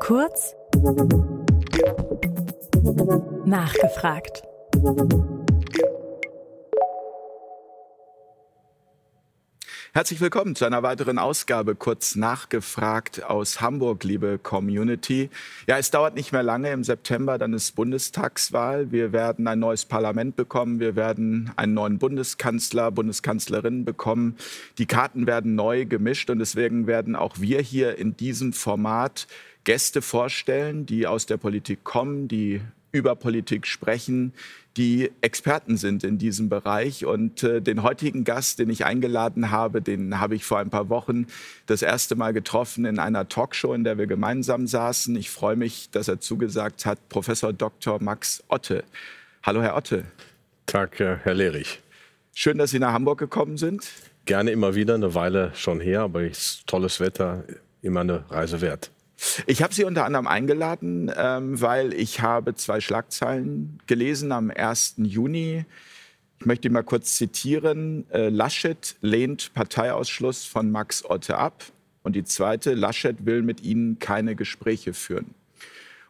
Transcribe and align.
Kurz 0.00 0.54
nachgefragt. 3.44 4.42
Herzlich 9.96 10.20
willkommen 10.20 10.54
zu 10.54 10.66
einer 10.66 10.82
weiteren 10.82 11.18
Ausgabe 11.18 11.74
kurz 11.74 12.16
nachgefragt 12.16 13.24
aus 13.24 13.62
Hamburg, 13.62 14.04
liebe 14.04 14.38
Community. 14.38 15.30
Ja, 15.66 15.78
es 15.78 15.90
dauert 15.90 16.16
nicht 16.16 16.32
mehr 16.32 16.42
lange. 16.42 16.70
Im 16.70 16.84
September 16.84 17.38
dann 17.38 17.54
ist 17.54 17.74
Bundestagswahl. 17.76 18.92
Wir 18.92 19.14
werden 19.14 19.48
ein 19.48 19.58
neues 19.58 19.86
Parlament 19.86 20.36
bekommen. 20.36 20.80
Wir 20.80 20.96
werden 20.96 21.50
einen 21.56 21.72
neuen 21.72 21.96
Bundeskanzler, 21.96 22.90
Bundeskanzlerin 22.90 23.86
bekommen. 23.86 24.36
Die 24.76 24.84
Karten 24.84 25.26
werden 25.26 25.54
neu 25.54 25.86
gemischt 25.86 26.28
und 26.28 26.40
deswegen 26.40 26.86
werden 26.86 27.16
auch 27.16 27.40
wir 27.40 27.62
hier 27.62 27.96
in 27.96 28.18
diesem 28.18 28.52
Format 28.52 29.26
Gäste 29.64 30.02
vorstellen, 30.02 30.84
die 30.84 31.06
aus 31.06 31.24
der 31.24 31.38
Politik 31.38 31.84
kommen, 31.84 32.28
die 32.28 32.60
über 32.96 33.14
Politik 33.14 33.66
sprechen, 33.66 34.32
die 34.76 35.10
Experten 35.20 35.76
sind 35.76 36.04
in 36.04 36.18
diesem 36.18 36.48
Bereich. 36.48 37.06
Und 37.06 37.42
äh, 37.42 37.62
den 37.62 37.82
heutigen 37.82 38.24
Gast, 38.24 38.58
den 38.58 38.68
ich 38.70 38.84
eingeladen 38.84 39.50
habe, 39.50 39.80
den 39.80 40.20
habe 40.20 40.34
ich 40.34 40.44
vor 40.44 40.58
ein 40.58 40.70
paar 40.70 40.88
Wochen 40.88 41.26
das 41.66 41.82
erste 41.82 42.14
Mal 42.14 42.32
getroffen 42.32 42.84
in 42.84 42.98
einer 42.98 43.28
Talkshow, 43.28 43.72
in 43.72 43.84
der 43.84 43.98
wir 43.98 44.06
gemeinsam 44.06 44.66
saßen. 44.66 45.16
Ich 45.16 45.30
freue 45.30 45.56
mich, 45.56 45.90
dass 45.90 46.08
er 46.08 46.20
zugesagt 46.20 46.84
hat, 46.84 47.08
Professor 47.08 47.52
Dr. 47.52 48.02
Max 48.02 48.42
Otte. 48.48 48.84
Hallo, 49.42 49.62
Herr 49.62 49.76
Otte. 49.76 50.04
Tag, 50.66 50.98
Herr 50.98 51.34
Lehrich. 51.34 51.80
Schön, 52.34 52.58
dass 52.58 52.70
Sie 52.70 52.78
nach 52.78 52.92
Hamburg 52.92 53.18
gekommen 53.18 53.56
sind. 53.56 53.86
Gerne 54.26 54.50
immer 54.50 54.74
wieder, 54.74 54.94
eine 54.94 55.14
Weile 55.14 55.52
schon 55.54 55.80
her, 55.80 56.02
aber 56.02 56.22
tolles 56.66 57.00
Wetter, 57.00 57.44
immer 57.80 58.00
eine 58.00 58.28
Reise 58.30 58.60
wert. 58.60 58.90
Ich 59.46 59.62
habe 59.62 59.74
Sie 59.74 59.84
unter 59.84 60.04
anderem 60.04 60.26
eingeladen, 60.26 61.10
ähm, 61.16 61.60
weil 61.60 61.94
ich 61.94 62.20
habe 62.20 62.54
zwei 62.54 62.80
Schlagzeilen 62.80 63.78
gelesen 63.86 64.32
am 64.32 64.50
1. 64.50 64.96
Juni. 64.98 65.64
Ich 66.38 66.46
möchte 66.46 66.68
mal 66.68 66.82
kurz 66.82 67.16
zitieren. 67.16 68.04
Äh, 68.10 68.28
Laschet 68.28 68.96
lehnt 69.00 69.54
Parteiausschluss 69.54 70.44
von 70.44 70.70
Max 70.70 71.04
Otte 71.04 71.38
ab. 71.38 71.64
Und 72.02 72.14
die 72.14 72.24
zweite, 72.24 72.74
Laschet 72.74 73.24
will 73.24 73.42
mit 73.42 73.62
Ihnen 73.62 73.98
keine 73.98 74.36
Gespräche 74.36 74.92
führen. 74.92 75.34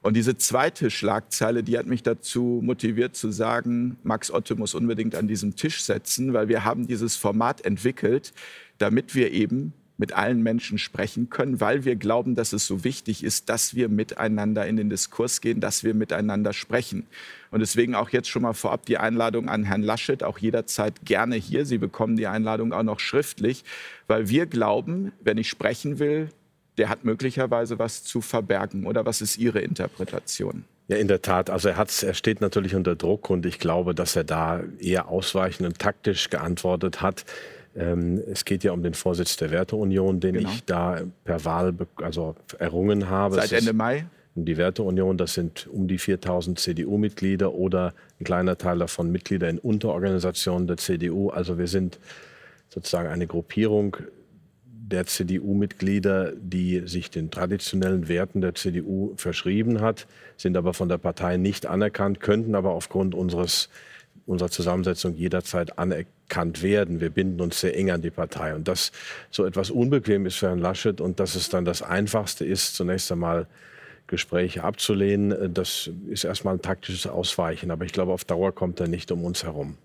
Und 0.02 0.14
diese 0.14 0.36
zweite 0.36 0.90
Schlagzeile, 0.90 1.62
die 1.62 1.78
hat 1.78 1.86
mich 1.86 2.02
dazu 2.02 2.60
motiviert 2.62 3.16
zu 3.16 3.30
sagen, 3.30 3.96
Max 4.02 4.30
Otte 4.30 4.54
muss 4.54 4.74
unbedingt 4.74 5.14
an 5.14 5.26
diesem 5.26 5.56
Tisch 5.56 5.82
setzen, 5.82 6.32
weil 6.32 6.48
wir 6.48 6.64
haben 6.64 6.86
dieses 6.86 7.16
Format 7.16 7.64
entwickelt, 7.64 8.32
damit 8.78 9.14
wir 9.14 9.32
eben 9.32 9.72
mit 9.98 10.12
allen 10.12 10.42
Menschen 10.42 10.78
sprechen 10.78 11.30
können, 11.30 11.60
weil 11.60 11.84
wir 11.84 11.96
glauben, 11.96 12.34
dass 12.34 12.52
es 12.52 12.66
so 12.66 12.84
wichtig 12.84 13.24
ist, 13.24 13.48
dass 13.48 13.74
wir 13.74 13.88
miteinander 13.88 14.66
in 14.66 14.76
den 14.76 14.90
Diskurs 14.90 15.40
gehen, 15.40 15.60
dass 15.60 15.84
wir 15.84 15.94
miteinander 15.94 16.52
sprechen. 16.52 17.06
Und 17.50 17.60
deswegen 17.60 17.94
auch 17.94 18.10
jetzt 18.10 18.28
schon 18.28 18.42
mal 18.42 18.52
vorab 18.52 18.84
die 18.86 18.98
Einladung 18.98 19.48
an 19.48 19.64
Herrn 19.64 19.82
Laschet, 19.82 20.22
auch 20.22 20.38
jederzeit 20.38 21.04
gerne 21.04 21.36
hier. 21.36 21.64
Sie 21.64 21.78
bekommen 21.78 22.16
die 22.16 22.26
Einladung 22.26 22.72
auch 22.72 22.82
noch 22.82 23.00
schriftlich, 23.00 23.64
weil 24.06 24.28
wir 24.28 24.46
glauben, 24.46 25.12
wenn 25.20 25.38
ich 25.38 25.48
sprechen 25.48 25.98
will, 25.98 26.28
der 26.76 26.90
hat 26.90 27.04
möglicherweise 27.04 27.78
was 27.78 28.04
zu 28.04 28.20
verbergen. 28.20 28.86
Oder 28.86 29.06
was 29.06 29.22
ist 29.22 29.38
Ihre 29.38 29.60
Interpretation? 29.60 30.64
Ja, 30.88 30.98
in 30.98 31.08
der 31.08 31.22
Tat. 31.22 31.50
Also 31.50 31.68
er, 31.68 31.76
hat, 31.76 32.02
er 32.02 32.14
steht 32.14 32.40
natürlich 32.40 32.74
unter 32.74 32.94
Druck 32.94 33.28
und 33.28 33.44
ich 33.44 33.58
glaube, 33.58 33.94
dass 33.94 34.14
er 34.14 34.24
da 34.24 34.62
eher 34.78 35.08
ausweichend 35.08 35.66
und 35.66 35.78
taktisch 35.78 36.30
geantwortet 36.30 37.00
hat. 37.00 37.24
Ähm, 37.76 38.22
es 38.30 38.44
geht 38.44 38.64
ja 38.64 38.72
um 38.72 38.82
den 38.82 38.94
Vorsitz 38.94 39.36
der 39.36 39.50
Werteunion, 39.50 40.20
den 40.20 40.34
genau. 40.34 40.48
ich 40.48 40.64
da 40.64 41.02
per 41.24 41.44
Wahl 41.44 41.74
also 41.96 42.34
errungen 42.58 43.10
habe. 43.10 43.36
Seit 43.36 43.52
Ende 43.52 43.72
Mai? 43.72 44.06
Die 44.34 44.56
Werteunion, 44.56 45.16
das 45.16 45.34
sind 45.34 45.66
um 45.66 45.88
die 45.88 45.98
4000 45.98 46.58
CDU-Mitglieder 46.58 47.54
oder 47.54 47.94
ein 48.20 48.24
kleiner 48.24 48.58
Teil 48.58 48.78
davon 48.78 49.10
Mitglieder 49.10 49.48
in 49.48 49.58
Unterorganisationen 49.58 50.66
der 50.66 50.76
CDU. 50.76 51.30
Also 51.30 51.58
wir 51.58 51.68
sind 51.68 51.98
sozusagen 52.68 53.08
eine 53.08 53.26
Gruppierung 53.26 53.96
der 54.64 55.06
CDU-Mitglieder, 55.06 56.32
die 56.36 56.82
sich 56.86 57.10
den 57.10 57.30
traditionellen 57.30 58.08
Werten 58.08 58.40
der 58.40 58.54
CDU 58.54 59.14
verschrieben 59.16 59.80
hat, 59.80 60.06
sind 60.36 60.56
aber 60.56 60.74
von 60.74 60.88
der 60.88 60.98
Partei 60.98 61.38
nicht 61.38 61.66
anerkannt, 61.66 62.20
könnten 62.20 62.54
aber 62.54 62.70
aufgrund 62.70 63.14
unseres 63.14 63.68
unserer 64.26 64.50
Zusammensetzung 64.50 65.14
jederzeit 65.14 65.78
anerkannt 65.78 66.08
werden. 66.62 67.00
Wir 67.00 67.10
binden 67.10 67.40
uns 67.40 67.60
sehr 67.60 67.76
eng 67.76 67.90
an 67.90 68.02
die 68.02 68.10
Partei. 68.10 68.54
Und 68.54 68.68
das 68.68 68.92
so 69.30 69.44
etwas 69.44 69.70
unbequem 69.70 70.26
ist 70.26 70.36
für 70.36 70.48
Herrn 70.48 70.58
Laschet 70.58 71.00
und 71.00 71.20
dass 71.20 71.34
es 71.34 71.48
dann 71.48 71.64
das 71.64 71.82
Einfachste 71.82 72.44
ist, 72.44 72.74
zunächst 72.74 73.10
einmal 73.12 73.46
Gespräche 74.06 74.62
abzulehnen, 74.62 75.52
das 75.52 75.90
ist 76.08 76.24
erstmal 76.24 76.54
ein 76.54 76.62
taktisches 76.62 77.06
Ausweichen. 77.06 77.70
Aber 77.70 77.84
ich 77.84 77.92
glaube, 77.92 78.12
auf 78.12 78.24
Dauer 78.24 78.54
kommt 78.54 78.80
er 78.80 78.88
nicht 78.88 79.10
um 79.10 79.24
uns 79.24 79.42
herum. 79.42 79.76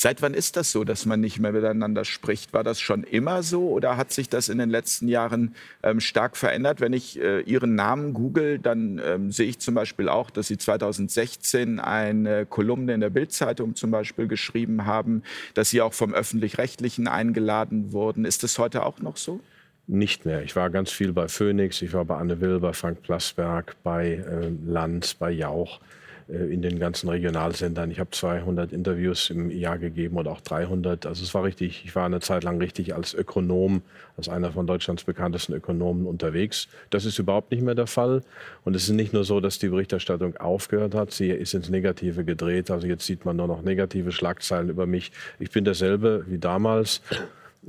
Seit 0.00 0.22
wann 0.22 0.32
ist 0.32 0.56
das 0.56 0.70
so, 0.70 0.84
dass 0.84 1.06
man 1.06 1.18
nicht 1.18 1.40
mehr 1.40 1.50
miteinander 1.50 2.04
spricht? 2.04 2.52
War 2.52 2.62
das 2.62 2.78
schon 2.78 3.02
immer 3.02 3.42
so 3.42 3.70
oder 3.70 3.96
hat 3.96 4.12
sich 4.12 4.28
das 4.28 4.48
in 4.48 4.58
den 4.58 4.70
letzten 4.70 5.08
Jahren 5.08 5.56
ähm, 5.82 5.98
stark 5.98 6.36
verändert? 6.36 6.80
Wenn 6.80 6.92
ich 6.92 7.18
äh, 7.18 7.40
Ihren 7.40 7.74
Namen 7.74 8.14
google, 8.14 8.60
dann 8.60 9.00
ähm, 9.04 9.32
sehe 9.32 9.48
ich 9.48 9.58
zum 9.58 9.74
Beispiel 9.74 10.08
auch, 10.08 10.30
dass 10.30 10.46
Sie 10.46 10.56
2016 10.56 11.80
eine 11.80 12.46
Kolumne 12.46 12.94
in 12.94 13.00
der 13.00 13.10
Bildzeitung 13.10 13.74
zum 13.74 13.90
Beispiel 13.90 14.28
geschrieben 14.28 14.86
haben, 14.86 15.24
dass 15.54 15.70
Sie 15.70 15.82
auch 15.82 15.94
vom 15.94 16.14
öffentlich-rechtlichen 16.14 17.08
eingeladen 17.08 17.90
wurden. 17.90 18.24
Ist 18.24 18.44
das 18.44 18.56
heute 18.60 18.86
auch 18.86 19.00
noch 19.00 19.16
so? 19.16 19.40
nicht 19.88 20.26
mehr. 20.26 20.42
Ich 20.42 20.54
war 20.54 20.68
ganz 20.68 20.92
viel 20.92 21.12
bei 21.14 21.28
Phoenix, 21.28 21.80
ich 21.80 21.94
war 21.94 22.04
bei 22.04 22.18
Anne 22.18 22.42
Will, 22.42 22.60
bei 22.60 22.74
Frank 22.74 23.02
Plasberg, 23.02 23.74
bei 23.82 24.16
äh, 24.16 24.52
Lanz, 24.66 25.14
bei 25.14 25.30
Jauch, 25.30 25.80
in 26.28 26.60
den 26.60 26.78
ganzen 26.78 27.08
Regionalsendern. 27.08 27.90
Ich 27.90 28.00
habe 28.00 28.10
200 28.10 28.72
Interviews 28.72 29.30
im 29.30 29.50
Jahr 29.50 29.78
gegeben 29.78 30.18
und 30.18 30.28
auch 30.28 30.42
300. 30.42 31.06
Also 31.06 31.24
es 31.24 31.32
war 31.32 31.42
richtig, 31.42 31.84
ich 31.86 31.96
war 31.96 32.04
eine 32.04 32.20
Zeit 32.20 32.44
lang 32.44 32.58
richtig 32.58 32.94
als 32.94 33.14
Ökonom, 33.14 33.80
als 34.18 34.28
einer 34.28 34.52
von 34.52 34.66
Deutschlands 34.66 35.04
bekanntesten 35.04 35.54
Ökonomen 35.54 36.06
unterwegs. 36.06 36.68
Das 36.90 37.06
ist 37.06 37.18
überhaupt 37.18 37.50
nicht 37.50 37.62
mehr 37.62 37.74
der 37.74 37.86
Fall. 37.86 38.22
Und 38.66 38.76
es 38.76 38.84
ist 38.84 38.90
nicht 38.90 39.14
nur 39.14 39.24
so, 39.24 39.40
dass 39.40 39.58
die 39.58 39.68
Berichterstattung 39.68 40.36
aufgehört 40.36 40.94
hat, 40.94 41.12
sie 41.12 41.30
ist 41.30 41.54
ins 41.54 41.70
Negative 41.70 42.24
gedreht. 42.24 42.70
Also 42.70 42.86
jetzt 42.86 43.06
sieht 43.06 43.24
man 43.24 43.36
nur 43.36 43.46
noch 43.46 43.62
negative 43.62 44.12
Schlagzeilen 44.12 44.68
über 44.68 44.84
mich. 44.86 45.12
Ich 45.38 45.50
bin 45.50 45.64
derselbe 45.64 46.24
wie 46.28 46.38
damals. 46.38 47.00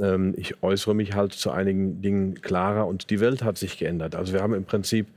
Ähm, 0.01 0.33
ich 0.35 0.61
äußere 0.61 0.93
mich 0.93 1.13
halt 1.13 1.31
zu 1.31 1.51
einigen 1.51 2.01
Dingen 2.01 2.41
klarer 2.41 2.87
und 2.87 3.09
die 3.09 3.21
Welt 3.21 3.41
hat 3.41 3.57
sich 3.57 3.77
geändert. 3.77 4.15
Also 4.15 4.33
wir 4.33 4.41
haben 4.41 4.53
im 4.53 4.65
Prinzip 4.65 5.07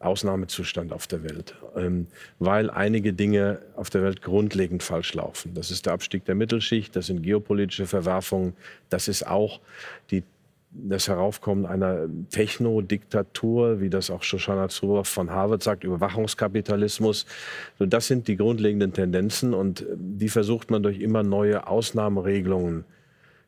Ausnahmezustand 0.00 0.92
auf 0.92 1.06
der 1.06 1.22
Welt, 1.22 1.54
ähm, 1.76 2.06
weil 2.38 2.70
einige 2.70 3.12
Dinge 3.12 3.60
auf 3.76 3.90
der 3.90 4.02
Welt 4.02 4.22
grundlegend 4.22 4.82
falsch 4.82 5.12
laufen. 5.14 5.52
Das 5.54 5.70
ist 5.70 5.86
der 5.86 5.92
Abstieg 5.92 6.24
der 6.24 6.34
Mittelschicht, 6.34 6.96
das 6.96 7.06
sind 7.06 7.22
geopolitische 7.22 7.86
Verwerfungen, 7.86 8.54
das 8.88 9.08
ist 9.08 9.26
auch 9.26 9.60
die, 10.10 10.24
das 10.72 11.06
Heraufkommen 11.06 11.66
einer 11.66 12.06
Technodiktatur, 12.30 13.80
wie 13.82 13.90
das 13.90 14.10
auch 14.10 14.22
Shoshana 14.22 14.70
Zuboff 14.70 15.08
von 15.08 15.30
Harvard 15.30 15.62
sagt, 15.62 15.84
Überwachungskapitalismus. 15.84 17.26
das 17.78 18.06
sind 18.06 18.26
die 18.26 18.36
grundlegenden 18.36 18.94
Tendenzen 18.94 19.52
und 19.52 19.84
die 19.96 20.30
versucht 20.30 20.70
man 20.70 20.82
durch 20.82 20.98
immer 21.00 21.22
neue 21.22 21.66
Ausnahmeregelungen 21.66 22.84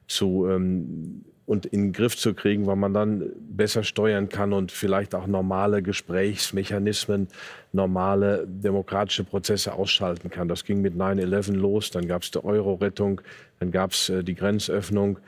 zu 0.06 0.46
ähm, 0.50 1.24
und 1.46 1.66
in 1.66 1.82
den 1.82 1.92
Griff 1.92 2.16
zu 2.16 2.34
kriegen, 2.34 2.66
weil 2.66 2.76
man 2.76 2.94
dann 2.94 3.30
besser 3.38 3.82
steuern 3.82 4.28
kann 4.28 4.52
und 4.52 4.70
vielleicht 4.70 5.14
auch 5.14 5.26
normale 5.26 5.82
Gesprächsmechanismen, 5.82 7.28
normale 7.72 8.46
demokratische 8.46 9.24
Prozesse 9.24 9.74
ausschalten 9.74 10.30
kann. 10.30 10.48
Das 10.48 10.64
ging 10.64 10.80
mit 10.80 10.94
9-11 10.94 11.54
los, 11.54 11.90
dann 11.90 12.06
gab 12.06 12.22
es 12.22 12.30
die 12.30 12.42
Euro-Rettung, 12.44 13.20
dann 13.58 13.70
gab 13.70 13.92
es 13.92 14.08
äh, 14.08 14.22
die 14.22 14.34
Grenzöffnung. 14.34 15.18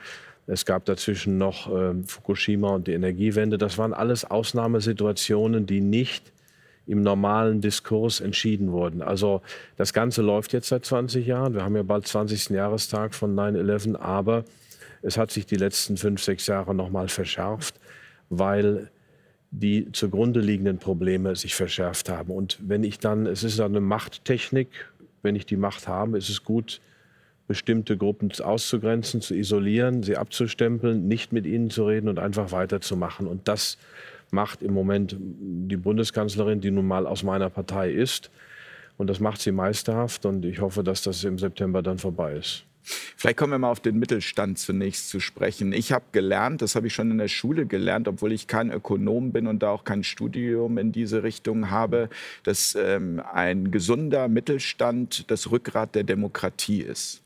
Es 0.46 0.66
gab 0.66 0.84
dazwischen 0.84 1.38
noch 1.38 1.74
äh, 1.74 1.94
Fukushima 2.06 2.74
und 2.74 2.86
die 2.86 2.92
Energiewende. 2.92 3.56
Das 3.56 3.78
waren 3.78 3.94
alles 3.94 4.30
Ausnahmesituationen, 4.30 5.66
die 5.66 5.80
nicht 5.80 6.32
im 6.86 7.02
normalen 7.02 7.62
Diskurs 7.62 8.20
entschieden 8.20 8.70
wurden. 8.70 9.00
Also 9.00 9.40
das 9.76 9.94
Ganze 9.94 10.20
läuft 10.20 10.52
jetzt 10.52 10.68
seit 10.68 10.84
20 10.84 11.26
Jahren. 11.26 11.54
Wir 11.54 11.64
haben 11.64 11.76
ja 11.76 11.82
bald 11.82 12.06
20. 12.06 12.50
Jahrestag 12.50 13.14
von 13.14 13.34
9-11, 13.34 13.96
aber 13.96 14.44
es 15.04 15.18
hat 15.18 15.30
sich 15.30 15.46
die 15.46 15.56
letzten 15.56 15.96
fünf, 15.96 16.22
sechs 16.22 16.46
Jahre 16.46 16.74
noch 16.74 16.90
mal 16.90 17.08
verschärft, 17.08 17.78
weil 18.30 18.90
die 19.50 19.92
zugrunde 19.92 20.40
liegenden 20.40 20.78
Probleme 20.78 21.36
sich 21.36 21.54
verschärft 21.54 22.08
haben. 22.08 22.32
Und 22.32 22.58
wenn 22.60 22.82
ich 22.82 22.98
dann, 22.98 23.26
es 23.26 23.44
ist 23.44 23.60
eine 23.60 23.80
Machttechnik, 23.80 24.68
wenn 25.22 25.36
ich 25.36 25.46
die 25.46 25.56
Macht 25.56 25.86
habe, 25.86 26.18
ist 26.18 26.30
es 26.30 26.42
gut, 26.42 26.80
bestimmte 27.46 27.98
Gruppen 27.98 28.32
auszugrenzen, 28.42 29.20
zu 29.20 29.34
isolieren, 29.34 30.02
sie 30.02 30.16
abzustempeln, 30.16 31.06
nicht 31.06 31.32
mit 31.32 31.46
ihnen 31.46 31.68
zu 31.68 31.86
reden 31.86 32.08
und 32.08 32.18
einfach 32.18 32.50
weiterzumachen. 32.52 33.26
Und 33.26 33.46
das 33.46 33.76
macht 34.30 34.62
im 34.62 34.72
Moment 34.72 35.16
die 35.18 35.76
Bundeskanzlerin, 35.76 36.62
die 36.62 36.70
nun 36.70 36.86
mal 36.86 37.06
aus 37.06 37.22
meiner 37.22 37.50
Partei 37.50 37.90
ist. 37.90 38.30
Und 38.96 39.08
das 39.10 39.20
macht 39.20 39.42
sie 39.42 39.52
meisterhaft. 39.52 40.24
Und 40.24 40.46
ich 40.46 40.60
hoffe, 40.60 40.82
dass 40.82 41.02
das 41.02 41.22
im 41.24 41.38
September 41.38 41.82
dann 41.82 41.98
vorbei 41.98 42.34
ist. 42.36 42.64
Vielleicht 42.84 43.38
kommen 43.38 43.52
wir 43.52 43.58
mal 43.58 43.70
auf 43.70 43.80
den 43.80 43.98
Mittelstand 43.98 44.58
zunächst 44.58 45.08
zu 45.08 45.18
sprechen. 45.18 45.72
Ich 45.72 45.92
habe 45.92 46.04
gelernt, 46.12 46.60
das 46.60 46.76
habe 46.76 46.86
ich 46.86 46.94
schon 46.94 47.10
in 47.10 47.18
der 47.18 47.28
Schule 47.28 47.66
gelernt, 47.66 48.08
obwohl 48.08 48.32
ich 48.32 48.46
kein 48.46 48.70
Ökonom 48.70 49.32
bin 49.32 49.46
und 49.46 49.62
da 49.62 49.70
auch 49.70 49.84
kein 49.84 50.04
Studium 50.04 50.76
in 50.76 50.92
diese 50.92 51.22
Richtung 51.22 51.70
habe, 51.70 52.10
dass 52.42 52.76
ähm, 52.78 53.22
ein 53.32 53.70
gesunder 53.70 54.28
Mittelstand 54.28 55.30
das 55.30 55.50
Rückgrat 55.50 55.94
der 55.94 56.04
Demokratie 56.04 56.82
ist. 56.82 57.22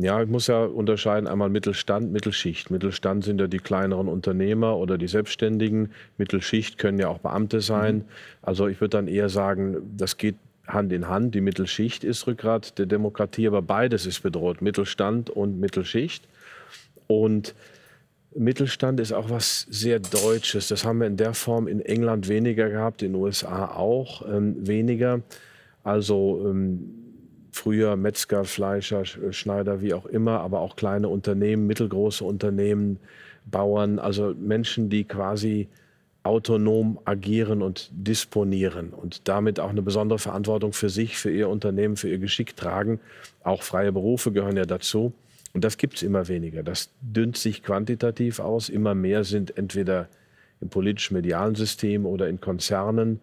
Ja, 0.00 0.22
ich 0.22 0.28
muss 0.28 0.46
ja 0.46 0.64
unterscheiden 0.64 1.26
einmal 1.26 1.50
Mittelstand, 1.50 2.12
Mittelschicht. 2.12 2.70
Mittelstand 2.70 3.24
sind 3.24 3.40
ja 3.40 3.48
die 3.48 3.58
kleineren 3.58 4.06
Unternehmer 4.06 4.76
oder 4.76 4.96
die 4.96 5.08
Selbstständigen. 5.08 5.90
Mittelschicht 6.18 6.78
können 6.78 7.00
ja 7.00 7.08
auch 7.08 7.18
Beamte 7.18 7.60
sein. 7.60 7.96
Mhm. 7.96 8.04
Also 8.40 8.68
ich 8.68 8.80
würde 8.80 8.96
dann 8.96 9.08
eher 9.08 9.28
sagen, 9.28 9.76
das 9.96 10.16
geht 10.16 10.36
Hand 10.68 10.92
in 10.92 11.08
Hand. 11.08 11.34
Die 11.34 11.40
Mittelschicht 11.40 12.04
ist 12.04 12.26
Rückgrat 12.26 12.78
der 12.78 12.86
Demokratie, 12.86 13.46
aber 13.46 13.62
beides 13.62 14.06
ist 14.06 14.22
bedroht, 14.22 14.62
Mittelstand 14.62 15.30
und 15.30 15.58
Mittelschicht. 15.58 16.28
Und 17.06 17.54
Mittelstand 18.34 19.00
ist 19.00 19.12
auch 19.12 19.30
was 19.30 19.66
sehr 19.70 19.98
Deutsches. 19.98 20.68
Das 20.68 20.84
haben 20.84 21.00
wir 21.00 21.06
in 21.06 21.16
der 21.16 21.34
Form 21.34 21.66
in 21.66 21.80
England 21.80 22.28
weniger 22.28 22.68
gehabt, 22.68 23.02
in 23.02 23.12
den 23.12 23.22
USA 23.22 23.66
auch 23.66 24.22
ähm, 24.28 24.66
weniger. 24.66 25.22
Also 25.82 26.44
ähm, 26.46 26.94
früher 27.50 27.96
Metzger, 27.96 28.44
Fleischer, 28.44 29.04
Schneider, 29.04 29.80
wie 29.80 29.94
auch 29.94 30.06
immer, 30.06 30.40
aber 30.40 30.60
auch 30.60 30.76
kleine 30.76 31.08
Unternehmen, 31.08 31.66
mittelgroße 31.66 32.24
Unternehmen, 32.24 32.98
Bauern, 33.46 33.98
also 33.98 34.34
Menschen, 34.38 34.90
die 34.90 35.04
quasi 35.04 35.68
autonom 36.22 36.98
agieren 37.04 37.62
und 37.62 37.90
disponieren 37.92 38.90
und 38.90 39.28
damit 39.28 39.60
auch 39.60 39.70
eine 39.70 39.82
besondere 39.82 40.18
Verantwortung 40.18 40.72
für 40.72 40.90
sich, 40.90 41.16
für 41.16 41.30
ihr 41.30 41.48
Unternehmen, 41.48 41.96
für 41.96 42.08
ihr 42.08 42.18
Geschick 42.18 42.56
tragen. 42.56 43.00
Auch 43.42 43.62
freie 43.62 43.92
Berufe 43.92 44.32
gehören 44.32 44.56
ja 44.56 44.64
dazu. 44.64 45.12
Und 45.54 45.64
das 45.64 45.78
gibt 45.78 45.96
es 45.96 46.02
immer 46.02 46.28
weniger. 46.28 46.62
Das 46.62 46.90
dünnt 47.00 47.36
sich 47.36 47.62
quantitativ 47.62 48.40
aus. 48.40 48.68
Immer 48.68 48.94
mehr 48.94 49.24
sind 49.24 49.56
entweder 49.56 50.08
im 50.60 50.68
politisch-medialen 50.68 51.54
System 51.54 52.04
oder 52.04 52.28
in 52.28 52.40
Konzernen 52.40 53.20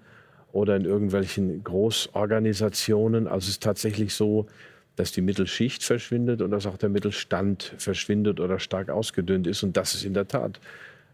oder 0.52 0.76
in 0.76 0.86
irgendwelchen 0.86 1.64
Großorganisationen. 1.64 3.28
Also 3.28 3.46
es 3.46 3.50
ist 3.50 3.64
tatsächlich 3.64 4.14
so, 4.14 4.48
dass 4.96 5.12
die 5.12 5.22
Mittelschicht 5.22 5.84
verschwindet 5.84 6.42
und 6.42 6.52
dass 6.52 6.66
auch 6.66 6.78
der 6.78 6.90
Mittelstand 6.90 7.76
verschwindet 7.78 8.40
oder 8.40 8.60
stark 8.60 8.90
ausgedünnt 8.90 9.48
ist. 9.48 9.64
Und 9.64 9.76
das 9.78 9.94
ist 9.94 10.06
in 10.06 10.14
der 10.14 10.28
Tat 10.28 10.60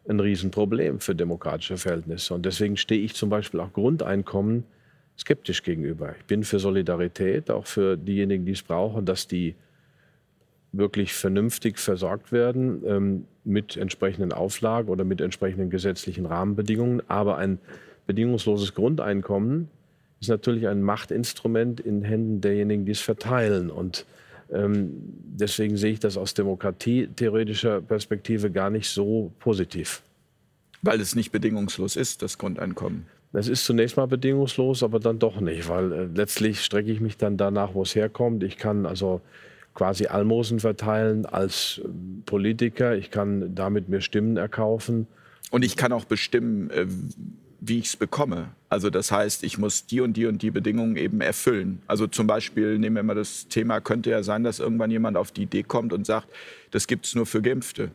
ein 0.07 0.19
Riesenproblem 0.19 0.99
für 0.99 1.15
demokratische 1.15 1.77
Verhältnisse. 1.77 2.33
Und 2.33 2.45
deswegen 2.45 2.77
stehe 2.77 3.01
ich 3.01 3.13
zum 3.13 3.29
Beispiel 3.29 3.59
auch 3.59 3.73
Grundeinkommen 3.73 4.63
skeptisch 5.17 5.63
gegenüber. 5.63 6.15
Ich 6.17 6.25
bin 6.25 6.43
für 6.43 6.59
Solidarität, 6.59 7.51
auch 7.51 7.67
für 7.67 7.97
diejenigen, 7.97 8.45
die 8.45 8.53
es 8.53 8.63
brauchen, 8.63 9.05
dass 9.05 9.27
die 9.27 9.55
wirklich 10.71 11.13
vernünftig 11.13 11.77
versorgt 11.77 12.31
werden 12.31 12.83
ähm, 12.85 13.25
mit 13.43 13.77
entsprechenden 13.77 14.31
Auflagen 14.31 14.89
oder 14.89 15.03
mit 15.03 15.21
entsprechenden 15.21 15.69
gesetzlichen 15.69 16.25
Rahmenbedingungen. 16.25 17.01
Aber 17.09 17.37
ein 17.37 17.59
bedingungsloses 18.07 18.73
Grundeinkommen 18.73 19.69
ist 20.21 20.29
natürlich 20.29 20.67
ein 20.67 20.81
Machtinstrument 20.81 21.79
in 21.79 22.03
Händen 22.03 22.41
derjenigen, 22.41 22.85
die 22.85 22.93
es 22.93 23.01
verteilen. 23.01 23.69
Und 23.69 24.05
deswegen 24.51 25.77
sehe 25.77 25.93
ich 25.93 25.99
das 25.99 26.17
aus 26.17 26.33
demokratietheoretischer 26.33 27.81
Perspektive 27.81 28.51
gar 28.51 28.69
nicht 28.69 28.89
so 28.89 29.31
positiv. 29.39 30.01
Weil 30.81 30.99
es 30.99 31.15
nicht 31.15 31.31
bedingungslos 31.31 31.95
ist, 31.95 32.21
das 32.21 32.37
Grundeinkommen. 32.37 33.05
Es 33.33 33.47
ist 33.47 33.63
zunächst 33.63 33.95
mal 33.95 34.07
bedingungslos, 34.07 34.83
aber 34.83 34.99
dann 34.99 35.19
doch 35.19 35.39
nicht, 35.39 35.69
weil 35.69 35.91
äh, 35.93 36.03
letztlich 36.13 36.61
strecke 36.61 36.91
ich 36.91 36.99
mich 36.99 37.17
dann 37.17 37.37
danach, 37.37 37.73
wo 37.75 37.83
es 37.83 37.95
herkommt. 37.95 38.43
Ich 38.43 38.57
kann 38.57 38.85
also 38.85 39.21
quasi 39.73 40.07
Almosen 40.07 40.59
verteilen 40.59 41.25
als 41.25 41.81
äh, 41.83 41.87
Politiker. 42.25 42.95
Ich 42.95 43.09
kann 43.09 43.55
damit 43.55 43.87
mir 43.87 44.01
Stimmen 44.01 44.35
erkaufen. 44.35 45.07
Und 45.49 45.63
ich 45.63 45.77
kann 45.77 45.93
auch 45.93 46.03
bestimmen, 46.03 46.69
äh, 46.71 46.87
wie 47.61 47.77
ich 47.77 47.85
es 47.85 47.95
bekomme. 47.95 48.49
Also 48.69 48.89
das 48.89 49.11
heißt, 49.11 49.43
ich 49.43 49.57
muss 49.57 49.85
die 49.85 50.01
und 50.01 50.13
die 50.13 50.25
und 50.25 50.41
die 50.41 50.49
Bedingungen 50.49 50.97
eben 50.97 51.21
erfüllen. 51.21 51.81
Also 51.87 52.07
zum 52.07 52.25
Beispiel 52.25 52.79
nehmen 52.79 52.95
wir 52.95 53.03
mal 53.03 53.15
das 53.15 53.47
Thema, 53.47 53.79
könnte 53.79 54.09
ja 54.09 54.23
sein, 54.23 54.43
dass 54.43 54.59
irgendwann 54.59 54.89
jemand 54.89 55.15
auf 55.15 55.31
die 55.31 55.43
Idee 55.43 55.63
kommt 55.63 55.93
und 55.93 56.05
sagt, 56.05 56.27
das 56.71 56.87
gibt 56.87 57.05
es 57.05 57.15
nur 57.15 57.27
für 57.27 57.41
Geimpfte. 57.41 57.91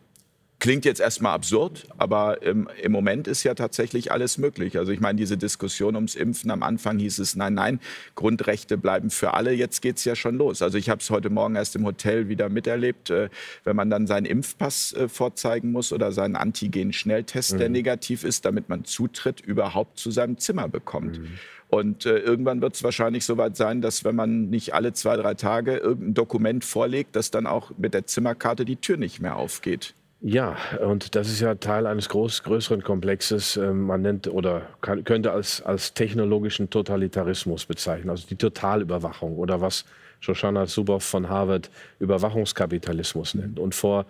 Klingt 0.58 0.86
jetzt 0.86 1.00
erstmal 1.00 1.34
absurd, 1.34 1.86
aber 1.98 2.42
im, 2.42 2.66
im, 2.80 2.90
Moment 2.90 3.28
ist 3.28 3.42
ja 3.42 3.54
tatsächlich 3.54 4.10
alles 4.10 4.38
möglich. 4.38 4.78
Also 4.78 4.90
ich 4.90 5.00
meine, 5.00 5.18
diese 5.18 5.36
Diskussion 5.36 5.94
ums 5.96 6.14
Impfen, 6.14 6.50
am 6.50 6.62
Anfang 6.62 6.98
hieß 6.98 7.18
es, 7.18 7.36
nein, 7.36 7.52
nein, 7.52 7.78
Grundrechte 8.14 8.78
bleiben 8.78 9.10
für 9.10 9.34
alle. 9.34 9.52
Jetzt 9.52 9.82
geht 9.82 9.98
es 9.98 10.04
ja 10.06 10.16
schon 10.16 10.36
los. 10.36 10.62
Also 10.62 10.78
ich 10.78 10.88
habe 10.88 11.02
es 11.02 11.10
heute 11.10 11.28
Morgen 11.28 11.56
erst 11.56 11.76
im 11.76 11.84
Hotel 11.84 12.28
wieder 12.28 12.48
miterlebt, 12.48 13.10
äh, 13.10 13.28
wenn 13.64 13.76
man 13.76 13.90
dann 13.90 14.06
seinen 14.06 14.24
Impfpass 14.24 14.94
äh, 14.94 15.08
vorzeigen 15.08 15.72
muss 15.72 15.92
oder 15.92 16.10
seinen 16.10 16.36
Antigen-Schnelltest, 16.36 17.52
mhm. 17.52 17.58
der 17.58 17.68
negativ 17.68 18.24
ist, 18.24 18.46
damit 18.46 18.70
man 18.70 18.86
Zutritt 18.86 19.42
überhaupt 19.42 19.98
zu 19.98 20.10
seinem 20.10 20.38
Zimmer 20.38 20.68
bekommt. 20.68 21.18
Mhm. 21.18 21.38
Und 21.68 22.06
äh, 22.06 22.18
irgendwann 22.18 22.62
wird 22.62 22.76
es 22.76 22.82
wahrscheinlich 22.82 23.26
soweit 23.26 23.56
sein, 23.56 23.82
dass 23.82 24.04
wenn 24.04 24.16
man 24.16 24.48
nicht 24.48 24.72
alle 24.72 24.94
zwei, 24.94 25.16
drei 25.16 25.34
Tage 25.34 25.76
irgendein 25.76 26.14
Dokument 26.14 26.64
vorlegt, 26.64 27.14
dass 27.14 27.30
dann 27.30 27.46
auch 27.46 27.72
mit 27.76 27.92
der 27.92 28.06
Zimmerkarte 28.06 28.64
die 28.64 28.76
Tür 28.76 28.96
nicht 28.96 29.20
mehr 29.20 29.36
aufgeht. 29.36 29.94
Ja, 30.20 30.56
und 30.80 31.14
das 31.14 31.28
ist 31.28 31.40
ja 31.40 31.54
Teil 31.56 31.86
eines 31.86 32.08
groß, 32.08 32.42
größeren 32.42 32.82
Komplexes. 32.82 33.56
Ähm, 33.56 33.82
man 33.82 34.02
nennt 34.02 34.28
oder 34.28 34.62
kann, 34.80 35.04
könnte 35.04 35.32
als, 35.32 35.62
als 35.62 35.92
technologischen 35.92 36.70
Totalitarismus 36.70 37.66
bezeichnen, 37.66 38.10
also 38.10 38.26
die 38.26 38.36
Totalüberwachung 38.36 39.36
oder 39.36 39.60
was 39.60 39.84
Shoshana 40.20 40.66
Zuboff 40.66 41.04
von 41.04 41.28
Harvard 41.28 41.70
Überwachungskapitalismus 41.98 43.34
nennt. 43.34 43.58
Und 43.58 43.74
vor 43.74 44.06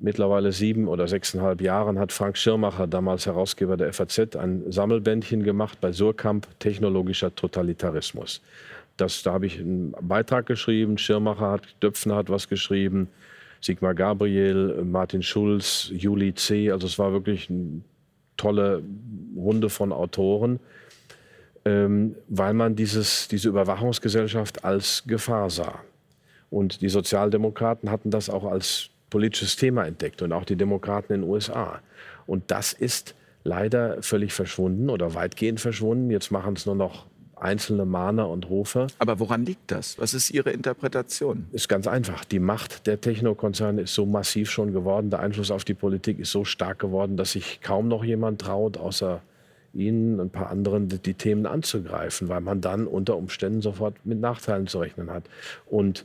mittlerweile 0.00 0.50
sieben 0.50 0.88
oder 0.88 1.06
sechseinhalb 1.06 1.60
Jahren 1.60 1.98
hat 2.00 2.10
Frank 2.10 2.36
Schirmacher, 2.36 2.88
damals 2.88 3.24
Herausgeber 3.26 3.76
der 3.76 3.92
FAZ, 3.92 4.34
ein 4.36 4.70
Sammelbändchen 4.70 5.44
gemacht 5.44 5.80
bei 5.80 5.92
Surkamp 5.92 6.48
Technologischer 6.58 7.34
Totalitarismus. 7.34 8.42
Das, 8.96 9.22
da 9.22 9.32
habe 9.32 9.46
ich 9.46 9.60
einen 9.60 9.94
Beitrag 10.00 10.46
geschrieben, 10.46 10.98
Schirmacher 10.98 11.52
hat, 11.52 11.62
Döpfner 11.80 12.16
hat 12.16 12.28
was 12.28 12.48
geschrieben, 12.48 13.08
Sigmar 13.62 13.94
Gabriel, 13.94 14.84
Martin 14.84 15.22
Schulz, 15.22 15.90
Juli 15.94 16.34
C. 16.34 16.70
Also 16.70 16.86
es 16.86 16.98
war 16.98 17.12
wirklich 17.12 17.48
eine 17.48 17.82
tolle 18.36 18.82
Runde 19.36 19.70
von 19.70 19.92
Autoren, 19.92 20.58
ähm, 21.64 22.16
weil 22.28 22.54
man 22.54 22.74
dieses, 22.74 23.28
diese 23.28 23.48
Überwachungsgesellschaft 23.48 24.64
als 24.64 25.04
Gefahr 25.06 25.48
sah. 25.48 25.80
Und 26.50 26.82
die 26.82 26.88
Sozialdemokraten 26.88 27.90
hatten 27.90 28.10
das 28.10 28.28
auch 28.28 28.44
als 28.44 28.90
politisches 29.10 29.56
Thema 29.56 29.84
entdeckt 29.84 30.22
und 30.22 30.32
auch 30.32 30.44
die 30.44 30.56
Demokraten 30.56 31.12
in 31.12 31.20
den 31.22 31.30
USA. 31.30 31.80
Und 32.26 32.50
das 32.50 32.72
ist 32.72 33.14
leider 33.44 34.02
völlig 34.02 34.32
verschwunden 34.32 34.90
oder 34.90 35.14
weitgehend 35.14 35.60
verschwunden. 35.60 36.10
Jetzt 36.10 36.30
machen 36.30 36.54
es 36.54 36.66
nur 36.66 36.74
noch 36.74 37.06
einzelne 37.42 37.84
Mahner 37.84 38.28
und 38.28 38.48
Rufe. 38.48 38.86
Aber 38.98 39.18
woran 39.20 39.44
liegt 39.44 39.70
das? 39.70 39.98
Was 39.98 40.14
ist 40.14 40.30
Ihre 40.30 40.50
Interpretation? 40.50 41.46
Ist 41.52 41.68
ganz 41.68 41.86
einfach. 41.86 42.24
Die 42.24 42.38
Macht 42.38 42.86
der 42.86 43.00
Technokonzerne 43.00 43.82
ist 43.82 43.94
so 43.94 44.06
massiv 44.06 44.50
schon 44.50 44.72
geworden, 44.72 45.10
der 45.10 45.20
Einfluss 45.20 45.50
auf 45.50 45.64
die 45.64 45.74
Politik 45.74 46.18
ist 46.18 46.30
so 46.30 46.44
stark 46.44 46.78
geworden, 46.78 47.16
dass 47.16 47.32
sich 47.32 47.60
kaum 47.60 47.88
noch 47.88 48.04
jemand 48.04 48.40
traut, 48.40 48.76
außer 48.76 49.20
Ihnen, 49.74 50.20
ein 50.20 50.30
paar 50.30 50.50
anderen, 50.50 50.88
die 50.88 51.14
Themen 51.14 51.46
anzugreifen, 51.46 52.28
weil 52.28 52.40
man 52.42 52.60
dann 52.60 52.86
unter 52.86 53.16
Umständen 53.16 53.62
sofort 53.62 53.94
mit 54.04 54.20
Nachteilen 54.20 54.66
zu 54.66 54.80
rechnen 54.80 55.10
hat. 55.10 55.24
Und 55.66 56.04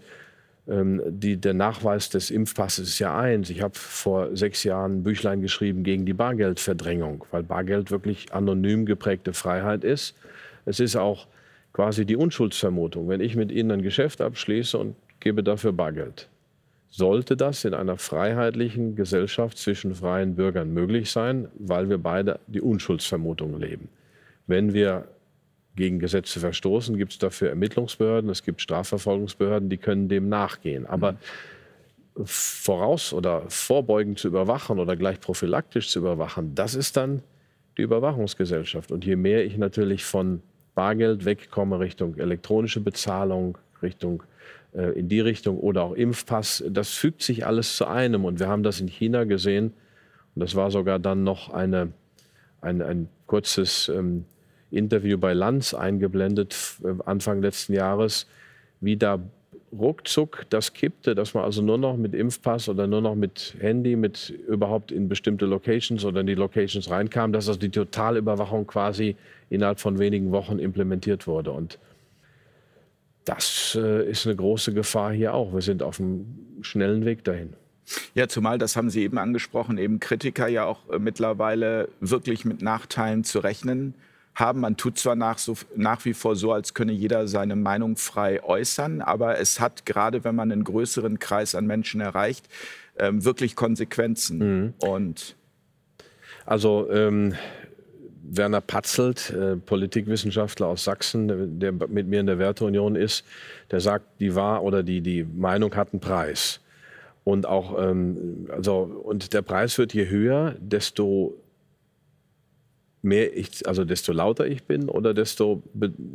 ähm, 0.69 1.01
die, 1.05 1.37
der 1.37 1.53
Nachweis 1.53 2.09
des 2.09 2.29
Impfpasses 2.31 2.89
ist 2.89 2.99
ja 2.99 3.17
eins. 3.17 3.49
Ich 3.49 3.61
habe 3.61 3.73
vor 3.75 4.35
sechs 4.35 4.63
Jahren 4.63 4.99
ein 4.99 5.03
Büchlein 5.03 5.41
geschrieben 5.41 5.83
gegen 5.83 6.05
die 6.05 6.13
Bargeldverdrängung, 6.13 7.25
weil 7.31 7.43
Bargeld 7.43 7.91
wirklich 7.91 8.33
anonym 8.33 8.85
geprägte 8.85 9.33
Freiheit 9.33 9.83
ist. 9.83 10.15
Es 10.67 10.81
ist 10.81 10.97
auch 10.97 11.27
quasi 11.71 12.05
die 12.05 12.17
Unschuldsvermutung. 12.17 13.07
Wenn 13.07 13.21
ich 13.21 13.35
mit 13.35 13.51
Ihnen 13.51 13.71
ein 13.71 13.81
Geschäft 13.81 14.19
abschließe 14.19 14.77
und 14.77 14.95
gebe 15.21 15.41
dafür 15.41 15.71
Bargeld, 15.71 16.27
sollte 16.89 17.37
das 17.37 17.63
in 17.63 17.73
einer 17.73 17.97
freiheitlichen 17.97 18.95
Gesellschaft 18.95 19.57
zwischen 19.57 19.95
freien 19.95 20.35
Bürgern 20.35 20.73
möglich 20.73 21.09
sein, 21.09 21.47
weil 21.57 21.89
wir 21.89 21.97
beide 21.97 22.39
die 22.47 22.59
Unschuldsvermutung 22.59 23.57
leben. 23.59 23.87
Wenn 24.45 24.73
wir 24.73 25.07
gegen 25.75 25.99
Gesetze 25.99 26.41
verstoßen, 26.41 26.97
gibt 26.97 27.13
es 27.13 27.17
dafür 27.17 27.49
Ermittlungsbehörden, 27.49 28.29
es 28.29 28.43
gibt 28.43 28.61
Strafverfolgungsbehörden, 28.61 29.69
die 29.69 29.77
können 29.77 30.09
dem 30.09 30.27
nachgehen. 30.27 30.85
Aber 30.85 31.15
voraus 32.25 33.13
oder 33.13 33.43
vorbeugend 33.47 34.19
zu 34.19 34.27
überwachen 34.27 34.79
oder 34.79 34.97
gleich 34.97 35.21
prophylaktisch 35.21 35.89
zu 35.89 35.99
überwachen, 35.99 36.55
das 36.55 36.75
ist 36.75 36.97
dann 36.97 37.23
die 37.77 37.83
Überwachungsgesellschaft. 37.83 38.91
Und 38.91 39.05
je 39.05 39.15
mehr 39.15 39.45
ich 39.45 39.57
natürlich 39.57 40.03
von 40.03 40.41
Bargeld 40.77 41.25
wegkomme 41.25 41.79
Richtung 41.79 42.17
elektronische 42.19 42.81
Bezahlung, 42.81 43.57
Richtung 43.81 44.21
äh, 44.75 44.91
in 44.91 45.09
die 45.09 45.19
Richtung 45.19 45.57
oder 45.57 45.81
auch 45.81 45.93
Impfpass. 45.93 46.63
Das 46.69 46.91
fügt 46.91 47.23
sich 47.23 47.47
alles 47.47 47.77
zu 47.77 47.87
einem. 47.87 48.25
Und 48.25 48.39
wir 48.39 48.47
haben 48.47 48.61
das 48.61 48.79
in 48.79 48.87
China 48.87 49.23
gesehen. 49.23 49.73
Und 50.35 50.43
das 50.43 50.53
war 50.53 50.69
sogar 50.69 50.99
dann 50.99 51.23
noch 51.23 51.51
eine, 51.51 51.93
ein, 52.61 52.83
ein 52.83 53.09
kurzes 53.25 53.89
ähm, 53.89 54.25
Interview 54.69 55.17
bei 55.17 55.33
Lanz 55.33 55.73
eingeblendet, 55.73 56.55
äh, 56.83 56.93
Anfang 57.07 57.41
letzten 57.41 57.73
Jahres, 57.73 58.27
wie 58.79 58.97
da 58.97 59.19
ruckzuck 59.73 60.45
das 60.51 60.73
kippte, 60.73 61.15
dass 61.15 61.33
man 61.33 61.43
also 61.43 61.63
nur 61.63 61.79
noch 61.79 61.97
mit 61.97 62.13
Impfpass 62.13 62.69
oder 62.69 62.85
nur 62.85 63.01
noch 63.01 63.15
mit 63.15 63.55
Handy, 63.59 63.95
mit 63.95 64.29
überhaupt 64.47 64.91
in 64.91 65.09
bestimmte 65.09 65.47
Locations 65.47 66.05
oder 66.05 66.21
in 66.21 66.27
die 66.27 66.35
Locations 66.35 66.87
reinkam, 66.87 67.33
dass 67.33 67.47
also 67.47 67.59
die 67.59 67.69
Totalüberwachung 67.69 68.67
quasi 68.67 69.15
innerhalb 69.49 69.79
von 69.79 69.99
wenigen 69.99 70.31
Wochen 70.31 70.59
implementiert 70.59 71.27
wurde. 71.27 71.51
Und 71.51 71.79
das 73.25 73.77
äh, 73.79 74.09
ist 74.09 74.25
eine 74.25 74.35
große 74.35 74.73
Gefahr 74.73 75.11
hier 75.11 75.33
auch. 75.33 75.53
Wir 75.53 75.61
sind 75.61 75.83
auf 75.83 75.99
einem 75.99 76.25
schnellen 76.61 77.05
Weg 77.05 77.23
dahin. 77.23 77.53
Ja, 78.13 78.27
zumal, 78.27 78.57
das 78.57 78.75
haben 78.75 78.89
Sie 78.89 79.03
eben 79.03 79.17
angesprochen, 79.17 79.77
eben 79.77 79.99
Kritiker 79.99 80.47
ja 80.47 80.65
auch 80.65 80.89
äh, 80.89 80.99
mittlerweile 80.99 81.89
wirklich 81.99 82.45
mit 82.45 82.61
Nachteilen 82.61 83.23
zu 83.23 83.39
rechnen 83.39 83.95
haben. 84.35 84.61
Man 84.61 84.77
tut 84.77 84.97
zwar 84.97 85.15
nach, 85.15 85.37
so, 85.37 85.55
nach 85.75 86.03
wie 86.05 86.13
vor 86.13 86.35
so, 86.35 86.51
als 86.51 86.73
könne 86.73 86.91
jeder 86.91 87.27
seine 87.27 87.55
Meinung 87.55 87.95
frei 87.95 88.43
äußern, 88.43 89.01
aber 89.01 89.39
es 89.39 89.59
hat 89.59 89.85
gerade, 89.85 90.23
wenn 90.23 90.35
man 90.35 90.51
einen 90.51 90.63
größeren 90.63 91.19
Kreis 91.19 91.55
an 91.55 91.65
Menschen 91.65 92.01
erreicht, 92.01 92.47
ähm, 92.99 93.23
wirklich 93.23 93.55
Konsequenzen. 93.55 94.37
Mhm. 94.37 94.73
Und 94.79 95.35
also 96.45 96.89
ähm, 96.91 97.35
Werner 98.29 98.61
Patzelt, 98.61 99.29
äh, 99.31 99.55
Politikwissenschaftler 99.55 100.67
aus 100.67 100.83
Sachsen, 100.83 101.59
der 101.59 101.71
mit 101.71 102.07
mir 102.07 102.19
in 102.19 102.25
der 102.25 102.39
Werteunion 102.39 102.95
ist, 102.95 103.23
der 103.71 103.79
sagt, 103.79 104.05
die 104.19 104.35
war 104.35 104.63
oder 104.63 104.83
die, 104.83 105.01
die 105.01 105.23
Meinung 105.23 105.75
hat 105.75 105.93
einen 105.93 105.99
Preis. 105.99 106.59
Und 107.23 107.45
auch, 107.45 107.77
ähm, 107.81 108.47
also, 108.49 109.03
und 109.03 109.33
der 109.33 109.41
Preis 109.41 109.77
wird 109.77 109.93
je 109.93 110.07
höher, 110.09 110.55
desto 110.59 111.35
mehr 113.01 113.35
ich, 113.35 113.67
also 113.67 113.85
desto 113.85 114.11
lauter 114.11 114.47
ich 114.47 114.63
bin 114.63 114.89
oder 114.89 115.13
desto, 115.13 115.63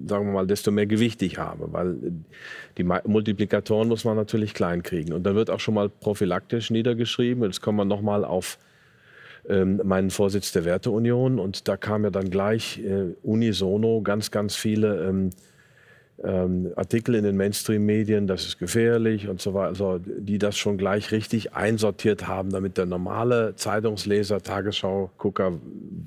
sagen 0.06 0.26
wir 0.26 0.32
mal, 0.32 0.46
desto 0.46 0.70
mehr 0.70 0.86
Gewicht 0.86 1.22
ich 1.22 1.38
habe, 1.38 1.72
weil 1.72 1.96
die 2.76 2.84
Multiplikatoren 2.84 3.88
muss 3.88 4.04
man 4.04 4.16
natürlich 4.16 4.54
klein 4.54 4.82
kriegen. 4.82 5.12
Und 5.12 5.24
dann 5.24 5.34
wird 5.34 5.50
auch 5.50 5.60
schon 5.60 5.74
mal 5.74 5.88
prophylaktisch 5.88 6.70
niedergeschrieben. 6.70 7.44
Jetzt 7.44 7.60
kommen 7.60 7.78
wir 7.78 7.84
nochmal 7.84 8.24
auf 8.24 8.58
meinen 9.48 10.10
Vorsitz 10.10 10.52
der 10.52 10.64
Werteunion 10.64 11.38
und 11.38 11.66
da 11.66 11.76
kam 11.76 12.04
ja 12.04 12.10
dann 12.10 12.30
gleich 12.30 12.78
äh, 12.78 13.14
unisono 13.22 14.00
ganz, 14.00 14.30
ganz 14.30 14.54
viele 14.54 15.04
ähm, 15.04 15.30
ähm, 16.22 16.72
Artikel 16.76 17.14
in 17.14 17.24
den 17.24 17.36
Mainstream-Medien, 17.36 18.26
das 18.26 18.46
ist 18.46 18.58
gefährlich 18.58 19.28
und 19.28 19.40
so 19.40 19.54
weiter, 19.54 19.68
also, 19.68 19.98
die 19.98 20.38
das 20.38 20.56
schon 20.56 20.78
gleich 20.78 21.10
richtig 21.10 21.54
einsortiert 21.54 22.28
haben, 22.28 22.50
damit 22.50 22.78
der 22.78 22.86
normale 22.86 23.56
Zeitungsleser, 23.56 24.40
Tagesschau-Gucker 24.40 25.58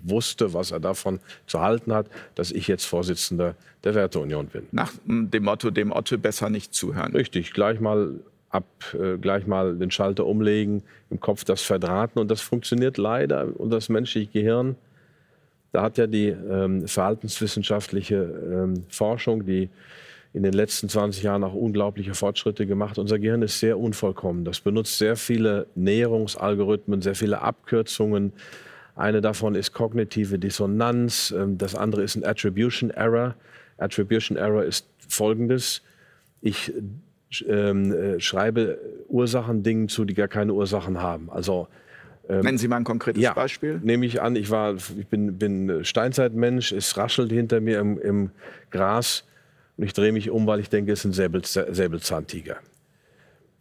wusste, 0.04 0.54
was 0.54 0.72
er 0.72 0.80
davon 0.80 1.20
zu 1.48 1.60
halten 1.60 1.94
hat, 1.94 2.08
dass 2.36 2.52
ich 2.52 2.68
jetzt 2.68 2.86
Vorsitzender 2.86 3.56
der 3.84 3.96
Werteunion 3.96 4.48
bin. 4.48 4.68
Nach 4.72 4.94
dem 5.06 5.44
Motto, 5.44 5.70
dem 5.70 5.92
Otto 5.92 6.18
besser 6.18 6.50
nicht 6.50 6.74
zuhören. 6.74 7.14
Richtig, 7.14 7.54
gleich 7.54 7.80
mal 7.80 8.20
ab, 8.56 8.66
äh, 8.94 9.18
gleich 9.18 9.48
mal 9.48 9.78
den 9.78 9.92
Schalter 9.92 10.26
umlegen, 10.26 10.84
im 11.10 11.20
Kopf 11.20 11.44
das 11.44 11.62
verdrahten 11.62 12.20
und 12.20 12.32
das 12.32 12.42
funktioniert 12.42 12.98
leider 12.98 13.48
und 13.60 13.70
das 13.70 13.90
menschliche 13.90 14.32
Gehirn 14.32 14.76
da 15.76 15.82
hat 15.82 15.98
ja 15.98 16.08
die 16.08 16.28
ähm, 16.30 16.88
verhaltenswissenschaftliche 16.88 18.16
ähm, 18.16 18.86
Forschung, 18.88 19.46
die 19.46 19.70
in 20.32 20.42
den 20.42 20.54
letzten 20.54 20.88
20 20.88 21.24
Jahren 21.24 21.44
auch 21.44 21.54
unglaubliche 21.54 22.14
Fortschritte 22.14 22.66
gemacht. 22.66 22.98
Unser 22.98 23.20
Gehirn 23.20 23.42
ist 23.42 23.60
sehr 23.60 23.78
unvollkommen. 23.78 24.46
Das 24.46 24.62
benutzt 24.62 24.98
sehr 24.98 25.18
viele 25.18 25.68
Näherungsalgorithmen, 25.76 27.02
sehr 27.02 27.16
viele 27.16 27.42
Abkürzungen. 27.42 28.32
Eine 28.96 29.20
davon 29.20 29.54
ist 29.54 29.74
kognitive 29.74 30.40
Dissonanz. 30.40 31.36
Ähm, 31.38 31.58
das 31.58 31.76
andere 31.76 32.04
ist 32.04 32.16
ein 32.16 32.24
Attribution 32.24 32.90
Error. 32.90 33.36
Attribution 33.78 34.38
Error 34.38 34.64
ist 34.64 34.88
folgendes. 35.10 35.82
Ich 36.42 36.72
ähm, 37.48 37.92
äh, 37.92 38.20
schreibe 38.20 38.80
Ursachen 39.08 39.64
Dingen 39.64 39.90
zu, 39.90 40.06
die 40.06 40.14
gar 40.14 40.28
keine 40.28 40.54
Ursachen 40.54 41.02
haben. 41.02 41.30
Also 41.30 41.68
ähm, 42.30 42.42
Nennen 42.42 42.58
Sie 42.58 42.68
mal 42.68 42.78
ein 42.78 42.84
konkretes 42.84 43.22
ja, 43.22 43.34
Beispiel. 43.34 43.80
Nehme 43.84 44.06
ich 44.06 44.22
an, 44.22 44.36
ich, 44.36 44.50
war, 44.50 44.76
ich 44.76 45.08
bin, 45.08 45.38
bin 45.38 45.84
Steinzeitmensch, 45.84 46.72
es 46.72 46.98
raschelt 46.98 47.32
hinter 47.32 47.62
mir 47.62 47.80
im, 47.80 48.00
im 48.00 48.32
Gras 48.72 49.26
und 49.78 49.84
ich 49.84 49.94
drehe 49.94 50.12
mich 50.12 50.30
um, 50.30 50.48
weil 50.48 50.60
ich 50.60 50.70
denke, 50.70 50.92
es 50.92 51.00
ist 51.00 51.06
ein 51.06 51.14
Säbel, 51.14 51.44
Säbelzahntiger. 51.44 52.58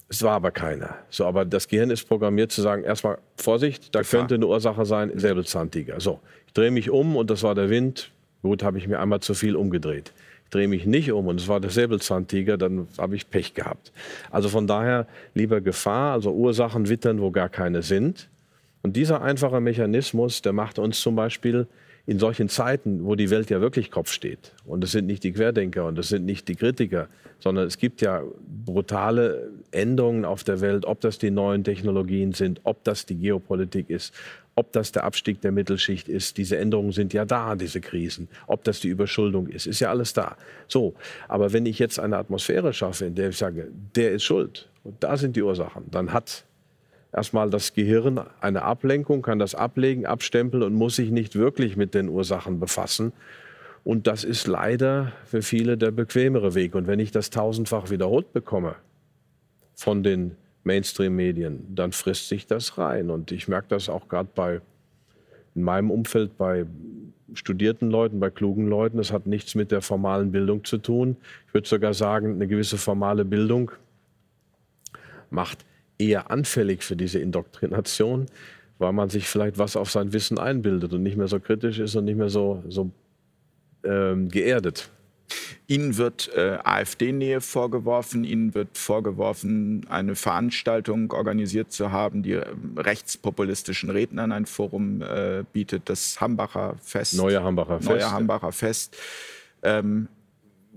Es 0.07 0.21
war 0.21 0.33
aber 0.33 0.51
keiner. 0.51 0.95
So, 1.09 1.25
aber 1.25 1.45
das 1.45 1.67
Gehirn 1.67 1.89
ist 1.89 2.07
programmiert 2.07 2.51
zu 2.51 2.61
sagen, 2.61 2.83
erstmal 2.83 3.17
Vorsicht, 3.37 3.93
da 3.93 3.99
Gefahr. 3.99 4.21
könnte 4.21 4.35
eine 4.35 4.47
Ursache 4.47 4.85
sein, 4.85 5.11
Säbelzahntiger. 5.15 5.99
So, 5.99 6.19
ich 6.47 6.53
drehe 6.53 6.71
mich 6.71 6.89
um 6.89 7.15
und 7.15 7.29
das 7.29 7.43
war 7.43 7.55
der 7.55 7.69
Wind. 7.69 8.11
Gut, 8.41 8.63
habe 8.63 8.77
ich 8.77 8.87
mir 8.87 8.99
einmal 8.99 9.21
zu 9.21 9.33
viel 9.33 9.55
umgedreht. 9.55 10.13
Drehe 10.55 10.67
mich 10.67 10.85
nicht 10.85 11.11
um 11.11 11.27
und 11.27 11.39
es 11.39 11.47
war 11.47 11.59
der 11.59 11.69
Säbelzahntiger, 11.69 12.57
dann 12.57 12.87
habe 12.97 13.15
ich 13.15 13.29
Pech 13.29 13.53
gehabt. 13.53 13.91
Also 14.31 14.49
von 14.49 14.67
daher 14.67 15.05
lieber 15.33 15.59
Gefahr, 15.61 16.13
also 16.13 16.31
Ursachen 16.31 16.87
wittern, 16.87 17.19
wo 17.19 17.31
gar 17.31 17.49
keine 17.49 17.81
sind. 17.81 18.29
Und 18.81 18.95
dieser 18.95 19.21
einfache 19.21 19.59
Mechanismus, 19.59 20.41
der 20.41 20.53
macht 20.53 20.79
uns 20.79 21.01
zum 21.01 21.15
Beispiel 21.15 21.67
in 22.07 22.19
solchen 22.19 22.49
Zeiten, 22.49 23.03
wo 23.03 23.15
die 23.15 23.31
Welt 23.31 23.49
ja 23.49 23.59
wirklich 23.59 23.89
Kopf 23.89 24.11
steht, 24.11 24.53
und 24.65 24.83
es 24.83 24.91
sind 24.91 25.07
nicht 25.07 25.23
die 25.23 25.31
Querdenker 25.31 25.85
und 25.85 25.97
es 25.97 26.09
sind 26.09 26.25
nicht 26.25 26.47
die 26.47 26.55
Kritiker, 26.55 27.07
sondern 27.39 27.65
es 27.65 27.77
gibt 27.77 28.01
ja 28.01 28.21
brutale 28.65 29.49
Änderungen 29.71 30.23
auf 30.23 30.43
der 30.43 30.61
Welt, 30.61 30.85
ob 30.85 31.01
das 31.01 31.17
die 31.17 31.31
neuen 31.31 31.63
Technologien 31.63 32.33
sind, 32.33 32.61
ob 32.63 32.83
das 32.83 33.05
die 33.05 33.15
Geopolitik 33.15 33.89
ist, 33.89 34.13
ob 34.55 34.71
das 34.71 34.91
der 34.93 35.03
Abstieg 35.03 35.41
der 35.41 35.51
Mittelschicht 35.51 36.07
ist. 36.07 36.37
Diese 36.37 36.57
Änderungen 36.57 36.93
sind 36.93 37.13
ja 37.13 37.25
da, 37.25 37.55
diese 37.55 37.81
Krisen. 37.81 38.29
Ob 38.47 38.63
das 38.63 38.79
die 38.79 38.87
Überschuldung 38.87 39.47
ist, 39.47 39.67
ist 39.67 39.81
ja 39.81 39.89
alles 39.89 40.13
da. 40.13 40.37
So, 40.67 40.95
aber 41.27 41.51
wenn 41.51 41.65
ich 41.65 41.77
jetzt 41.77 41.99
eine 41.99 42.17
Atmosphäre 42.17 42.73
schaffe, 42.73 43.05
in 43.05 43.15
der 43.15 43.29
ich 43.29 43.37
sage, 43.37 43.69
der 43.95 44.13
ist 44.13 44.23
schuld 44.23 44.69
und 44.83 45.03
da 45.03 45.17
sind 45.17 45.35
die 45.35 45.43
Ursachen, 45.43 45.83
dann 45.91 46.13
hat 46.13 46.45
erstmal 47.11 47.49
das 47.49 47.73
Gehirn 47.73 48.21
eine 48.39 48.61
Ablenkung, 48.61 49.21
kann 49.21 49.39
das 49.39 49.55
ablegen, 49.55 50.05
abstempeln 50.05 50.63
und 50.63 50.73
muss 50.73 50.95
sich 50.95 51.11
nicht 51.11 51.35
wirklich 51.35 51.75
mit 51.75 51.93
den 51.93 52.07
Ursachen 52.07 52.59
befassen. 52.59 53.11
Und 53.83 54.07
das 54.07 54.23
ist 54.23 54.47
leider 54.47 55.11
für 55.25 55.41
viele 55.41 55.77
der 55.77 55.91
bequemere 55.91 56.55
Weg. 56.55 56.75
Und 56.75 56.87
wenn 56.87 56.99
ich 56.99 57.11
das 57.11 57.29
tausendfach 57.29 57.89
wiederholt 57.89 58.33
bekomme 58.33 58.75
von 59.75 60.01
den 60.01 60.37
Mainstream-Medien, 60.65 61.73
dann 61.73 61.91
frisst 61.91 62.27
sich 62.27 62.47
das 62.47 62.77
rein. 62.77 63.09
Und 63.09 63.31
ich 63.31 63.47
merke 63.47 63.67
das 63.69 63.87
auch 63.87 64.09
gerade 64.09 64.29
bei 64.35 64.61
in 65.55 65.63
meinem 65.63 65.89
Umfeld 65.89 66.37
bei 66.37 66.65
studierten 67.33 67.89
Leuten, 67.89 68.19
bei 68.19 68.29
klugen 68.29 68.67
Leuten. 68.67 68.97
Das 68.97 69.11
hat 69.11 69.25
nichts 69.25 69.55
mit 69.55 69.71
der 69.71 69.81
formalen 69.81 70.31
Bildung 70.31 70.65
zu 70.65 70.77
tun. 70.77 71.15
Ich 71.47 71.53
würde 71.53 71.67
sogar 71.67 71.93
sagen, 71.93 72.33
eine 72.33 72.47
gewisse 72.47 72.77
formale 72.77 73.23
Bildung 73.25 73.71
macht 75.29 75.65
eher 75.97 76.29
anfällig 76.29 76.83
für 76.83 76.95
diese 76.95 77.19
Indoktrination, 77.19 78.25
weil 78.77 78.91
man 78.91 79.09
sich 79.09 79.27
vielleicht 79.27 79.57
was 79.57 79.77
auf 79.77 79.89
sein 79.89 80.11
Wissen 80.11 80.37
einbildet 80.37 80.93
und 80.93 81.03
nicht 81.03 81.17
mehr 81.17 81.27
so 81.29 81.39
kritisch 81.39 81.79
ist 81.79 81.95
und 81.95 82.05
nicht 82.05 82.17
mehr 82.17 82.29
so, 82.29 82.61
so 82.67 82.91
ähm, 83.83 84.27
geerdet. 84.27 84.89
Ihnen 85.67 85.97
wird 85.97 86.31
äh, 86.35 86.59
AfD-Nähe 86.63 87.41
vorgeworfen. 87.41 88.23
Ihnen 88.23 88.53
wird 88.53 88.77
vorgeworfen, 88.77 89.85
eine 89.89 90.15
Veranstaltung 90.15 91.11
organisiert 91.11 91.71
zu 91.71 91.91
haben, 91.91 92.23
die 92.23 92.33
äh, 92.33 92.45
rechtspopulistischen 92.77 93.89
Rednern 93.89 94.31
ein 94.31 94.45
Forum 94.45 95.01
äh, 95.01 95.43
bietet, 95.53 95.89
das 95.89 96.21
Hambacher 96.21 96.75
Fest. 96.81 97.15
Neue 97.15 97.43
Hambacher 97.43 97.77
Fest. 97.77 97.89
Neue 97.89 98.11
Hambacher 98.11 98.51
Fest. 98.51 98.95
Ähm, 99.63 100.07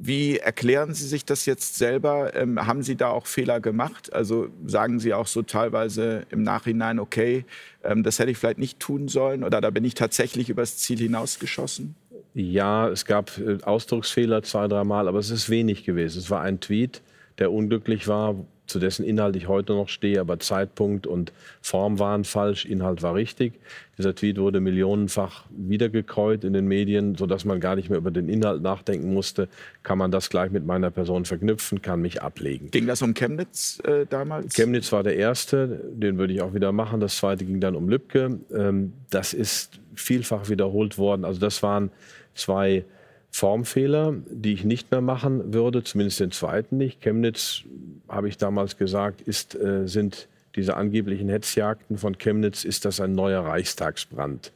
wie 0.00 0.38
erklären 0.38 0.94
Sie 0.94 1.08
sich 1.08 1.24
das 1.24 1.44
jetzt 1.44 1.76
selber? 1.76 2.32
Ähm, 2.36 2.64
haben 2.64 2.84
Sie 2.84 2.94
da 2.94 3.08
auch 3.08 3.26
Fehler 3.26 3.60
gemacht? 3.60 4.12
Also 4.12 4.48
sagen 4.64 5.00
Sie 5.00 5.12
auch 5.12 5.26
so 5.26 5.42
teilweise 5.42 6.24
im 6.30 6.44
Nachhinein, 6.44 7.00
okay, 7.00 7.44
ähm, 7.82 8.04
das 8.04 8.20
hätte 8.20 8.30
ich 8.30 8.38
vielleicht 8.38 8.58
nicht 8.58 8.78
tun 8.78 9.08
sollen 9.08 9.42
oder 9.42 9.60
da 9.60 9.70
bin 9.70 9.84
ich 9.84 9.94
tatsächlich 9.94 10.50
übers 10.50 10.78
Ziel 10.78 10.98
hinausgeschossen? 10.98 11.96
Ja, 12.34 12.88
es 12.88 13.04
gab 13.04 13.36
äh, 13.38 13.58
Ausdrucksfehler 13.62 14.42
zwei, 14.42 14.68
dreimal, 14.68 15.08
aber 15.08 15.18
es 15.18 15.30
ist 15.30 15.50
wenig 15.50 15.84
gewesen. 15.84 16.18
Es 16.18 16.30
war 16.30 16.42
ein 16.42 16.60
Tweet, 16.60 17.02
der 17.38 17.52
unglücklich 17.52 18.06
war, 18.08 18.36
zu 18.68 18.78
dessen 18.78 19.04
Inhalt 19.04 19.34
ich 19.34 19.48
heute 19.48 19.72
noch 19.72 19.88
stehe, 19.88 20.20
aber 20.20 20.38
Zeitpunkt 20.38 21.06
und 21.06 21.32
Form 21.62 21.98
waren 21.98 22.24
falsch, 22.24 22.66
Inhalt 22.66 23.02
war 23.02 23.14
richtig. 23.14 23.54
Dieser 23.96 24.14
Tweet 24.14 24.38
wurde 24.38 24.60
millionenfach 24.60 25.46
wiedergekäut 25.50 26.44
in 26.44 26.52
den 26.52 26.66
Medien, 26.66 27.16
sodass 27.16 27.44
man 27.44 27.60
gar 27.60 27.74
nicht 27.74 27.88
mehr 27.88 27.98
über 27.98 28.10
den 28.10 28.28
Inhalt 28.28 28.62
nachdenken 28.62 29.12
musste. 29.12 29.48
Kann 29.82 29.98
man 29.98 30.10
das 30.10 30.28
gleich 30.28 30.50
mit 30.50 30.66
meiner 30.66 30.90
Person 30.90 31.24
verknüpfen, 31.24 31.82
kann 31.82 32.00
mich 32.02 32.22
ablegen. 32.22 32.70
Ging 32.70 32.86
das 32.86 33.02
um 33.02 33.14
Chemnitz 33.14 33.80
äh, 33.84 34.06
damals? 34.06 34.54
Chemnitz 34.54 34.92
war 34.92 35.02
der 35.02 35.16
erste, 35.16 35.80
den 35.92 36.18
würde 36.18 36.34
ich 36.34 36.42
auch 36.42 36.54
wieder 36.54 36.70
machen. 36.70 37.00
Das 37.00 37.16
zweite 37.16 37.44
ging 37.44 37.60
dann 37.60 37.74
um 37.74 37.88
Lübcke. 37.88 38.38
Ähm, 38.54 38.92
das 39.10 39.32
ist 39.32 39.80
vielfach 39.94 40.48
wiederholt 40.50 40.98
worden. 40.98 41.24
Also 41.24 41.40
das 41.40 41.62
waren 41.62 41.90
zwei 42.34 42.84
Formfehler, 43.30 44.14
die 44.30 44.52
ich 44.52 44.64
nicht 44.64 44.90
mehr 44.90 45.00
machen 45.00 45.52
würde, 45.52 45.84
zumindest 45.84 46.20
den 46.20 46.30
zweiten 46.30 46.76
nicht. 46.76 47.00
Chemnitz, 47.00 47.62
habe 48.08 48.28
ich 48.28 48.36
damals 48.36 48.76
gesagt, 48.76 49.20
ist, 49.20 49.54
äh, 49.54 49.86
sind 49.86 50.28
diese 50.56 50.76
angeblichen 50.76 51.28
Hetzjagden 51.28 51.98
von 51.98 52.18
Chemnitz, 52.18 52.64
ist 52.64 52.84
das 52.84 53.00
ein 53.00 53.12
neuer 53.12 53.44
Reichstagsbrand. 53.44 54.52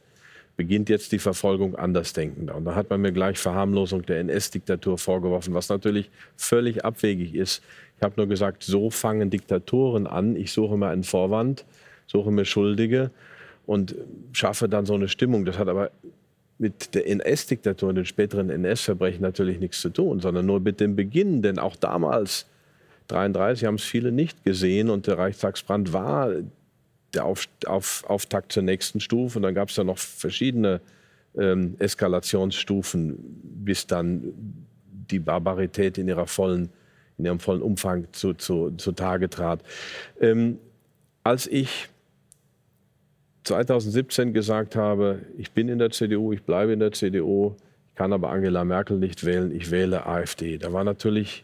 beginnt 0.55 0.87
jetzt 0.87 1.11
die 1.11 1.17
Verfolgung 1.17 1.75
Andersdenkender. 1.75 2.53
Und 2.53 2.65
da 2.65 2.75
hat 2.75 2.91
man 2.91 3.01
mir 3.01 3.11
gleich 3.11 3.39
Verharmlosung 3.39 4.05
der 4.05 4.19
NS-Diktatur 4.19 4.99
vorgeworfen, 4.99 5.55
was 5.55 5.69
natürlich 5.69 6.11
völlig 6.35 6.85
abwegig 6.85 7.33
ist. 7.33 7.63
Ich 7.97 8.03
habe 8.03 8.13
nur 8.17 8.27
gesagt, 8.27 8.61
so 8.61 8.91
fangen 8.91 9.31
Diktaturen 9.31 10.05
an. 10.05 10.35
Ich 10.35 10.51
suche 10.51 10.77
mir 10.77 10.89
einen 10.89 11.03
Vorwand, 11.03 11.65
suche 12.05 12.29
mir 12.29 12.45
Schuldige 12.45 13.09
und 13.65 13.95
schaffe 14.31 14.69
dann 14.69 14.85
so 14.85 14.93
eine 14.93 15.07
Stimmung. 15.07 15.43
Das 15.45 15.57
hat 15.57 15.69
aber 15.69 15.89
mit 16.63 16.95
der 16.95 17.07
NS-Diktatur 17.09 17.89
und 17.89 17.95
den 17.95 18.05
späteren 18.05 18.49
NS-Verbrechen 18.49 19.21
natürlich 19.21 19.59
nichts 19.59 19.81
zu 19.81 19.89
tun, 19.89 20.21
sondern 20.21 20.45
nur 20.45 20.61
mit 20.61 20.79
dem 20.79 20.95
Beginn. 20.95 21.41
Denn 21.41 21.59
auch 21.59 21.75
damals, 21.75 22.45
1933, 23.09 23.65
haben 23.65 23.75
es 23.75 23.83
viele 23.83 24.13
nicht 24.13 24.45
gesehen 24.45 24.89
und 24.89 25.05
der 25.07 25.17
Reichstagsbrand 25.17 25.91
war 25.91 26.31
der 27.13 27.25
Auf, 27.25 27.49
Auf, 27.65 28.05
Auftakt 28.07 28.53
zur 28.53 28.63
nächsten 28.63 29.01
Stufe. 29.01 29.39
Und 29.39 29.43
dann 29.43 29.53
gab 29.53 29.67
es 29.67 29.75
ja 29.75 29.83
noch 29.83 29.97
verschiedene 29.97 30.79
ähm, 31.37 31.75
Eskalationsstufen, 31.79 33.17
bis 33.43 33.85
dann 33.85 34.33
die 35.11 35.19
Barbarität 35.19 35.97
in, 35.97 36.07
ihrer 36.07 36.27
vollen, 36.27 36.69
in 37.17 37.25
ihrem 37.25 37.41
vollen 37.41 37.61
Umfang 37.61 38.07
zu, 38.13 38.35
zu, 38.35 38.71
zutage 38.77 39.29
trat. 39.29 39.61
Ähm, 40.21 40.59
als 41.25 41.45
ich 41.45 41.89
2017 43.43 44.33
gesagt 44.33 44.75
habe, 44.75 45.19
ich 45.37 45.51
bin 45.51 45.67
in 45.67 45.79
der 45.79 45.91
CDU, 45.91 46.31
ich 46.31 46.43
bleibe 46.43 46.73
in 46.73 46.79
der 46.79 46.91
CDU, 46.91 47.55
ich 47.89 47.95
kann 47.95 48.13
aber 48.13 48.29
Angela 48.29 48.63
Merkel 48.63 48.97
nicht 48.97 49.25
wählen, 49.25 49.53
ich 49.53 49.69
wähle 49.69 50.05
AfD. 50.05 50.57
Da 50.57 50.71
war 50.71 50.83
natürlich 50.83 51.43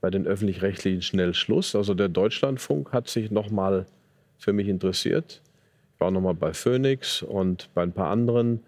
bei 0.00 0.10
den 0.10 0.26
öffentlich-rechtlichen 0.26 1.02
schnell 1.02 1.34
Schluss. 1.34 1.74
Also 1.74 1.94
der 1.94 2.08
Deutschlandfunk 2.08 2.92
hat 2.92 3.08
sich 3.08 3.30
noch 3.30 3.50
mal 3.50 3.86
für 4.38 4.52
mich 4.52 4.68
interessiert. 4.68 5.42
Ich 5.94 6.00
war 6.00 6.10
noch 6.10 6.20
mal 6.20 6.34
bei 6.34 6.54
Phoenix 6.54 7.22
und 7.22 7.68
bei 7.74 7.82
ein 7.82 7.92
paar 7.92 8.10
anderen. 8.10 8.60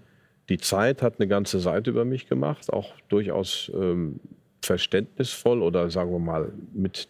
Die 0.49 0.59
Zeit 0.59 1.01
hat 1.01 1.15
eine 1.19 1.29
ganze 1.29 1.61
Seite 1.61 1.91
über 1.91 2.05
mich 2.05 2.29
gemacht, 2.29 2.73
auch 2.73 2.93
durchaus 3.09 3.71
ähm, 3.75 4.21
verständnisvoll 4.63 5.63
oder 5.63 5.91
sagen 5.91 6.13
wir 6.13 6.19
mal 6.19 6.53
mit 6.73 7.09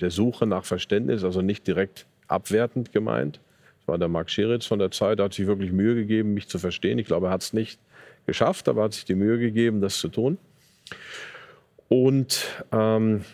der 0.00 0.10
Suche 0.10 0.46
nach 0.46 0.64
Verständnis, 0.64 1.24
also 1.24 1.42
nicht 1.42 1.66
direkt 1.66 2.06
abwertend 2.28 2.92
gemeint 2.92 3.40
war 3.86 3.98
der 3.98 4.08
Marc 4.08 4.30
Scheritz 4.30 4.66
von 4.66 4.78
der 4.78 4.90
Zeit, 4.90 5.18
der 5.18 5.24
hat 5.26 5.34
sich 5.34 5.46
wirklich 5.46 5.72
Mühe 5.72 5.94
gegeben, 5.94 6.34
mich 6.34 6.48
zu 6.48 6.58
verstehen. 6.58 6.98
Ich 6.98 7.06
glaube, 7.06 7.28
er 7.28 7.32
hat 7.32 7.42
es 7.42 7.52
nicht 7.52 7.80
geschafft, 8.26 8.68
aber 8.68 8.84
hat 8.84 8.94
sich 8.94 9.04
die 9.04 9.14
Mühe 9.14 9.38
gegeben, 9.38 9.80
das 9.80 9.98
zu 9.98 10.08
tun. 10.08 10.38
Und 11.88 12.46
ähm, 12.72 13.24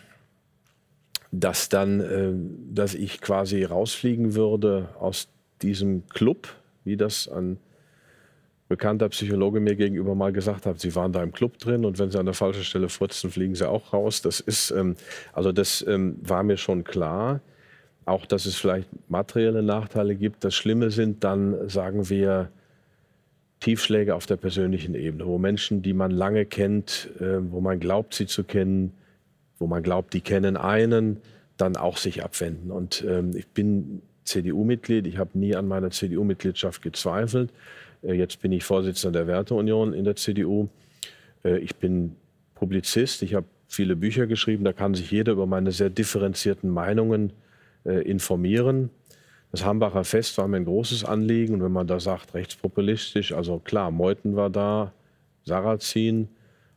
dass 1.31 1.69
dann, 1.69 2.00
äh, 2.00 2.33
dass 2.75 2.95
ich 2.95 3.21
quasi 3.21 3.65
rausfliegen 3.65 4.35
würde 4.35 4.88
aus 4.99 5.29
diesem 5.62 6.07
Club, 6.09 6.49
wie 6.85 6.97
das 6.97 7.29
ein 7.29 7.59
bekannter 8.69 9.09
Psychologe 9.11 9.61
mir 9.61 9.76
gegenüber 9.76 10.15
mal 10.15 10.33
gesagt 10.33 10.67
hat, 10.67 10.81
sie 10.81 10.95
waren 10.95 11.12
da 11.12 11.23
im 11.23 11.33
Club 11.33 11.59
drin 11.59 11.85
und 11.85 11.99
wenn 11.99 12.11
sie 12.11 12.19
an 12.19 12.26
der 12.26 12.35
falschen 12.35 12.65
Stelle 12.65 12.88
furzen, 12.88 13.31
fliegen 13.31 13.55
sie 13.55 13.69
auch 13.69 13.93
raus. 13.93 14.23
Das 14.23 14.41
ist, 14.41 14.71
ähm, 14.71 14.97
also 15.33 15.53
das 15.53 15.85
ähm, 15.87 16.17
war 16.23 16.43
mir 16.43 16.57
schon 16.57 16.83
klar 16.83 17.41
auch, 18.07 18.25
dass 18.25 18.47
es 18.47 18.57
vielleicht 18.57 18.89
materielle 19.11 19.63
Nachteile 19.63 20.15
gibt. 20.15 20.45
Das 20.45 20.55
Schlimme 20.55 20.91
sind 20.91 21.25
dann, 21.25 21.69
sagen 21.69 22.09
wir, 22.09 22.51
Tiefschläge 23.61 24.15
auf 24.15 24.27
der 24.27 24.37
persönlichen 24.37 24.95
Ebene, 24.95 25.27
wo 25.27 25.39
Menschen, 25.39 25.83
die 25.83 25.93
man 25.93 26.11
lange 26.11 26.47
kennt, 26.47 27.11
äh, 27.21 27.39
wo 27.51 27.61
man 27.61 27.81
glaubt, 27.81 28.15
sie 28.15 28.27
zu 28.27 28.45
kennen, 28.45 28.93
wo 29.59 29.67
man 29.67 29.83
glaubt, 29.83 30.13
die 30.15 30.21
kennen 30.21 30.57
einen, 30.57 31.19
dann 31.57 31.77
auch 31.77 31.97
sich 31.97 32.23
abwenden. 32.23 32.71
Und 32.71 33.05
ähm, 33.09 33.35
ich 33.35 33.49
bin 33.49 34.03
CDU-Mitglied, 34.25 35.07
ich 35.07 35.19
habe 35.19 35.39
nie 35.39 35.57
an 35.57 35.67
meiner 35.67 35.91
CDU-Mitgliedschaft 35.91 36.83
gezweifelt. 36.83 37.51
Äh, 38.03 38.13
jetzt 38.13 38.41
bin 38.41 38.53
ich 38.53 38.63
Vorsitzender 38.63 39.21
der 39.21 39.27
Werteunion 39.27 39.95
in 39.95 40.05
der 40.05 40.17
CDU. 40.17 40.69
Äh, 41.45 41.59
ich 41.59 41.77
bin 41.77 42.17
Publizist, 42.55 43.23
ich 43.23 43.35
habe 43.35 43.47
viele 43.67 43.97
Bücher 43.97 44.27
geschrieben, 44.27 44.65
da 44.65 44.73
kann 44.73 44.95
sich 44.95 45.11
jeder 45.11 45.33
über 45.33 45.47
meine 45.47 45.73
sehr 45.73 45.91
differenzierten 45.91 46.71
Meinungen 46.71 47.33
informieren. 47.87 48.90
Das 49.52 49.64
Hambacher 49.64 50.05
Fest 50.05 50.37
war 50.38 50.49
mir 50.49 50.59
ein 50.59 50.64
großes 50.64 51.05
Anliegen. 51.05 51.55
Und 51.55 51.62
wenn 51.62 51.73
man 51.73 51.87
da 51.87 52.00
sagt, 52.00 52.35
rechtspopulistisch, 52.35 53.33
also 53.33 53.59
klar, 53.59 53.90
Meuthen 53.90 54.37
war 54.37 54.50
da, 54.50 54.93
Sarrazin, 55.45 56.28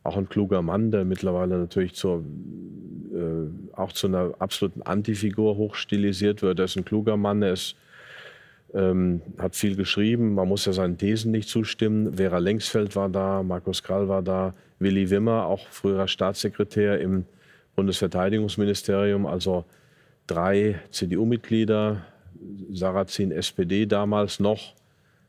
auch 0.02 0.16
ein 0.16 0.28
kluger 0.28 0.62
Mann, 0.62 0.90
der 0.90 1.04
mittlerweile 1.04 1.58
natürlich 1.58 1.94
zur, 1.94 2.24
äh, 3.12 3.76
auch 3.76 3.92
zu 3.92 4.06
einer 4.06 4.34
absoluten 4.38 4.82
Antifigur 4.82 5.56
hochstilisiert 5.56 6.42
wird. 6.42 6.58
Er 6.58 6.64
ist 6.64 6.76
ein 6.76 6.84
kluger 6.84 7.16
Mann, 7.16 7.42
er 7.42 7.52
ist, 7.52 7.76
ähm, 8.72 9.20
hat 9.38 9.56
viel 9.56 9.76
geschrieben, 9.76 10.34
man 10.34 10.48
muss 10.48 10.64
ja 10.64 10.72
seinen 10.72 10.96
Thesen 10.96 11.32
nicht 11.32 11.48
zustimmen. 11.48 12.14
Vera 12.14 12.38
Lengsfeld 12.38 12.96
war 12.96 13.10
da, 13.10 13.42
Markus 13.42 13.82
Krall 13.82 14.08
war 14.08 14.22
da, 14.22 14.54
Willi 14.78 15.10
Wimmer, 15.10 15.44
auch 15.44 15.66
früherer 15.68 16.08
Staatssekretär 16.08 16.98
im 17.00 17.26
Bundesverteidigungsministerium. 17.76 19.26
Also 19.26 19.66
drei 20.30 20.80
CDU-Mitglieder, 20.90 22.02
Sarrazin 22.72 23.32
SPD 23.32 23.86
damals 23.86 24.38
noch, 24.40 24.74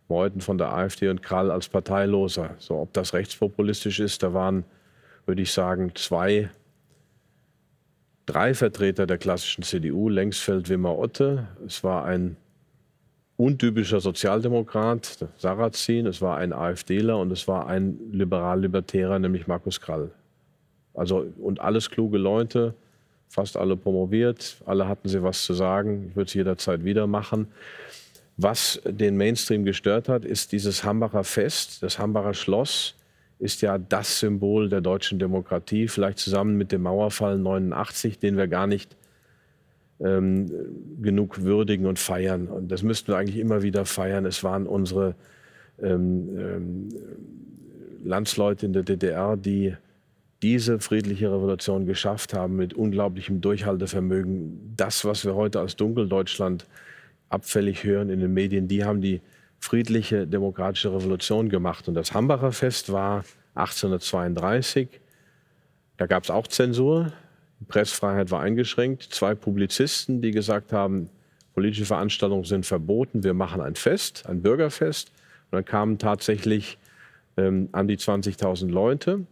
Meuthen 0.08 0.42
von 0.42 0.58
der 0.58 0.74
AfD 0.74 1.10
und 1.10 1.24
Krall 1.24 1.50
als 1.50 1.70
Parteiloser. 1.70 2.56
So, 2.60 2.78
ob 2.78 2.94
das 2.94 3.14
rechtspopulistisch 3.14 4.00
ist, 4.00 4.22
da 4.24 4.34
waren, 4.34 4.64
würde 5.26 5.42
ich 5.42 5.52
sagen, 5.52 5.94
zwei, 5.96 6.50
drei 8.26 8.54
Vertreter 8.54 9.08
der 9.08 9.18
klassischen 9.18 9.64
CDU, 9.64 10.10
Lengsfeld, 10.10 10.70
Wimmer, 10.70 10.98
Otte. 10.98 11.48
Es 11.66 11.84
war 11.84 12.06
ein 12.06 12.38
untypischer 13.38 14.02
Sozialdemokrat, 14.02 15.26
Sarrazin, 15.38 16.06
es 16.06 16.22
war 16.22 16.38
ein 16.38 16.54
AfDler 16.54 17.18
und 17.18 17.32
es 17.32 17.48
war 17.48 17.66
ein 17.66 17.98
liberal-libertärer, 18.12 19.18
nämlich 19.18 19.48
Markus 19.48 19.82
Krall. 19.82 20.12
Also, 20.94 21.26
und 21.40 21.60
alles 21.60 21.90
kluge 21.90 22.20
Leute, 22.20 22.76
fast 23.32 23.56
alle 23.56 23.78
promoviert, 23.78 24.58
alle 24.65 24.88
hatten 24.88 25.08
sie 25.08 25.24
was 25.24 25.44
zu 25.44 25.54
sagen. 25.54 26.08
Ich 26.10 26.15
würde 26.15 26.28
es 26.28 26.34
jederzeit 26.34 26.84
wieder 26.84 27.08
machen. 27.08 27.48
Was 28.36 28.82
den 28.86 29.15
Mainstream 29.17 29.63
gestört 29.63 30.10
hat, 30.10 30.26
ist 30.26 30.52
dieses 30.52 30.84
Hambacher 30.84 31.24
Fest. 31.24 31.82
Das 31.82 31.98
Hambacher 31.98 32.34
Schloss 32.34 32.96
ist 33.39 33.62
ja 33.62 33.78
das 33.78 34.20
Symbol 34.20 34.67
der 34.67 34.82
deutschen 34.82 35.17
Demokratie, 35.17 35.88
vielleicht 35.88 36.20
zusammen 36.20 36.58
mit 36.58 36.72
dem 36.72 36.84
Mauerfall 36.84 37.38
89, 37.38 38.20
den 38.20 38.38
wir 38.38 38.48
gar 38.48 38.67
nicht 38.67 38.98
ähm, 40.02 40.52
genug 41.02 41.41
würdigen 41.41 41.86
und 41.86 42.00
feiern. 42.00 42.48
Und 42.48 42.70
das 42.70 42.84
müssten 42.84 43.10
wir 43.10 43.17
eigentlich 43.17 43.38
immer 43.38 43.62
wieder 43.62 43.86
feiern. 43.86 44.26
Es 44.26 44.44
waren 44.44 44.67
unsere 44.67 45.15
ähm, 45.82 46.38
ähm, 46.38 46.89
Landsleute 48.04 48.65
in 48.65 48.74
der 48.74 48.84
DDR, 48.84 49.38
die 49.38 49.76
diese 50.41 50.80
friedliche 50.80 51.32
Revolution 51.32 51.86
geschafft 51.86 52.34
haben 52.34 52.56
mit 52.56 52.73
unglaublichem 52.73 53.41
Durchhaltevermögen. 53.41 54.73
Das, 54.75 55.06
was 55.06 55.23
wir 55.23 55.36
heute 55.36 55.60
als 55.60 55.75
Dunkeldeutschland 55.75 56.65
abfällig 57.30 57.84
hören 57.84 58.10
in 58.10 58.19
den 58.19 58.34
Medien, 58.34 58.67
die 58.67 58.84
haben 58.84 59.01
die 59.01 59.21
friedliche 59.60 60.25
demokratische 60.25 60.91
Revolution 60.91 61.49
gemacht. 61.49 61.88
Und 61.88 61.93
das 61.93 62.13
Hambacher 62.13 62.51
Fest 62.51 62.91
war 62.91 63.23
1832. 63.54 64.88
Da 65.97 66.08
gab 66.08 66.23
es 66.23 66.32
auch 66.32 66.47
Zensur. 66.47 67.13
Die 67.60 67.65
Pressfreiheit 67.65 68.32
war 68.32 68.41
eingeschränkt. 68.41 69.04
Zwei 69.04 69.36
Publizisten, 69.36 70.23
die 70.23 70.32
gesagt 70.32 70.73
haben, 70.73 71.10
politische 71.54 71.86
Veranstaltungen 71.86 72.45
sind 72.45 72.65
verboten, 72.65 73.23
wir 73.23 73.36
machen 73.36 73.62
ein 73.62 73.75
Fest, 73.75 74.25
ein 74.25 74.41
Bürgerfest. 74.41 75.12
Und 75.51 75.58
dann 75.58 75.65
kamen 75.65 75.99
tatsächlich 75.99 76.80
ähm, 77.38 77.69
an 77.73 77.88
die 77.88 77.97
20.000 77.97 78.69
Leute 78.69 79.27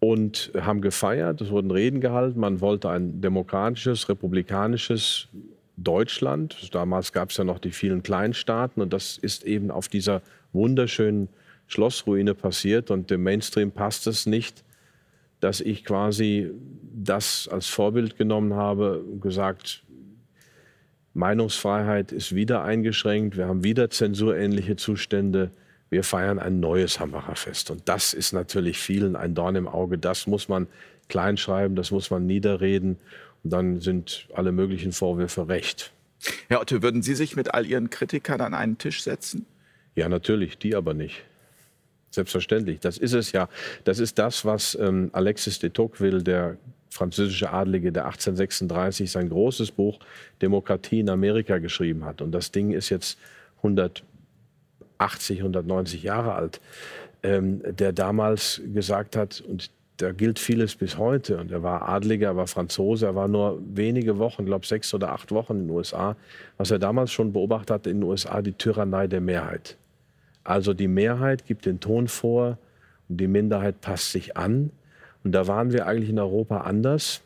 und 0.00 0.50
haben 0.58 0.80
gefeiert. 0.80 1.40
Es 1.40 1.50
wurden 1.50 1.70
Reden 1.70 2.00
gehalten. 2.00 2.40
Man 2.40 2.60
wollte 2.60 2.88
ein 2.88 3.20
demokratisches, 3.20 4.08
republikanisches 4.08 5.28
Deutschland. 5.76 6.74
Damals 6.74 7.12
gab 7.12 7.30
es 7.30 7.36
ja 7.36 7.44
noch 7.44 7.58
die 7.58 7.70
vielen 7.70 8.02
Kleinstaaten 8.02 8.80
und 8.80 8.92
das 8.92 9.18
ist 9.18 9.44
eben 9.44 9.70
auf 9.70 9.88
dieser 9.88 10.22
wunderschönen 10.52 11.28
Schlossruine 11.66 12.34
passiert 12.34 12.90
und 12.90 13.10
dem 13.10 13.22
Mainstream 13.22 13.70
passt 13.70 14.06
es 14.06 14.26
nicht, 14.26 14.64
dass 15.38 15.60
ich 15.60 15.84
quasi 15.84 16.50
das 16.92 17.48
als 17.48 17.68
Vorbild 17.68 18.16
genommen 18.16 18.54
habe 18.54 19.00
und 19.00 19.20
gesagt, 19.20 19.84
Meinungsfreiheit 21.14 22.12
ist 22.12 22.34
wieder 22.34 22.62
eingeschränkt, 22.62 23.36
wir 23.36 23.46
haben 23.46 23.64
wieder 23.64 23.90
zensurähnliche 23.90 24.76
Zustände 24.76 25.50
wir 25.90 26.04
feiern 26.04 26.38
ein 26.38 26.60
neues 26.60 27.00
Hambacher 27.00 27.36
Fest. 27.36 27.70
Und 27.70 27.88
das 27.88 28.14
ist 28.14 28.32
natürlich 28.32 28.78
vielen 28.78 29.16
ein 29.16 29.34
Dorn 29.34 29.56
im 29.56 29.68
Auge. 29.68 29.98
Das 29.98 30.26
muss 30.26 30.48
man 30.48 30.68
kleinschreiben, 31.08 31.76
das 31.76 31.90
muss 31.90 32.10
man 32.10 32.26
niederreden. 32.26 32.96
Und 33.42 33.52
dann 33.52 33.80
sind 33.80 34.28
alle 34.32 34.52
möglichen 34.52 34.92
Vorwürfe 34.92 35.48
recht. 35.48 35.92
Herr 36.48 36.60
Otto, 36.60 36.82
würden 36.82 37.02
Sie 37.02 37.14
sich 37.14 37.34
mit 37.34 37.54
all 37.54 37.66
Ihren 37.66 37.90
Kritikern 37.90 38.40
an 38.40 38.54
einen 38.54 38.78
Tisch 38.78 39.02
setzen? 39.02 39.46
Ja, 39.96 40.08
natürlich, 40.08 40.58
die 40.58 40.76
aber 40.76 40.94
nicht. 40.94 41.24
Selbstverständlich. 42.10 42.80
Das 42.80 42.98
ist 42.98 43.12
es 43.12 43.32
ja. 43.32 43.48
Das 43.84 43.98
ist 43.98 44.18
das, 44.18 44.44
was 44.44 44.76
ähm, 44.80 45.10
Alexis 45.12 45.58
de 45.58 45.70
Tocqueville, 45.70 46.22
der 46.22 46.56
französische 46.90 47.52
Adlige, 47.52 47.92
der 47.92 48.06
1836 48.06 49.10
sein 49.10 49.28
großes 49.28 49.70
Buch 49.70 50.00
Demokratie 50.42 51.00
in 51.00 51.08
Amerika 51.08 51.58
geschrieben 51.58 52.04
hat. 52.04 52.20
Und 52.20 52.32
das 52.32 52.50
Ding 52.50 52.72
ist 52.72 52.90
jetzt 52.90 53.18
100 53.58 54.02
180, 55.00 55.38
190 55.38 56.02
Jahre 56.02 56.34
alt, 56.34 56.60
ähm, 57.22 57.62
der 57.64 57.92
damals 57.92 58.60
gesagt 58.72 59.16
hat, 59.16 59.40
und 59.40 59.70
da 59.96 60.12
gilt 60.12 60.38
vieles 60.38 60.76
bis 60.76 60.96
heute, 60.96 61.38
und 61.38 61.50
er 61.50 61.62
war 61.62 61.88
Adliger, 61.88 62.28
er 62.28 62.36
war 62.36 62.46
Franzose, 62.46 63.06
er 63.06 63.14
war 63.14 63.28
nur 63.28 63.60
wenige 63.62 64.18
Wochen, 64.18 64.46
glaube 64.46 64.66
sechs 64.66 64.94
oder 64.94 65.12
acht 65.12 65.30
Wochen 65.32 65.54
in 65.54 65.66
den 65.66 65.70
USA, 65.70 66.16
was 66.56 66.70
er 66.70 66.78
damals 66.78 67.12
schon 67.12 67.32
beobachtet 67.32 67.70
hat 67.70 67.86
in 67.86 68.00
den 68.00 68.08
USA, 68.08 68.40
die 68.40 68.52
Tyrannei 68.52 69.06
der 69.06 69.20
Mehrheit. 69.20 69.76
Also 70.44 70.72
die 70.72 70.88
Mehrheit 70.88 71.46
gibt 71.46 71.66
den 71.66 71.80
Ton 71.80 72.08
vor 72.08 72.56
und 73.08 73.18
die 73.18 73.26
Minderheit 73.26 73.80
passt 73.80 74.12
sich 74.12 74.36
an. 74.36 74.70
Und 75.22 75.32
da 75.32 75.46
waren 75.46 75.70
wir 75.72 75.86
eigentlich 75.86 76.08
in 76.08 76.18
Europa 76.18 76.62
anders. 76.62 77.20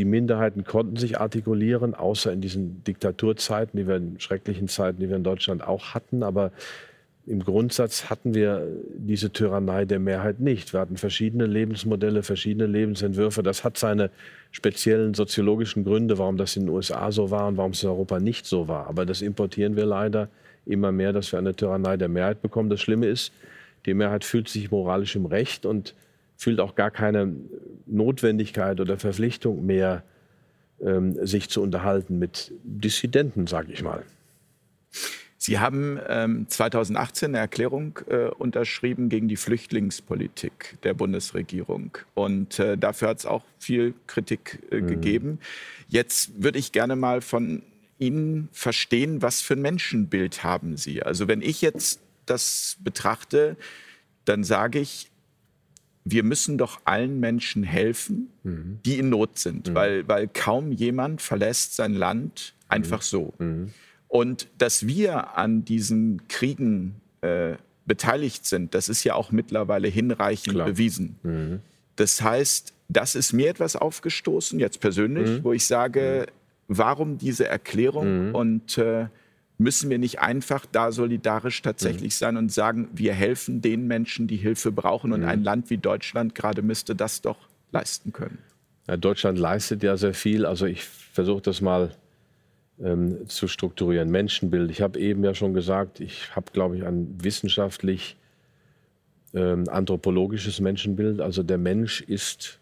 Die 0.00 0.06
Minderheiten 0.06 0.64
konnten 0.64 0.96
sich 0.96 1.20
artikulieren, 1.20 1.94
außer 1.94 2.32
in 2.32 2.40
diesen 2.40 2.82
Diktaturzeiten, 2.84 3.78
die 3.78 3.86
wir 3.86 3.96
in 3.96 4.18
schrecklichen 4.18 4.66
Zeiten, 4.66 4.98
die 4.98 5.10
wir 5.10 5.16
in 5.16 5.24
Deutschland 5.24 5.62
auch 5.62 5.92
hatten. 5.92 6.22
Aber 6.22 6.52
im 7.26 7.44
Grundsatz 7.44 8.08
hatten 8.08 8.32
wir 8.32 8.66
diese 8.96 9.30
Tyrannei 9.30 9.84
der 9.84 9.98
Mehrheit 9.98 10.40
nicht. 10.40 10.72
Wir 10.72 10.80
hatten 10.80 10.96
verschiedene 10.96 11.44
Lebensmodelle, 11.44 12.22
verschiedene 12.22 12.64
Lebensentwürfe. 12.64 13.42
Das 13.42 13.62
hat 13.62 13.76
seine 13.76 14.08
speziellen 14.52 15.12
soziologischen 15.12 15.84
Gründe, 15.84 16.16
warum 16.16 16.38
das 16.38 16.56
in 16.56 16.62
den 16.62 16.70
USA 16.70 17.12
so 17.12 17.30
war 17.30 17.48
und 17.48 17.58
warum 17.58 17.72
es 17.72 17.82
in 17.82 17.90
Europa 17.90 18.20
nicht 18.20 18.46
so 18.46 18.68
war. 18.68 18.86
Aber 18.86 19.04
das 19.04 19.20
importieren 19.20 19.76
wir 19.76 19.84
leider 19.84 20.30
immer 20.64 20.92
mehr, 20.92 21.12
dass 21.12 21.30
wir 21.30 21.38
eine 21.38 21.54
Tyrannei 21.54 21.98
der 21.98 22.08
Mehrheit 22.08 22.40
bekommen. 22.40 22.70
Das 22.70 22.80
Schlimme 22.80 23.06
ist, 23.06 23.34
die 23.84 23.92
Mehrheit 23.92 24.24
fühlt 24.24 24.48
sich 24.48 24.70
moralisch 24.70 25.14
im 25.14 25.26
Recht 25.26 25.66
und 25.66 25.94
fühlt 26.40 26.58
auch 26.58 26.74
gar 26.74 26.90
keine 26.90 27.36
Notwendigkeit 27.84 28.80
oder 28.80 28.98
Verpflichtung 28.98 29.66
mehr, 29.66 30.02
ähm, 30.80 31.14
sich 31.26 31.50
zu 31.50 31.60
unterhalten 31.60 32.18
mit 32.18 32.52
Dissidenten, 32.64 33.46
sage 33.46 33.72
ich 33.72 33.82
mal. 33.82 34.04
Sie 35.36 35.58
haben 35.58 36.00
ähm, 36.08 36.46
2018 36.48 37.28
eine 37.28 37.38
Erklärung 37.38 37.98
äh, 38.08 38.28
unterschrieben 38.28 39.10
gegen 39.10 39.28
die 39.28 39.36
Flüchtlingspolitik 39.36 40.78
der 40.82 40.94
Bundesregierung. 40.94 41.98
Und 42.14 42.58
äh, 42.58 42.78
dafür 42.78 43.08
hat 43.08 43.18
es 43.18 43.26
auch 43.26 43.44
viel 43.58 43.92
Kritik 44.06 44.60
äh, 44.70 44.80
mhm. 44.80 44.86
gegeben. 44.86 45.38
Jetzt 45.88 46.42
würde 46.42 46.58
ich 46.58 46.72
gerne 46.72 46.96
mal 46.96 47.20
von 47.20 47.62
Ihnen 47.98 48.48
verstehen, 48.52 49.20
was 49.20 49.42
für 49.42 49.54
ein 49.54 49.62
Menschenbild 49.62 50.42
haben 50.42 50.78
Sie? 50.78 51.02
Also 51.02 51.28
wenn 51.28 51.42
ich 51.42 51.60
jetzt 51.60 52.00
das 52.24 52.78
betrachte, 52.82 53.58
dann 54.24 54.42
sage 54.42 54.78
ich, 54.78 55.10
wir 56.04 56.22
müssen 56.22 56.58
doch 56.58 56.80
allen 56.84 57.20
Menschen 57.20 57.62
helfen, 57.62 58.30
mhm. 58.42 58.78
die 58.84 58.98
in 58.98 59.10
Not 59.10 59.38
sind, 59.38 59.68
mhm. 59.68 59.74
weil, 59.74 60.08
weil 60.08 60.28
kaum 60.28 60.72
jemand 60.72 61.22
verlässt 61.22 61.76
sein 61.76 61.94
Land 61.94 62.54
einfach 62.68 63.00
mhm. 63.00 63.04
so. 63.04 63.34
Mhm. 63.38 63.70
Und 64.08 64.48
dass 64.58 64.86
wir 64.86 65.36
an 65.36 65.64
diesen 65.64 66.26
Kriegen 66.28 66.96
äh, 67.20 67.54
beteiligt 67.86 68.46
sind, 68.46 68.74
das 68.74 68.88
ist 68.88 69.04
ja 69.04 69.14
auch 69.14 69.30
mittlerweile 69.30 69.88
hinreichend 69.88 70.54
Klar. 70.54 70.66
bewiesen. 70.66 71.16
Mhm. 71.22 71.60
Das 71.96 72.22
heißt, 72.22 72.72
das 72.88 73.14
ist 73.14 73.32
mir 73.32 73.50
etwas 73.50 73.76
aufgestoßen, 73.76 74.58
jetzt 74.58 74.80
persönlich, 74.80 75.44
wo 75.44 75.52
ich 75.52 75.66
sage, 75.66 76.26
warum 76.66 77.18
diese 77.18 77.46
Erklärung 77.46 78.34
und 78.34 78.78
äh, 78.78 79.06
müssen 79.60 79.90
wir 79.90 79.98
nicht 79.98 80.20
einfach 80.20 80.64
da 80.64 80.90
solidarisch 80.90 81.60
tatsächlich 81.60 82.14
mhm. 82.14 82.18
sein 82.18 82.36
und 82.38 82.50
sagen, 82.50 82.88
wir 82.94 83.12
helfen 83.12 83.60
den 83.60 83.86
Menschen, 83.86 84.26
die 84.26 84.36
Hilfe 84.36 84.72
brauchen 84.72 85.12
und 85.12 85.20
mhm. 85.20 85.28
ein 85.28 85.44
Land 85.44 85.68
wie 85.70 85.76
Deutschland 85.76 86.34
gerade 86.34 86.62
müsste 86.62 86.96
das 86.96 87.20
doch 87.20 87.36
leisten 87.70 88.12
können. 88.12 88.38
Ja, 88.88 88.96
Deutschland 88.96 89.38
leistet 89.38 89.82
ja 89.82 89.96
sehr 89.96 90.14
viel. 90.14 90.46
Also 90.46 90.64
ich 90.64 90.84
versuche 90.84 91.42
das 91.42 91.60
mal 91.60 91.90
ähm, 92.82 93.28
zu 93.28 93.48
strukturieren. 93.48 94.10
Menschenbild. 94.10 94.70
Ich 94.70 94.80
habe 94.80 94.98
eben 94.98 95.22
ja 95.22 95.34
schon 95.34 95.52
gesagt, 95.52 96.00
ich 96.00 96.34
habe, 96.34 96.50
glaube 96.52 96.78
ich, 96.78 96.84
ein 96.84 97.22
wissenschaftlich 97.22 98.16
ähm, 99.34 99.68
anthropologisches 99.68 100.60
Menschenbild. 100.60 101.20
Also 101.20 101.42
der 101.42 101.58
Mensch 101.58 102.00
ist 102.00 102.58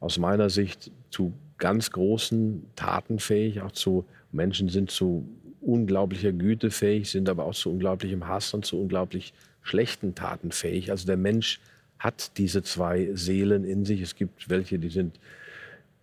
aus 0.00 0.18
meiner 0.18 0.50
Sicht 0.50 0.90
zu 1.10 1.32
ganz 1.56 1.90
großen 1.90 2.66
Taten 2.76 3.18
fähig, 3.18 3.62
auch 3.62 3.72
zu 3.72 4.04
Menschen 4.32 4.68
sind 4.68 4.90
zu 4.90 5.26
unglaublicher 5.66 6.32
Güte 6.32 6.70
fähig, 6.70 7.10
sind 7.10 7.28
aber 7.28 7.44
auch 7.44 7.54
zu 7.54 7.70
unglaublichem 7.70 8.26
Hass 8.28 8.54
und 8.54 8.64
zu 8.64 8.80
unglaublich 8.80 9.32
schlechten 9.62 10.14
Taten 10.14 10.52
fähig. 10.52 10.90
Also 10.90 11.06
der 11.06 11.16
Mensch 11.16 11.60
hat 11.98 12.38
diese 12.38 12.62
zwei 12.62 13.10
Seelen 13.14 13.64
in 13.64 13.84
sich. 13.84 14.00
Es 14.00 14.14
gibt 14.14 14.48
welche, 14.48 14.78
die 14.78 14.88
sind 14.88 15.18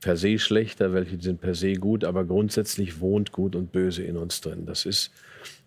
per 0.02 0.17
se 0.17 0.38
schlechter, 0.38 0.93
welche 0.93 1.19
sind 1.21 1.39
per 1.39 1.56
se 1.56 1.73
gut, 1.76 2.04
aber 2.04 2.26
grundsätzlich 2.26 2.99
wohnt 2.99 3.32
Gut 3.32 3.56
und 3.56 3.71
Böse 3.71 4.04
in 4.04 4.17
uns 4.17 4.41
drin. 4.41 4.65
Das 4.65 4.86
ist 4.86 5.12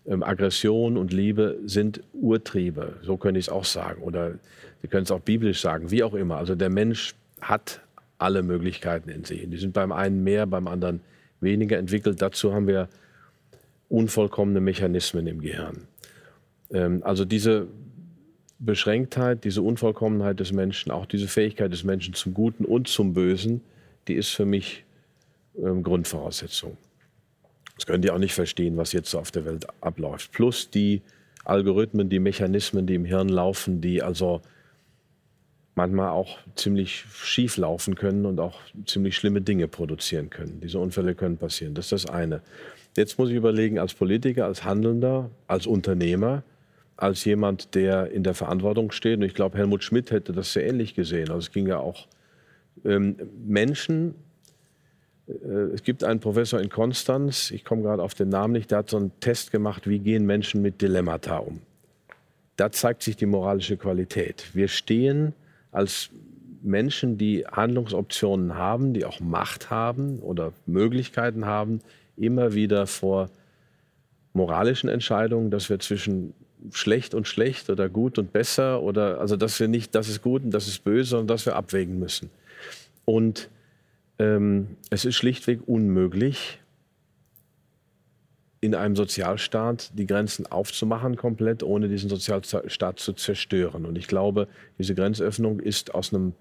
ähm, 0.05 0.21
Aggression 0.21 0.95
und 0.95 1.11
Liebe 1.11 1.57
sind 1.65 2.01
Urtriebe, 2.13 2.97
so 3.01 3.17
könnte 3.17 3.39
ich 3.39 3.47
es 3.47 3.49
auch 3.51 3.65
sagen. 3.65 4.03
Oder 4.03 4.35
wir 4.81 4.89
können 4.91 5.03
es 5.03 5.11
auch 5.11 5.21
biblisch 5.21 5.61
sagen, 5.61 5.89
wie 5.89 6.03
auch 6.03 6.13
immer. 6.13 6.37
Also 6.37 6.53
der 6.53 6.69
Mensch 6.69 7.15
hat 7.41 7.81
alle 8.19 8.43
Möglichkeiten 8.43 9.09
in 9.09 9.23
sich. 9.23 9.49
Die 9.49 9.57
sind 9.57 9.73
beim 9.73 9.91
einen 9.91 10.23
mehr, 10.23 10.45
beim 10.45 10.67
anderen 10.67 11.01
weniger 11.39 11.77
entwickelt. 11.77 12.21
Dazu 12.21 12.53
haben 12.53 12.67
wir 12.67 12.89
unvollkommene 13.89 14.61
Mechanismen 14.61 15.27
im 15.27 15.41
Gehirn. 15.41 15.87
Ähm, 16.71 17.01
also 17.03 17.25
diese 17.25 17.67
Beschränktheit, 18.59 19.43
diese 19.43 19.61
Unvollkommenheit 19.61 20.39
des 20.39 20.51
Menschen, 20.51 20.91
auch 20.91 21.05
diese 21.05 21.27
Fähigkeit 21.27 21.71
des 21.71 21.83
Menschen 21.83 22.13
zum 22.13 22.33
Guten 22.33 22.65
und 22.65 22.87
zum 22.87 23.13
Bösen, 23.13 23.61
die 24.07 24.15
ist 24.15 24.29
für 24.29 24.45
mich 24.45 24.83
ähm, 25.57 25.83
Grundvoraussetzung. 25.83 26.77
Das 27.75 27.85
können 27.85 28.01
die 28.01 28.09
auch 28.09 28.17
nicht 28.17 28.33
verstehen, 28.33 28.75
was 28.77 28.91
jetzt 28.91 29.11
so 29.11 29.19
auf 29.19 29.31
der 29.31 29.45
Welt 29.45 29.67
abläuft. 29.81 30.31
Plus 30.31 30.69
die 30.71 31.03
Algorithmen, 31.45 32.09
die 32.09 32.19
Mechanismen, 32.19 32.87
die 32.87 32.95
im 32.95 33.05
Hirn 33.05 33.29
laufen, 33.29 33.81
die 33.81 34.01
also 34.01 34.41
manchmal 35.75 36.09
auch 36.09 36.39
ziemlich 36.55 37.05
schief 37.13 37.55
laufen 37.57 37.93
können 37.93 38.25
und 38.25 38.39
auch 38.39 38.59
ziemlich 38.87 39.15
schlimme 39.15 39.41
Dinge 39.41 39.67
produzieren 39.67 40.31
können. 40.31 40.59
Diese 40.59 40.79
Unfälle 40.79 41.13
können 41.13 41.37
passieren. 41.37 41.75
Das 41.75 41.85
ist 41.85 42.05
das 42.05 42.11
eine. 42.11 42.41
Jetzt 42.97 43.19
muss 43.19 43.29
ich 43.29 43.35
überlegen, 43.35 43.77
als 43.77 43.93
Politiker, 43.93 44.45
als 44.45 44.63
Handelnder, 44.63 45.29
als 45.45 45.67
Unternehmer, 45.67 46.41
als 46.95 47.23
jemand, 47.25 47.75
der 47.75 48.09
in 48.09 48.23
der 48.23 48.33
Verantwortung 48.33 48.89
steht. 48.91 49.19
Und 49.19 49.23
ich 49.23 49.35
glaube, 49.35 49.55
Helmut 49.55 49.83
Schmidt 49.83 50.09
hätte 50.09 50.33
das 50.33 50.53
sehr 50.53 50.67
ähnlich 50.67 50.95
gesehen. 50.95 51.29
Also 51.29 51.37
es 51.37 51.51
ging 51.51 51.67
ja 51.67 51.77
auch 51.77 52.07
ähm, 52.83 53.15
Menschen, 53.45 54.15
äh, 55.27 55.31
es 55.75 55.83
gibt 55.83 56.03
einen 56.03 56.19
Professor 56.19 56.59
in 56.59 56.69
Konstanz, 56.69 57.51
ich 57.51 57.63
komme 57.63 57.83
gerade 57.83 58.01
auf 58.01 58.15
den 58.15 58.29
Namen 58.29 58.53
nicht, 58.53 58.71
der 58.71 58.79
hat 58.79 58.89
so 58.89 58.97
einen 58.97 59.11
Test 59.19 59.51
gemacht, 59.51 59.87
wie 59.87 59.99
gehen 59.99 60.25
Menschen 60.25 60.63
mit 60.63 60.81
Dilemmata 60.81 61.37
um. 61.37 61.61
Da 62.55 62.71
zeigt 62.71 63.03
sich 63.03 63.15
die 63.15 63.27
moralische 63.27 63.77
Qualität. 63.77 64.55
Wir 64.55 64.69
stehen 64.69 65.33
als 65.71 66.09
Menschen, 66.63 67.19
die 67.19 67.45
Handlungsoptionen 67.45 68.55
haben, 68.55 68.95
die 68.95 69.05
auch 69.05 69.19
Macht 69.19 69.69
haben 69.69 70.17
oder 70.17 70.51
Möglichkeiten 70.65 71.45
haben, 71.45 71.81
immer 72.17 72.53
wieder 72.53 72.87
vor 72.87 73.29
moralischen 74.33 74.89
Entscheidungen, 74.89 75.51
dass 75.51 75.69
wir 75.69 75.79
zwischen 75.79 76.33
schlecht 76.71 77.13
und 77.13 77.27
schlecht 77.27 77.69
oder 77.69 77.87
gut 77.87 78.17
und 78.17 78.33
besser 78.33 78.81
oder 78.81 79.19
also 79.19 79.35
dass 79.35 79.59
wir 79.59 79.67
nicht, 79.67 79.95
das 79.95 80.09
ist 80.09 80.21
gut 80.21 80.43
und 80.43 80.51
das 80.51 80.67
ist 80.67 80.83
böse, 80.83 81.11
sondern 81.11 81.27
dass 81.27 81.45
wir 81.45 81.55
abwägen 81.55 81.99
müssen. 81.99 82.29
Und 83.05 83.49
ähm, 84.19 84.77
es 84.89 85.05
ist 85.05 85.15
schlichtweg 85.15 85.61
unmöglich, 85.67 86.59
in 88.59 88.73
einem 88.73 88.95
Sozialstaat 88.95 89.91
die 89.93 90.07
Grenzen 90.07 90.47
aufzumachen 90.47 91.15
komplett, 91.15 91.61
ohne 91.61 91.87
diesen 91.87 92.09
Sozialstaat 92.09 92.99
zu 92.99 93.13
zerstören. 93.13 93.85
Und 93.85 93.97
ich 93.97 94.07
glaube, 94.07 94.47
diese 94.79 94.95
Grenzöffnung 94.95 95.59
ist 95.59 95.93
aus 95.93 96.13
einem 96.13 96.33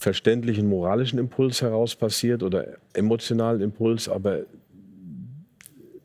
verständlichen 0.00 0.66
moralischen 0.66 1.18
Impuls 1.18 1.60
heraus 1.60 1.94
passiert 1.94 2.42
oder 2.42 2.78
emotionalen 2.94 3.60
Impuls, 3.60 4.08
aber 4.08 4.40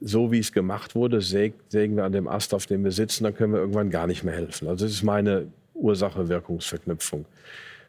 so 0.02 0.34
wie 0.34 0.40
es 0.40 0.52
gemacht 0.52 0.96
wurde, 0.96 1.22
sägen 1.22 1.56
wir 1.96 2.04
an 2.04 2.12
dem 2.12 2.28
Ast, 2.28 2.54
auf 2.54 2.66
dem 2.66 2.84
wir 2.84 2.92
sitzen, 2.92 3.24
dann 3.24 3.34
können 3.34 3.54
wir 3.54 3.62
irgendwann 3.62 3.90
gar 3.90 4.06
nicht 4.06 4.26
mehr 4.26 4.36
helfen. 4.36 4.68
Also 4.68 4.84
das 4.84 4.94
ist 4.94 5.04
meine 5.04 5.48
Ursache-Wirkungsverknüpfung. 5.74 7.24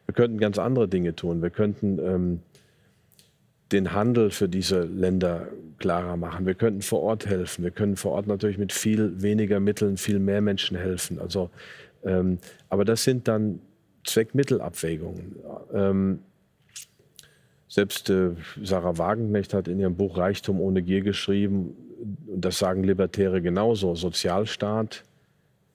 Wir 0.05 0.13
könnten 0.13 0.37
ganz 0.37 0.57
andere 0.57 0.87
Dinge 0.87 1.13
tun. 1.13 1.41
Wir 1.41 1.49
könnten 1.49 1.99
ähm, 1.99 2.39
den 3.73 3.91
Handel 3.91 4.31
für 4.31 4.47
diese 4.47 4.83
Länder 4.83 5.49
klarer 5.77 6.15
machen. 6.15 6.45
Wir 6.45 6.55
könnten 6.55 6.81
vor 6.81 7.01
Ort 7.01 7.25
helfen. 7.25 7.65
Wir 7.65 7.71
können 7.71 7.97
vor 7.97 8.13
Ort 8.13 8.27
natürlich 8.27 8.57
mit 8.57 8.71
viel 8.71 9.21
weniger 9.21 9.59
Mitteln 9.59 9.97
viel 9.97 10.19
mehr 10.19 10.39
Menschen 10.39 10.77
helfen. 10.77 11.19
Also, 11.19 11.49
ähm, 12.05 12.39
aber 12.69 12.85
das 12.85 13.03
sind 13.03 13.27
dann 13.27 13.59
Zweckmittelabwägungen. 14.07 15.35
Ähm, 15.73 16.19
selbst 17.67 18.09
äh, 18.09 18.31
Sarah 18.63 18.97
Wagenknecht 18.97 19.53
hat 19.53 19.67
in 19.67 19.79
ihrem 19.79 19.95
Buch 19.95 20.17
Reichtum 20.17 20.59
ohne 20.59 20.81
Gier 20.81 21.01
geschrieben, 21.01 21.75
das 22.27 22.57
sagen 22.59 22.83
Libertäre 22.83 23.41
genauso, 23.41 23.95
Sozialstaat 23.95 25.03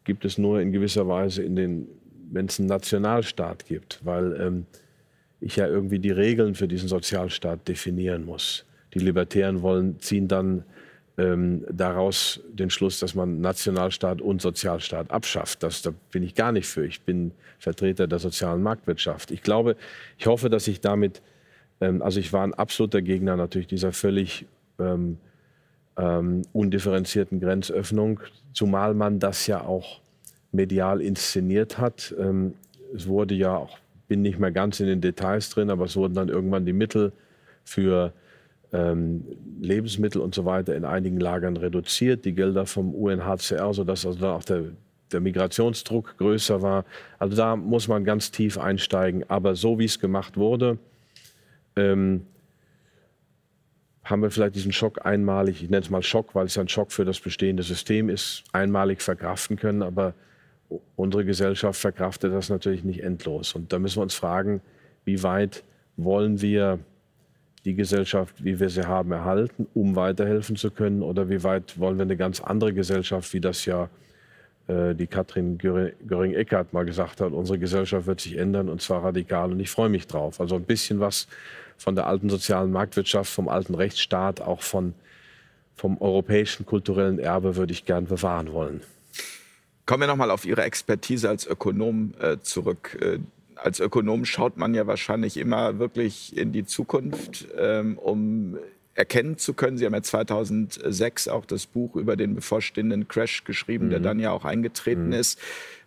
gibt 0.04 0.24
es 0.24 0.38
nur 0.38 0.60
in 0.60 0.72
gewisser 0.72 1.06
Weise 1.06 1.42
in 1.42 1.56
den 1.56 1.88
wenn 2.32 2.46
es 2.46 2.58
einen 2.58 2.68
Nationalstaat 2.68 3.66
gibt, 3.66 4.00
weil 4.04 4.40
ähm, 4.40 4.66
ich 5.40 5.56
ja 5.56 5.66
irgendwie 5.66 5.98
die 5.98 6.10
Regeln 6.10 6.54
für 6.54 6.66
diesen 6.66 6.88
Sozialstaat 6.88 7.68
definieren 7.68 8.24
muss. 8.24 8.64
Die 8.94 9.00
Libertären 9.00 9.62
wollen, 9.62 10.00
ziehen 10.00 10.28
dann 10.28 10.64
ähm, 11.22 11.64
daraus 11.70 12.40
den 12.48 12.70
Schluss, 12.70 12.98
dass 12.98 13.14
man 13.14 13.40
Nationalstaat 13.40 14.20
und 14.20 14.42
Sozialstaat 14.42 15.11
abschafft. 15.11 15.62
Das, 15.62 15.82
da 15.82 15.92
bin 16.11 16.24
ich 16.24 16.35
gar 16.35 16.50
nicht 16.50 16.66
für. 16.66 16.85
Ich 16.85 17.02
bin 17.02 17.30
Vertreter 17.58 18.08
der 18.08 18.18
sozialen 18.18 18.62
Marktwirtschaft. 18.62 19.30
Ich 19.30 19.42
glaube, 19.42 19.76
ich 20.18 20.26
hoffe, 20.26 20.50
dass 20.50 20.66
ich 20.66 20.80
damit, 20.80 21.22
ähm, 21.80 22.02
also 22.02 22.18
ich 22.18 22.32
war 22.32 22.42
ein 22.42 22.54
absoluter 22.54 23.02
Gegner 23.02 23.37
natürlich 23.37 23.68
dieser 23.68 23.92
völlig 23.92 24.46
ähm, 24.80 25.18
ähm, 25.96 26.42
undifferenzierten 26.52 27.38
Grenzöffnung, 27.38 28.20
zumal 28.52 28.94
man 28.94 29.20
das 29.20 29.46
ja 29.46 29.61
auch 29.61 30.00
medial 30.50 31.00
inszeniert 31.00 31.78
hat. 31.78 32.14
Ähm, 32.18 32.54
es 32.94 33.06
wurde 33.06 33.35
ja 33.35 33.56
auch, 33.56 33.78
bin 34.08 34.22
nicht 34.22 34.40
mehr 34.40 34.50
ganz 34.50 34.80
in 34.80 34.87
den 34.87 35.00
Details 35.00 35.50
drin, 35.50 35.70
aber 35.70 35.85
es 35.85 35.94
wurden 35.94 36.14
dann 36.14 36.28
irgendwann 36.28 36.66
die 36.66 36.72
Mittel 36.72 37.12
für 37.64 38.12
ähm, 38.72 39.24
Lebensmittel 39.61 40.20
und 40.20 40.35
so 40.35 40.44
weiter 40.44 40.74
in 40.74 40.85
einigen 40.85 41.20
Lagern 41.20 41.56
reduziert, 41.56 42.24
die 42.24 42.35
Gelder 42.35 42.66
vom 42.66 42.94
UNHCR, 42.94 43.74
sodass 43.74 44.06
also 44.06 44.18
dann 44.18 44.30
auch 44.30 44.44
der, 44.44 44.64
der 45.12 45.20
Migrationsdruck 45.20 46.16
größer 46.16 46.62
war. 46.62 46.85
Also 47.18 47.37
da 47.37 47.54
muss 47.56 47.87
man 47.88 48.04
ganz 48.04 48.30
tief 48.30 48.58
einsteigen. 48.58 49.24
Aber 49.28 49.54
so 49.54 49.78
wie 49.78 49.85
es 49.85 50.00
gemacht 50.00 50.37
wurde, 50.37 50.78
ähm, 51.76 52.26
haben 54.04 54.22
wir 54.22 54.30
vielleicht 54.30 54.56
diesen 54.56 54.72
Schock 54.72 55.06
einmalig, 55.06 55.62
ich 55.62 55.70
nenne 55.70 55.82
es 55.82 55.90
mal 55.90 56.02
Schock, 56.02 56.35
weil 56.35 56.46
es 56.46 56.58
ein 56.58 56.68
Schock 56.68 56.90
für 56.90 57.04
das 57.04 57.20
bestehende 57.20 57.62
System 57.62 58.08
ist, 58.08 58.42
einmalig 58.52 59.00
verkraften 59.00 59.56
können. 59.56 59.82
Aber 59.82 60.14
unsere 60.96 61.24
Gesellschaft 61.24 61.80
verkraftet 61.80 62.32
das 62.32 62.48
natürlich 62.48 62.85
nicht 62.85 63.02
endlos. 63.02 63.54
Und 63.54 63.72
da 63.72 63.78
müssen 63.78 63.98
wir 63.98 64.02
uns 64.02 64.14
fragen, 64.14 64.61
wie 65.04 65.22
weit 65.22 65.62
wollen 65.96 66.40
wir 66.40 66.80
die 67.64 67.75
Gesellschaft, 67.75 68.44
wie 68.44 68.59
wir 68.59 68.68
sie 68.68 68.87
haben, 68.87 69.12
erhalten, 69.12 69.66
um 69.75 69.96
weiterhelfen 69.96 70.57
zu 70.57 70.70
können? 70.70 71.03
Oder 71.03 71.29
wie 71.29 71.42
weit 71.44 71.79
wollen 71.79 71.98
wir 71.98 72.03
eine 72.03 72.16
ganz 72.16 72.40
andere 72.40 72.72
Gesellschaft, 72.72 73.33
wie 73.33 73.40
das 73.40 73.64
ja 73.66 73.88
äh, 74.68 74.94
die 74.94 75.07
Katrin 75.07 75.59
Göring-Eckardt 75.59 76.72
mal 76.72 76.85
gesagt 76.85 77.20
hat, 77.20 77.33
unsere 77.33 77.59
Gesellschaft 77.59 78.07
wird 78.07 78.20
sich 78.20 78.37
ändern 78.37 78.68
und 78.68 78.81
zwar 78.81 79.05
radikal 79.05 79.51
und 79.53 79.61
ich 79.61 79.70
freue 79.70 79.88
mich 79.88 80.07
drauf. 80.07 80.40
Also 80.40 80.57
ein 80.57 80.64
bisschen 80.64 81.01
was 81.01 81.27
von 81.77 81.96
der 81.96 82.07
alten 82.07 82.31
sozialen 82.31 82.70
Marktwirtschaft, 82.70 83.33
vom 83.33 83.48
alten 83.48 83.75
Rechtsstaat, 83.75 84.40
auch 84.40 84.62
von, 84.62 84.94
vom 85.75 86.01
europäischen 86.01 86.64
kulturellen 86.64 87.18
Erbe 87.18 87.57
würde 87.57 87.72
ich 87.72 87.85
gern 87.85 88.07
bewahren 88.07 88.53
wollen. 88.53 88.83
Kommen 89.85 90.03
wir 90.03 90.07
nochmal 90.07 90.31
auf 90.31 90.44
Ihre 90.44 90.62
Expertise 90.62 91.29
als 91.29 91.44
Ökonom 91.44 92.14
äh, 92.20 92.38
zurück. 92.40 92.96
Äh, 93.01 93.18
als 93.56 93.80
Ökonom 93.80 94.24
schaut 94.24 94.56
man 94.56 94.74
ja 94.74 94.86
wahrscheinlich 94.86 95.36
immer 95.36 95.78
wirklich 95.78 96.36
in 96.36 96.52
die 96.52 96.64
Zukunft, 96.64 97.46
ähm, 97.58 97.98
um 97.98 98.56
erkennen 98.94 99.38
zu 99.38 99.54
können. 99.54 99.78
Sie 99.78 99.86
haben 99.86 99.94
ja 99.94 100.02
2006 100.02 101.28
auch 101.28 101.46
das 101.46 101.66
Buch 101.66 101.96
über 101.96 102.16
den 102.16 102.34
bevorstehenden 102.34 103.08
Crash 103.08 103.44
geschrieben, 103.44 103.86
mhm. 103.86 103.90
der 103.90 104.00
dann 104.00 104.20
ja 104.20 104.32
auch 104.32 104.44
eingetreten 104.44 105.08
mhm. 105.08 105.12
ist. 105.14 105.38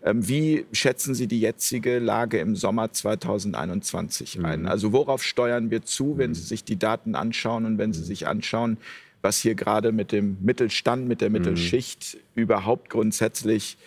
Ähm, 0.04 0.28
wie 0.28 0.66
schätzen 0.72 1.14
Sie 1.14 1.28
die 1.28 1.40
jetzige 1.40 2.00
Lage 2.00 2.40
im 2.40 2.56
Sommer 2.56 2.92
2021 2.92 4.44
ein? 4.44 4.62
Mhm. 4.62 4.68
Also 4.68 4.92
worauf 4.92 5.24
steuern 5.24 5.70
wir 5.70 5.84
zu, 5.84 6.18
wenn 6.18 6.32
mhm. 6.32 6.36
Sie 6.36 6.44
sich 6.44 6.64
die 6.64 6.78
Daten 6.78 7.16
anschauen 7.16 7.66
und 7.66 7.78
wenn 7.78 7.94
Sie 7.94 8.02
mhm. 8.02 8.06
sich 8.06 8.28
anschauen, 8.28 8.78
was 9.22 9.40
hier 9.40 9.56
gerade 9.56 9.92
mit 9.92 10.12
dem 10.12 10.38
Mittelstand, 10.42 11.08
mit 11.08 11.22
der 11.22 11.30
mhm. 11.30 11.34
Mittelschicht 11.34 12.18
überhaupt 12.34 12.90
grundsätzlich 12.90 13.78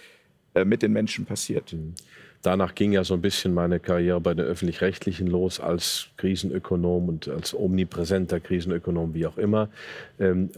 äh, 0.54 0.64
mit 0.64 0.82
den 0.82 0.92
Menschen 0.92 1.24
passiert? 1.24 1.74
Danach 2.42 2.74
ging 2.74 2.92
ja 2.92 3.02
so 3.02 3.14
ein 3.14 3.20
bisschen 3.20 3.52
meine 3.52 3.80
Karriere 3.80 4.20
bei 4.20 4.32
den 4.32 4.46
öffentlich-rechtlichen 4.46 5.26
los 5.26 5.58
als 5.58 6.08
Krisenökonom 6.18 7.08
und 7.08 7.28
als 7.28 7.52
omnipräsenter 7.52 8.38
Krisenökonom, 8.38 9.12
wie 9.14 9.26
auch 9.26 9.38
immer. 9.38 9.68
Ähm, 10.20 10.50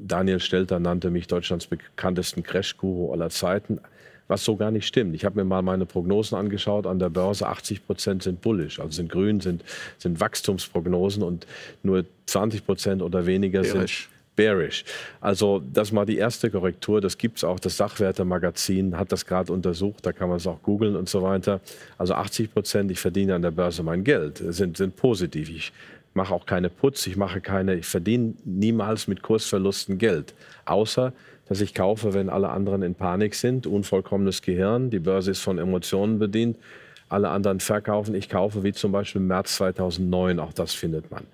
Daniel 0.00 0.40
Stelter 0.40 0.80
nannte 0.80 1.10
mich 1.10 1.26
Deutschlands 1.26 1.66
bekanntesten 1.66 2.42
Crash-Guru 2.42 3.12
aller 3.12 3.28
Zeiten, 3.28 3.78
was 4.26 4.42
so 4.44 4.56
gar 4.56 4.70
nicht 4.70 4.86
stimmt. 4.86 5.14
Ich 5.14 5.26
habe 5.26 5.36
mir 5.36 5.44
mal 5.44 5.60
meine 5.60 5.84
Prognosen 5.84 6.38
angeschaut 6.38 6.86
an 6.86 6.98
der 6.98 7.10
Börse. 7.10 7.46
80 7.46 7.86
Prozent 7.86 8.22
sind 8.22 8.40
bullish, 8.40 8.80
also 8.80 8.92
sind 8.92 9.10
grün, 9.10 9.40
sind, 9.40 9.64
sind 9.98 10.20
Wachstumsprognosen 10.20 11.22
und 11.22 11.46
nur 11.82 12.04
20 12.24 12.64
Prozent 12.64 13.02
oder 13.02 13.26
weniger 13.26 13.60
Bearish. 13.62 14.08
sind 14.08 14.17
bearish. 14.38 14.84
Also 15.20 15.60
das 15.72 15.92
war 15.92 16.06
die 16.06 16.16
erste 16.16 16.48
Korrektur. 16.48 17.00
Das 17.00 17.18
gibt 17.18 17.38
es 17.38 17.44
auch. 17.44 17.58
Das 17.58 17.76
Sachwertemagazin 17.76 18.96
hat 18.96 19.10
das 19.10 19.26
gerade 19.26 19.52
untersucht. 19.52 20.06
Da 20.06 20.12
kann 20.12 20.28
man 20.28 20.38
es 20.38 20.46
auch 20.46 20.62
googeln 20.62 20.94
und 20.94 21.08
so 21.08 21.22
weiter. 21.22 21.60
Also 21.98 22.14
80 22.14 22.54
Prozent, 22.54 22.90
ich 22.92 23.00
verdiene 23.00 23.34
an 23.34 23.42
der 23.42 23.50
Börse 23.50 23.82
mein 23.82 24.04
Geld, 24.04 24.38
sind, 24.38 24.76
sind 24.76 24.94
positiv. 24.94 25.50
Ich 25.50 25.72
mache 26.14 26.32
auch 26.32 26.46
keine 26.46 26.70
Putz. 26.70 27.08
Ich 27.08 27.16
mache 27.16 27.40
keine, 27.40 27.74
ich 27.74 27.86
verdiene 27.86 28.34
niemals 28.44 29.08
mit 29.08 29.22
Kursverlusten 29.22 29.98
Geld. 29.98 30.34
Außer, 30.66 31.12
dass 31.48 31.60
ich 31.60 31.74
kaufe, 31.74 32.14
wenn 32.14 32.28
alle 32.28 32.50
anderen 32.50 32.82
in 32.82 32.94
Panik 32.94 33.34
sind. 33.34 33.66
Unvollkommenes 33.66 34.42
Gehirn. 34.42 34.90
Die 34.90 35.00
Börse 35.00 35.32
ist 35.32 35.40
von 35.40 35.58
Emotionen 35.58 36.20
bedient. 36.20 36.56
Alle 37.08 37.30
anderen 37.30 37.58
verkaufen. 37.58 38.14
Ich 38.14 38.28
kaufe, 38.28 38.62
wie 38.62 38.72
zum 38.72 38.92
Beispiel 38.92 39.20
im 39.20 39.26
März 39.26 39.56
2009. 39.56 40.38
Auch 40.38 40.52
das 40.52 40.74
findet 40.74 41.10
man. 41.10 41.24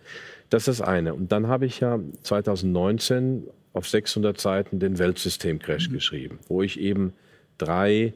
Das 0.54 0.68
ist 0.68 0.78
das 0.78 0.86
eine. 0.86 1.14
Und 1.14 1.32
dann 1.32 1.48
habe 1.48 1.66
ich 1.66 1.80
ja 1.80 1.98
2019 2.22 3.42
auf 3.72 3.88
600 3.88 4.40
Seiten 4.40 4.78
den 4.78 5.00
Weltsystemcrash 5.00 5.88
mhm. 5.88 5.94
geschrieben, 5.94 6.38
wo 6.46 6.62
ich 6.62 6.78
eben 6.78 7.12
drei 7.58 8.12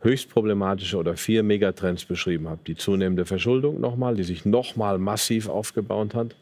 höchst 0.00 0.30
problematische 0.30 0.96
oder 0.96 1.18
vier 1.18 1.42
Megatrends 1.42 2.06
beschrieben 2.06 2.48
habe. 2.48 2.62
Die 2.66 2.76
zunehmende 2.76 3.26
Verschuldung 3.26 3.78
nochmal, 3.78 4.16
die 4.16 4.22
sich 4.22 4.46
nochmal 4.46 4.96
massiv 4.96 5.50
aufgebaut 5.50 6.14
hat. 6.14 6.34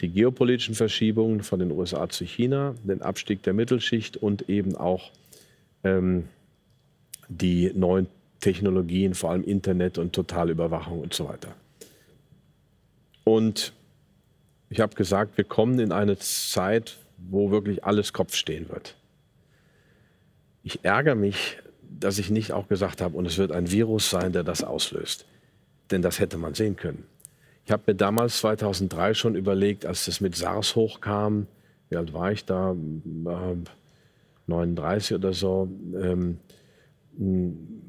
Die 0.00 0.08
geopolitischen 0.08 0.74
Verschiebungen 0.74 1.42
von 1.42 1.58
den 1.58 1.70
USA 1.70 2.08
zu 2.08 2.24
China, 2.24 2.76
den 2.82 3.02
Abstieg 3.02 3.42
der 3.42 3.52
Mittelschicht 3.52 4.16
und 4.16 4.48
eben 4.48 4.74
auch 4.74 5.10
ähm, 5.82 6.30
die 7.28 7.72
neuen 7.74 8.06
Technologien, 8.40 9.12
vor 9.12 9.32
allem 9.32 9.44
Internet 9.44 9.98
und 9.98 10.14
Totalüberwachung 10.14 11.00
und 11.00 11.12
so 11.12 11.28
weiter. 11.28 11.54
Und 13.24 13.74
ich 14.74 14.80
habe 14.80 14.96
gesagt, 14.96 15.36
wir 15.36 15.44
kommen 15.44 15.78
in 15.78 15.92
eine 15.92 16.18
Zeit, 16.18 16.96
wo 17.16 17.52
wirklich 17.52 17.84
alles 17.84 18.12
Kopf 18.12 18.34
stehen 18.34 18.68
wird. 18.68 18.96
Ich 20.64 20.84
ärgere 20.84 21.14
mich, 21.14 21.58
dass 21.80 22.18
ich 22.18 22.28
nicht 22.28 22.50
auch 22.50 22.66
gesagt 22.66 23.00
habe, 23.00 23.16
und 23.16 23.24
es 23.24 23.38
wird 23.38 23.52
ein 23.52 23.70
Virus 23.70 24.10
sein, 24.10 24.32
der 24.32 24.42
das 24.42 24.64
auslöst. 24.64 25.26
Denn 25.92 26.02
das 26.02 26.18
hätte 26.18 26.38
man 26.38 26.54
sehen 26.54 26.74
können. 26.74 27.04
Ich 27.64 27.70
habe 27.70 27.84
mir 27.86 27.94
damals 27.94 28.38
2003 28.38 29.14
schon 29.14 29.36
überlegt, 29.36 29.86
als 29.86 30.06
das 30.06 30.20
mit 30.20 30.34
SARS 30.34 30.74
hochkam, 30.74 31.46
wie 31.88 31.96
alt 31.96 32.12
war 32.12 32.32
ich 32.32 32.44
da? 32.44 32.72
Äh, 32.72 33.56
39 34.48 35.14
oder 35.14 35.32
so. 35.32 35.68
Ähm, 35.94 36.40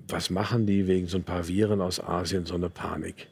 was 0.07 0.29
machen 0.29 0.67
die 0.67 0.85
wegen 0.85 1.07
so 1.07 1.17
ein 1.17 1.23
paar 1.23 1.47
Viren 1.47 1.81
aus 1.81 1.99
Asien, 1.99 2.45
so 2.45 2.53
eine 2.53 2.69
Panik? 2.69 3.27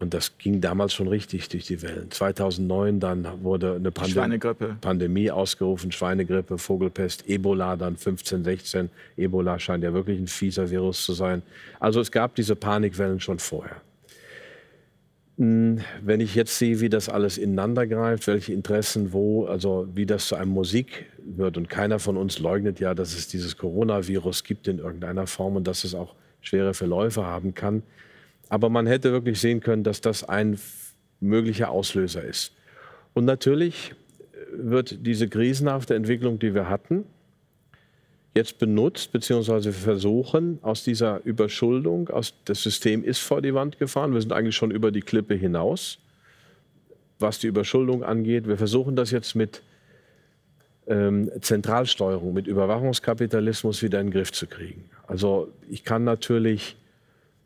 Und 0.00 0.14
das 0.14 0.38
ging 0.38 0.62
damals 0.62 0.94
schon 0.94 1.08
richtig 1.08 1.50
durch 1.50 1.66
die 1.66 1.82
Wellen. 1.82 2.10
2009 2.10 3.00
dann 3.00 3.28
wurde 3.42 3.74
eine 3.74 3.90
Pandem 3.90 4.40
Pandemie 4.80 5.30
ausgerufen, 5.30 5.92
Schweinegrippe, 5.92 6.56
Vogelpest, 6.56 7.28
Ebola 7.28 7.76
dann 7.76 7.96
15, 7.98 8.42
16. 8.42 8.90
Ebola 9.18 9.58
scheint 9.58 9.84
ja 9.84 9.92
wirklich 9.92 10.18
ein 10.18 10.26
fieser 10.26 10.70
Virus 10.70 11.04
zu 11.04 11.12
sein. 11.12 11.42
Also 11.80 12.00
es 12.00 12.10
gab 12.10 12.34
diese 12.34 12.56
Panikwellen 12.56 13.20
schon 13.20 13.38
vorher. 13.38 13.82
Hm, 15.36 15.80
wenn 16.02 16.20
ich 16.20 16.34
jetzt 16.34 16.58
sehe, 16.58 16.80
wie 16.80 16.88
das 16.88 17.10
alles 17.10 17.36
ineinander 17.36 17.86
greift, 17.86 18.26
welche 18.26 18.54
Interessen 18.54 19.12
wo, 19.12 19.44
also 19.44 19.86
wie 19.94 20.06
das 20.06 20.28
zu 20.28 20.34
einem 20.34 20.52
Musik 20.52 21.06
wird 21.18 21.58
und 21.58 21.68
keiner 21.68 21.98
von 21.98 22.16
uns 22.16 22.38
leugnet 22.38 22.80
ja, 22.80 22.94
dass 22.94 23.14
es 23.14 23.28
dieses 23.28 23.58
Coronavirus 23.58 24.44
gibt 24.44 24.66
in 24.66 24.78
irgendeiner 24.78 25.26
Form 25.26 25.56
und 25.56 25.66
dass 25.66 25.84
es 25.84 25.94
auch 25.94 26.14
schwere 26.40 26.72
Verläufe 26.72 27.26
haben 27.26 27.54
kann, 27.54 27.82
aber 28.50 28.68
man 28.68 28.86
hätte 28.86 29.12
wirklich 29.12 29.40
sehen 29.40 29.60
können, 29.60 29.84
dass 29.84 30.02
das 30.02 30.28
ein 30.28 30.58
möglicher 31.20 31.70
Auslöser 31.70 32.22
ist. 32.22 32.52
Und 33.14 33.24
natürlich 33.24 33.94
wird 34.52 35.06
diese 35.06 35.28
krisenhafte 35.28 35.94
Entwicklung, 35.94 36.38
die 36.38 36.54
wir 36.54 36.68
hatten, 36.68 37.04
jetzt 38.34 38.58
benutzt, 38.58 39.12
beziehungsweise 39.12 39.72
versuchen, 39.72 40.58
aus 40.62 40.84
dieser 40.84 41.24
Überschuldung, 41.24 42.08
aus, 42.08 42.34
das 42.44 42.62
System 42.62 43.04
ist 43.04 43.20
vor 43.20 43.40
die 43.40 43.54
Wand 43.54 43.78
gefahren, 43.78 44.12
wir 44.12 44.20
sind 44.20 44.32
eigentlich 44.32 44.56
schon 44.56 44.70
über 44.70 44.90
die 44.90 45.00
Klippe 45.00 45.34
hinaus, 45.34 45.98
was 47.18 47.38
die 47.38 47.48
Überschuldung 47.48 48.02
angeht. 48.02 48.48
Wir 48.48 48.56
versuchen 48.56 48.96
das 48.96 49.10
jetzt 49.10 49.34
mit 49.34 49.62
ähm, 50.86 51.30
Zentralsteuerung, 51.40 52.32
mit 52.32 52.46
Überwachungskapitalismus 52.46 53.82
wieder 53.82 54.00
in 54.00 54.08
den 54.08 54.12
Griff 54.12 54.32
zu 54.32 54.46
kriegen. 54.46 54.90
Also 55.06 55.52
ich 55.68 55.84
kann 55.84 56.04
natürlich 56.04 56.76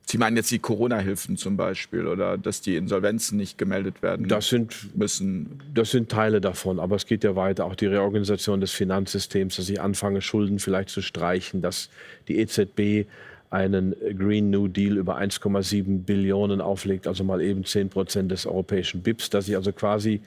Sie 0.07 0.19
meinen 0.19 0.37
jetzt 0.37 0.51
die 0.51 0.59
Corona-Hilfen 0.59 1.37
zum 1.37 1.57
Beispiel 1.57 2.07
oder 2.07 2.37
dass 2.37 2.61
die 2.61 2.77
Insolvenzen 2.77 3.39
nicht 3.39 3.57
gemeldet 3.57 4.03
werden 4.03 4.29
das 4.29 4.49
sind, 4.49 4.97
müssen? 4.97 5.63
Das 5.73 5.91
sind 5.91 6.11
Teile 6.11 6.41
davon, 6.41 6.79
aber 6.79 6.97
es 6.97 7.07
geht 7.07 7.25
ja 7.25 7.37
weiter. 7.37 7.65
Auch 7.65 7.75
die 7.75 7.87
Reorganisation 7.87 8.61
des 8.61 8.73
Finanzsystems, 8.73 9.57
dass 9.57 9.69
ich 9.69 9.81
anfange, 9.81 10.21
Schulden 10.21 10.59
vielleicht 10.59 10.91
zu 10.91 11.01
streichen, 11.01 11.63
dass 11.63 11.89
die 12.29 12.39
EZB 12.39 13.09
einen 13.51 13.95
Green 14.19 14.51
New 14.51 14.69
Deal 14.69 14.99
über 14.99 15.17
1,7 15.17 16.05
Billionen 16.05 16.61
auflegt, 16.61 17.07
also 17.07 17.25
mal 17.25 17.41
eben 17.41 17.65
10 17.65 17.89
Prozent 17.89 18.31
des 18.31 18.47
europäischen 18.47 19.03
BIPs, 19.03 19.31
dass 19.31 19.49
ich 19.49 19.57
also 19.57 19.73
quasi 19.73 20.21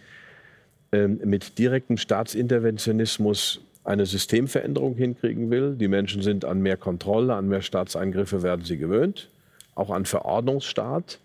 ähm, 0.92 1.20
mit 1.24 1.60
direktem 1.60 1.98
Staatsinterventionismus 1.98 3.60
eine 3.84 4.06
Systemveränderung 4.06 4.96
hinkriegen 4.96 5.50
will. 5.50 5.76
Die 5.76 5.88
Menschen 5.88 6.22
sind 6.22 6.46
an 6.46 6.62
mehr 6.62 6.78
Kontrolle, 6.78 7.36
an 7.36 7.48
mehr 7.48 7.62
Staatseingriffe 7.62 8.44
werden 8.44 8.66
sie 8.66 8.78
gewöhnt, 8.78 9.30
auch 9.78 9.90
an 9.90 10.06
Verordnungsstaat. 10.06 11.20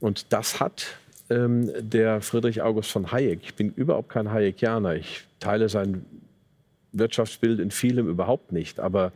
Und 0.00 0.32
das 0.32 0.60
hat 0.60 0.96
ähm, 1.30 1.70
der 1.78 2.20
Friedrich 2.20 2.62
August 2.62 2.90
von 2.90 3.12
Hayek, 3.12 3.40
ich 3.42 3.54
bin 3.54 3.72
überhaupt 3.74 4.08
kein 4.08 4.30
Hayekianer, 4.30 4.94
ich 4.94 5.24
teile 5.40 5.68
sein 5.68 6.04
Wirtschaftsbild 6.92 7.60
in 7.60 7.70
vielem 7.70 8.08
überhaupt 8.08 8.52
nicht, 8.52 8.80
aber 8.80 9.12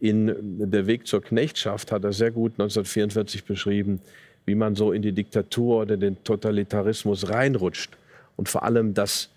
in 0.00 0.70
Der 0.70 0.86
Weg 0.86 1.06
zur 1.08 1.22
Knechtschaft 1.22 1.90
hat 1.90 2.04
er 2.04 2.12
sehr 2.12 2.30
gut 2.30 2.52
1944 2.52 3.44
beschrieben, 3.44 4.00
wie 4.46 4.54
man 4.54 4.76
so 4.76 4.92
in 4.92 5.02
die 5.02 5.12
Diktatur 5.12 5.82
oder 5.82 5.96
den 5.96 6.22
Totalitarismus 6.22 7.28
reinrutscht. 7.28 7.96
Und 8.36 8.48
vor 8.48 8.62
allem, 8.62 8.94
dass 8.94 9.30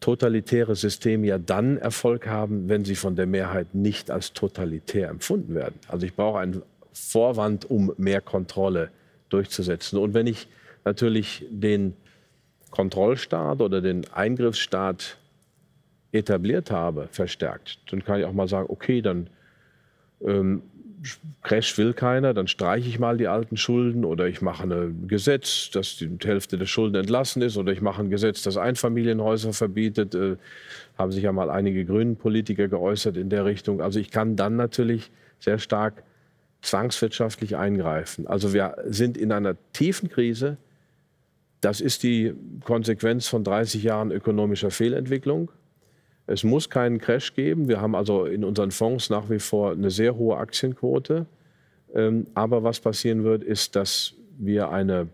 totalitäre 0.00 0.74
Systeme 0.74 1.28
ja 1.28 1.38
dann 1.38 1.78
Erfolg 1.78 2.26
haben, 2.26 2.68
wenn 2.68 2.84
sie 2.84 2.96
von 2.96 3.14
der 3.14 3.26
Mehrheit 3.26 3.74
nicht 3.74 4.10
als 4.10 4.32
totalitär 4.32 5.08
empfunden 5.08 5.54
werden. 5.54 5.76
Also 5.88 6.04
ich 6.04 6.14
brauche 6.14 6.40
einen 6.40 6.62
Vorwand, 6.96 7.70
um 7.70 7.92
mehr 7.98 8.22
Kontrolle 8.22 8.90
durchzusetzen. 9.28 9.98
Und 9.98 10.14
wenn 10.14 10.26
ich 10.26 10.48
natürlich 10.84 11.44
den 11.50 11.94
Kontrollstaat 12.70 13.60
oder 13.60 13.82
den 13.82 14.10
Eingriffsstaat 14.12 15.18
etabliert 16.12 16.70
habe, 16.70 17.08
verstärkt, 17.10 17.78
dann 17.90 18.02
kann 18.02 18.20
ich 18.20 18.24
auch 18.24 18.32
mal 18.32 18.48
sagen, 18.48 18.66
okay, 18.70 19.02
dann 19.02 19.28
ähm, 20.24 20.62
Crash 21.42 21.76
will 21.76 21.92
keiner, 21.92 22.32
dann 22.32 22.48
streiche 22.48 22.88
ich 22.88 22.98
mal 22.98 23.18
die 23.18 23.28
alten 23.28 23.58
Schulden 23.58 24.04
oder 24.04 24.26
ich 24.26 24.40
mache 24.40 24.64
ein 24.64 25.06
Gesetz, 25.06 25.70
dass 25.70 25.96
die 25.96 26.10
Hälfte 26.24 26.56
der 26.56 26.66
Schulden 26.66 26.96
entlassen 26.96 27.42
ist 27.42 27.58
oder 27.58 27.72
ich 27.72 27.82
mache 27.82 28.02
ein 28.02 28.10
Gesetz, 28.10 28.42
das 28.42 28.56
Einfamilienhäuser 28.56 29.52
verbietet. 29.52 30.14
Äh, 30.14 30.36
haben 30.96 31.12
sich 31.12 31.24
ja 31.24 31.32
mal 31.32 31.50
einige 31.50 31.84
grünen 31.84 32.16
Politiker 32.16 32.68
geäußert 32.68 33.18
in 33.18 33.28
der 33.28 33.44
Richtung. 33.44 33.82
Also 33.82 34.00
ich 34.00 34.10
kann 34.10 34.34
dann 34.34 34.56
natürlich 34.56 35.10
sehr 35.38 35.58
stark 35.58 36.02
zwangswirtschaftlich 36.62 37.56
eingreifen. 37.56 38.26
Also 38.26 38.52
wir 38.52 38.76
sind 38.86 39.16
in 39.16 39.32
einer 39.32 39.56
tiefen 39.72 40.08
Krise. 40.08 40.56
Das 41.60 41.80
ist 41.80 42.02
die 42.02 42.34
Konsequenz 42.64 43.28
von 43.28 43.44
30 43.44 43.82
Jahren 43.82 44.10
ökonomischer 44.10 44.70
Fehlentwicklung. 44.70 45.50
Es 46.26 46.42
muss 46.42 46.70
keinen 46.70 46.98
Crash 46.98 47.34
geben. 47.34 47.68
Wir 47.68 47.80
haben 47.80 47.94
also 47.94 48.24
in 48.26 48.44
unseren 48.44 48.72
Fonds 48.72 49.10
nach 49.10 49.30
wie 49.30 49.38
vor 49.38 49.72
eine 49.72 49.90
sehr 49.90 50.16
hohe 50.16 50.36
Aktienquote. 50.36 51.26
Ähm, 51.94 52.26
aber 52.34 52.64
was 52.64 52.80
passieren 52.80 53.22
wird, 53.22 53.44
ist, 53.44 53.76
dass 53.76 54.14
wir 54.38 54.70
eine 54.70 55.08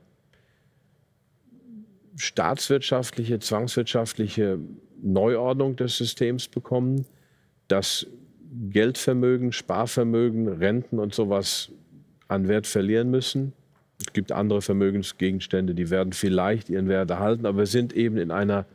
staatswirtschaftliche, 2.16 3.38
zwangswirtschaftliche 3.38 4.58
Neuordnung 5.02 5.76
des 5.76 5.96
Systems 5.96 6.48
bekommen, 6.48 7.04
dass 7.68 8.06
Geldvermögen, 8.70 9.52
Sparvermögen, 9.52 10.48
Renten 10.48 10.98
und 10.98 11.14
sowas 11.14 11.70
an 12.28 12.48
Wert 12.48 12.66
verlieren 12.66 13.10
müssen. 13.10 13.52
Es 14.00 14.12
gibt 14.12 14.32
andere 14.32 14.62
Vermögensgegenstände, 14.62 15.74
die 15.74 15.90
werden 15.90 16.12
vielleicht 16.12 16.68
ihren 16.68 16.88
Wert 16.88 17.10
erhalten, 17.10 17.46
aber 17.46 17.58
wir 17.58 17.66
sind 17.66 17.92
eben 17.92 18.16
in 18.16 18.30
einer 18.30 18.66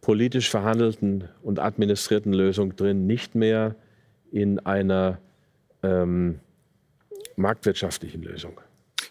politisch 0.00 0.50
verhandelten 0.50 1.24
und 1.42 1.60
administrierten 1.60 2.32
Lösung 2.32 2.74
drin, 2.76 3.06
nicht 3.06 3.34
mehr 3.34 3.76
in 4.32 4.58
einer 4.58 5.18
ähm, 5.82 6.40
marktwirtschaftlichen 7.36 8.22
Lösung. 8.22 8.60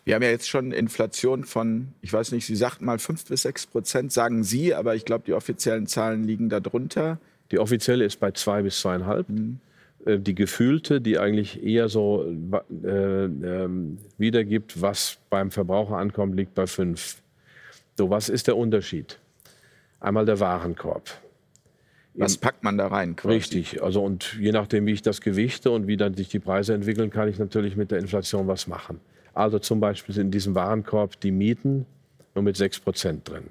Wir 0.04 0.16
haben 0.16 0.24
ja 0.24 0.30
jetzt 0.30 0.50
schon 0.50 0.72
Inflation 0.72 1.44
von, 1.44 1.90
ich 2.02 2.12
weiß 2.12 2.32
nicht, 2.34 2.46
Sie 2.46 2.56
sagten 2.56 2.86
mal 2.86 3.00
5 3.00 3.26
bis 3.26 3.44
6 3.44 3.68
Prozent, 3.68 4.12
sagen 4.12 4.44
Sie, 4.44 4.74
aber 4.74 4.96
ich 4.96 5.06
glaube, 5.06 5.24
die 5.26 5.34
offiziellen 5.34 5.88
Zahlen 5.88 6.24
liegen 6.24 6.50
darunter. 6.50 7.20
Die 7.52 7.60
offizielle 7.60 8.04
ist 8.06 8.20
bei 8.20 8.32
2 8.32 8.64
bis 8.64 8.84
2,5. 8.86 9.26
Mhm. 9.28 9.60
Äh, 10.06 10.20
die 10.20 10.36
gefühlte, 10.36 11.02
die 11.02 11.20
eigentlich 11.20 11.64
eher 11.64 11.90
so 11.90 12.26
äh, 12.26 13.26
äh, 13.26 13.70
wiedergibt, 14.18 14.82
was 14.82 15.18
beim 15.30 15.52
Verbraucher 15.52 15.98
ankommt, 15.98 16.36
liegt 16.36 16.56
bei 16.56 16.68
5. 16.68 17.22
So, 17.98 18.10
was 18.10 18.30
ist 18.30 18.48
der 18.48 18.58
Unterschied? 18.58 19.20
Einmal 20.00 20.26
der 20.26 20.40
Warenkorb. 20.40 21.10
Was 22.14 22.38
packt 22.38 22.64
man 22.64 22.78
da 22.78 22.88
rein? 22.88 23.16
Quasi? 23.16 23.36
Richtig. 23.36 23.84
Also 23.84 24.04
und 24.04 24.38
je 24.40 24.52
nachdem, 24.52 24.86
wie 24.86 24.92
ich 24.92 25.02
das 25.02 25.22
gewichte 25.22 25.72
und 25.72 25.88
wie 25.88 25.96
dann 25.96 26.14
sich 26.14 26.28
die 26.28 26.40
Preise 26.40 26.74
entwickeln, 26.74 27.10
kann 27.10 27.30
ich 27.30 27.40
natürlich 27.40 27.78
mit 27.78 27.92
der 27.92 28.00
Inflation 28.00 28.48
was 28.48 28.68
machen. 28.68 29.00
Also 29.34 29.60
zum 29.60 29.80
Beispiel 29.80 30.14
sind 30.14 30.26
in 30.26 30.32
diesem 30.32 30.56
Warenkorb 30.56 31.20
die 31.22 31.32
Mieten 31.32 31.86
nur 32.36 32.44
mit 32.44 32.58
6 32.58 32.82
Prozent 32.82 33.30
drin. 33.30 33.46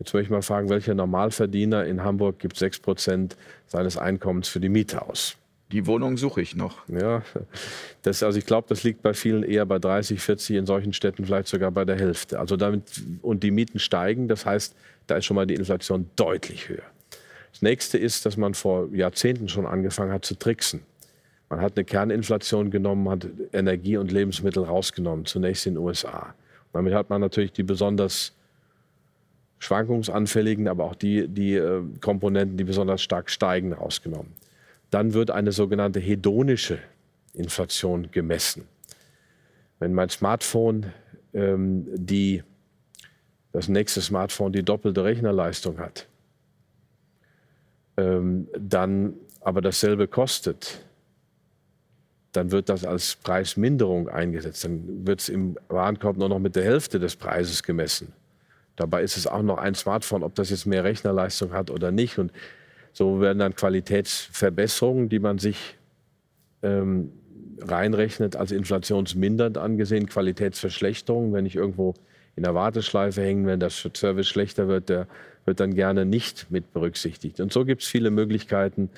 Jetzt 0.00 0.12
möchte 0.12 0.26
ich 0.26 0.30
mal 0.30 0.42
fragen, 0.42 0.68
welcher 0.70 0.94
Normalverdiener 0.94 1.84
in 1.84 2.02
Hamburg 2.02 2.40
gibt 2.40 2.56
6 2.56 2.80
Prozent 2.80 3.36
seines 3.66 3.96
Einkommens 3.96 4.48
für 4.48 4.58
die 4.58 4.68
Miete 4.68 5.02
aus? 5.02 5.36
Die 5.72 5.86
Wohnung 5.86 6.16
suche 6.16 6.42
ich 6.42 6.54
noch. 6.54 6.86
Ja, 6.88 7.22
das, 8.02 8.22
also 8.22 8.38
ich 8.38 8.46
glaube, 8.46 8.68
das 8.68 8.84
liegt 8.84 9.02
bei 9.02 9.14
vielen 9.14 9.42
eher 9.42 9.64
bei 9.66 9.78
30, 9.78 10.20
40, 10.20 10.56
in 10.56 10.66
solchen 10.66 10.92
Städten 10.92 11.24
vielleicht 11.24 11.48
sogar 11.48 11.70
bei 11.70 11.84
der 11.84 11.98
Hälfte. 11.98 12.38
Also 12.38 12.56
damit, 12.56 13.02
und 13.22 13.42
die 13.42 13.50
Mieten 13.50 13.78
steigen, 13.78 14.28
das 14.28 14.46
heißt, 14.46 14.74
da 15.06 15.16
ist 15.16 15.24
schon 15.24 15.34
mal 15.34 15.46
die 15.46 15.54
Inflation 15.54 16.08
deutlich 16.16 16.68
höher. 16.68 16.82
Das 17.52 17.62
nächste 17.62 17.98
ist, 17.98 18.26
dass 18.26 18.36
man 18.36 18.54
vor 18.54 18.88
Jahrzehnten 18.92 19.48
schon 19.48 19.66
angefangen 19.66 20.12
hat 20.12 20.24
zu 20.24 20.36
tricksen. 20.36 20.80
Man 21.48 21.60
hat 21.60 21.76
eine 21.76 21.84
Kerninflation 21.84 22.70
genommen, 22.70 23.08
hat 23.08 23.26
Energie 23.52 23.96
und 23.96 24.10
Lebensmittel 24.10 24.64
rausgenommen, 24.64 25.24
zunächst 25.24 25.66
in 25.66 25.74
den 25.74 25.82
USA. 25.82 26.34
Und 26.72 26.74
damit 26.74 26.94
hat 26.94 27.10
man 27.10 27.20
natürlich 27.20 27.52
die 27.52 27.62
besonders 27.62 28.32
schwankungsanfälligen, 29.60 30.68
aber 30.68 30.84
auch 30.84 30.94
die, 30.94 31.28
die 31.28 31.54
äh, 31.54 31.82
Komponenten, 32.00 32.56
die 32.56 32.64
besonders 32.64 33.02
stark 33.02 33.30
steigen, 33.30 33.72
rausgenommen. 33.72 34.32
Dann 34.94 35.12
wird 35.12 35.32
eine 35.32 35.50
sogenannte 35.50 35.98
hedonische 35.98 36.78
Inflation 37.32 38.12
gemessen. 38.12 38.68
Wenn 39.80 39.92
mein 39.92 40.08
Smartphone 40.08 40.92
ähm, 41.32 41.88
die 41.96 42.44
das 43.50 43.66
nächste 43.66 44.00
Smartphone 44.00 44.52
die 44.52 44.62
doppelte 44.62 45.02
Rechnerleistung 45.02 45.80
hat, 45.80 46.06
ähm, 47.96 48.46
dann 48.56 49.14
aber 49.40 49.62
dasselbe 49.62 50.06
kostet, 50.06 50.84
dann 52.30 52.52
wird 52.52 52.68
das 52.68 52.84
als 52.84 53.16
Preisminderung 53.16 54.08
eingesetzt. 54.08 54.64
Dann 54.64 55.04
wird 55.04 55.22
es 55.22 55.28
im 55.28 55.58
Warenkorb 55.66 56.18
nur 56.18 56.28
noch 56.28 56.38
mit 56.38 56.54
der 56.54 56.62
Hälfte 56.62 57.00
des 57.00 57.16
Preises 57.16 57.64
gemessen. 57.64 58.12
Dabei 58.76 59.02
ist 59.02 59.16
es 59.16 59.26
auch 59.26 59.42
noch 59.42 59.58
ein 59.58 59.74
Smartphone, 59.74 60.22
ob 60.22 60.36
das 60.36 60.50
jetzt 60.50 60.66
mehr 60.66 60.84
Rechnerleistung 60.84 61.52
hat 61.52 61.72
oder 61.72 61.90
nicht. 61.90 62.20
Und 62.20 62.30
so 62.94 63.20
werden 63.20 63.40
dann 63.40 63.54
Qualitätsverbesserungen, 63.54 65.08
die 65.08 65.18
man 65.18 65.38
sich 65.38 65.76
ähm, 66.62 67.10
reinrechnet, 67.60 68.36
als 68.36 68.52
inflationsmindernd 68.52 69.58
angesehen, 69.58 70.06
Qualitätsverschlechterungen, 70.06 71.32
wenn 71.32 71.44
ich 71.44 71.56
irgendwo 71.56 71.94
in 72.36 72.44
der 72.44 72.54
Warteschleife 72.54 73.20
hängen, 73.20 73.46
wenn 73.46 73.60
der 73.60 73.70
Service 73.70 74.28
schlechter 74.28 74.68
wird, 74.68 74.88
der 74.88 75.06
wird 75.44 75.60
dann 75.60 75.74
gerne 75.74 76.04
nicht 76.06 76.50
mit 76.50 76.72
berücksichtigt. 76.72 77.40
Und 77.40 77.52
so 77.52 77.64
gibt 77.64 77.82
es 77.82 77.88
viele 77.88 78.10
Möglichkeiten, 78.10 78.88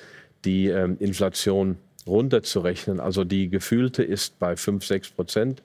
die 0.45 0.67
ähm, 0.67 0.95
Inflation 0.99 1.77
runterzurechnen. 2.05 2.99
Also 2.99 3.23
die 3.23 3.49
gefühlte 3.49 4.03
ist 4.03 4.39
bei 4.39 4.55
5, 4.55 4.85
6 4.85 5.09
Prozent 5.09 5.63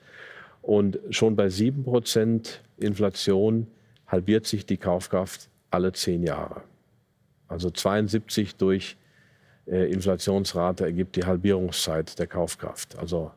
und 0.63 0.99
schon 1.11 1.37
bei 1.37 1.51
7 1.51 1.85
Prozent 1.85 2.63
Inflation 2.79 3.67
halbiert 4.07 4.47
sich 4.47 4.67
die 4.67 4.77
Kaufkraft 4.77 5.49
alle 5.71 5.93
zehn 5.93 6.23
Jahre. 6.23 6.63
Also 7.53 7.71
72 7.71 8.57
durch 8.57 8.97
äh, 9.67 9.93
Inflationsrate 9.93 10.85
ergibt 10.85 11.17
die 11.17 11.25
Halbierungszeit 11.25 12.19
der 12.19 12.27
Kaufkraft. 12.27 12.99
Also 12.99 13.31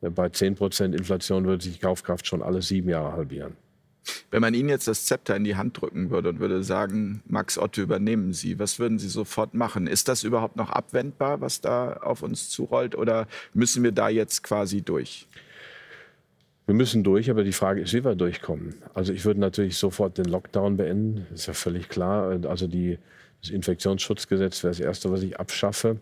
äh, 0.00 0.10
bei 0.10 0.28
10 0.28 0.56
Prozent 0.56 0.94
Inflation 0.94 1.44
würde 1.44 1.62
sich 1.62 1.74
die 1.74 1.80
Kaufkraft 1.80 2.26
schon 2.26 2.42
alle 2.42 2.62
sieben 2.62 2.88
Jahre 2.88 3.12
halbieren. 3.12 3.56
Wenn 4.32 4.40
man 4.40 4.54
Ihnen 4.54 4.68
jetzt 4.68 4.88
das 4.88 5.06
Zepter 5.06 5.36
in 5.36 5.44
die 5.44 5.54
Hand 5.54 5.80
drücken 5.80 6.10
würde 6.10 6.30
und 6.30 6.40
würde 6.40 6.64
sagen, 6.64 7.22
Max 7.26 7.56
Otto, 7.56 7.82
übernehmen 7.82 8.32
Sie, 8.32 8.58
was 8.58 8.80
würden 8.80 8.98
Sie 8.98 9.08
sofort 9.08 9.54
machen? 9.54 9.86
Ist 9.86 10.08
das 10.08 10.24
überhaupt 10.24 10.56
noch 10.56 10.70
abwendbar, 10.70 11.40
was 11.40 11.60
da 11.60 11.92
auf 11.94 12.22
uns 12.22 12.48
zurollt, 12.48 12.96
oder 12.96 13.28
müssen 13.54 13.84
wir 13.84 13.92
da 13.92 14.08
jetzt 14.08 14.42
quasi 14.42 14.82
durch? 14.82 15.28
Wir 16.66 16.74
müssen 16.74 17.04
durch, 17.04 17.30
aber 17.30 17.44
die 17.44 17.52
Frage 17.52 17.82
ist, 17.82 17.92
wie 17.92 18.04
wir 18.04 18.14
durchkommen. 18.14 18.74
Also 18.94 19.12
ich 19.12 19.24
würde 19.24 19.40
natürlich 19.40 19.76
sofort 19.76 20.18
den 20.18 20.26
Lockdown 20.26 20.76
beenden, 20.76 21.26
ist 21.34 21.46
ja 21.46 21.52
völlig 21.52 21.88
klar. 21.88 22.40
Also 22.46 22.66
die, 22.66 22.98
das 23.42 23.50
Infektionsschutzgesetz 23.50 24.62
wäre 24.62 24.70
das 24.70 24.80
Erste, 24.80 25.10
was 25.10 25.22
ich 25.22 25.38
abschaffe. 25.38 25.98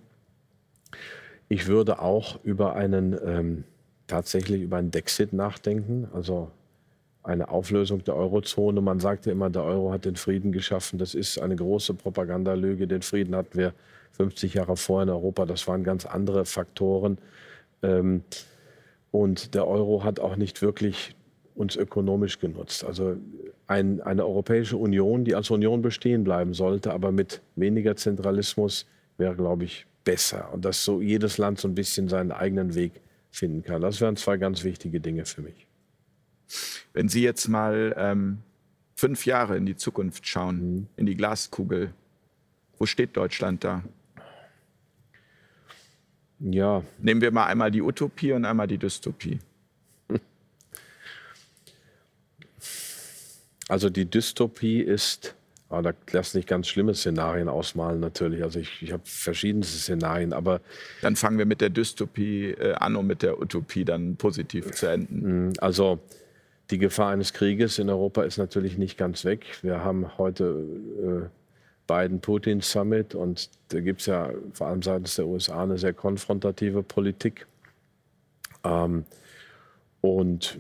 Ich 1.49 1.67
würde 1.67 2.01
auch 2.01 2.43
über 2.45 2.77
einen 2.77 3.19
ähm, 3.25 3.65
tatsächlich 4.07 4.63
über 4.63 4.77
einen 4.77 4.91
Dexit 4.91 5.33
nachdenken, 5.33 6.09
also 6.13 6.51
eine 7.23 7.49
Auflösung 7.49 8.05
der 8.05 8.17
Eurozone. 8.17 8.81
Man 8.81 9.01
sagt 9.01 9.27
ja 9.27 9.33
immer, 9.33 9.51
der 9.51 9.65
Euro 9.65 9.93
hat 9.93 10.05
den 10.05 10.17
Frieden 10.17 10.53
geschaffen. 10.53 10.99
Das 10.99 11.15
ist 11.15 11.39
eine 11.39 11.57
große 11.57 11.95
Propagandalüge. 11.95 12.87
Den 12.87 13.03
Frieden 13.03 13.35
hatten 13.37 13.59
wir 13.59 13.75
50 14.13 14.55
Jahre 14.55 14.77
vorher 14.77 15.05
in 15.05 15.11
Europa. 15.11 15.47
Das 15.47 15.67
waren 15.67 15.85
ganz 15.85 16.07
andere 16.07 16.45
Faktoren. 16.45 17.19
Ähm, 17.83 18.23
und 19.11 19.55
der 19.55 19.67
Euro 19.67 20.05
hat 20.05 20.21
auch 20.21 20.37
nicht 20.37 20.63
wirklich 20.63 21.15
uns 21.61 21.77
ökonomisch 21.77 22.39
genutzt. 22.39 22.85
Also 22.85 23.17
ein, 23.67 24.01
eine 24.01 24.25
Europäische 24.25 24.79
Union, 24.79 25.25
die 25.25 25.35
als 25.35 25.51
Union 25.51 25.83
bestehen 25.83 26.25
bleiben 26.25 26.55
sollte, 26.55 26.93
aber 26.93 27.13
mit 27.13 27.43
weniger 27.55 27.97
Zentralismus 27.97 28.87
wäre, 29.19 29.37
glaube 29.37 29.65
ich, 29.65 29.87
besser. 30.03 30.53
Und 30.53 30.65
dass 30.65 30.83
so 30.83 31.03
jedes 31.03 31.37
Land 31.37 31.61
so 31.61 31.69
ein 31.69 31.75
bisschen 31.75 32.09
seinen 32.09 32.33
eigenen 32.33 32.75
Weg 32.75 32.93
finden 33.31 33.63
kann. 33.63 33.83
Das 33.83 34.01
wären 34.01 34.17
zwei 34.17 34.39
ganz 34.39 34.65
wichtige 34.65 35.01
Dinge 35.01 35.27
für 35.27 35.43
mich. 35.43 35.67
Wenn 36.95 37.09
Sie 37.09 37.23
jetzt 37.23 37.47
mal 37.47 37.95
ähm, 37.97 38.39
fünf 38.97 39.27
Jahre 39.27 39.57
in 39.57 39.67
die 39.67 39.77
Zukunft 39.77 40.27
schauen, 40.27 40.57
mhm. 40.57 40.87
in 40.97 41.07
die 41.07 41.15
Glaskugel, 41.15 41.93
wo 42.79 42.87
steht 42.87 43.17
Deutschland 43.17 43.63
da? 43.63 43.85
Ja. 46.41 46.83
Nehmen 46.99 47.21
wir 47.21 47.31
mal 47.31 47.47
einmal 47.47 47.71
die 47.71 47.83
Utopie 47.83 48.33
und 48.33 48.47
einmal 48.47 48.67
die 48.67 48.79
Dystopie. 48.79 49.39
Also 53.71 53.89
die 53.89 54.05
Dystopie 54.05 54.81
ist, 54.81 55.37
oh, 55.69 55.81
da 55.81 55.93
lassen 56.11 56.39
sich 56.39 56.47
ganz 56.47 56.67
schlimme 56.67 56.93
Szenarien 56.95 57.49
ausmalen 57.49 58.01
natürlich. 58.01 58.43
Also 58.43 58.59
ich, 58.59 58.83
ich 58.83 58.93
habe 58.93 59.03
verschiedenste 59.05 59.79
Szenarien, 59.79 60.33
aber... 60.33 60.61
Dann 61.03 61.15
fangen 61.15 61.39
wir 61.39 61.47
mit 61.47 61.61
der 61.61 61.71
Dystopie 61.71 62.51
äh, 62.51 62.75
an, 62.75 62.97
um 62.97 63.07
mit 63.07 63.23
der 63.23 63.41
Utopie 63.41 63.85
dann 63.85 64.17
positiv 64.17 64.73
zu 64.73 64.87
enden. 64.87 65.51
Mm, 65.51 65.53
also 65.59 66.01
die 66.71 66.79
Gefahr 66.79 67.13
eines 67.13 67.33
Krieges 67.33 67.79
in 67.79 67.89
Europa 67.89 68.25
ist 68.25 68.39
natürlich 68.39 68.77
nicht 68.77 68.99
ganz 68.99 69.25
weg. 69.25 69.47
Wir 69.63 69.85
haben 69.85 70.19
heute 70.19 71.29
äh, 71.29 71.29
Biden-Putin-Summit 71.87 73.15
und 73.15 73.51
da 73.69 73.81
gibt 73.81 74.01
es 74.01 74.07
ja 74.07 74.31
vor 74.53 74.67
allem 74.67 74.83
seitens 74.83 75.15
der 75.15 75.27
USA 75.27 75.63
eine 75.63 75.79
sehr 75.79 75.93
konfrontative 75.93 76.83
Politik. 76.83 77.47
Ähm, 78.65 79.05
und 80.01 80.59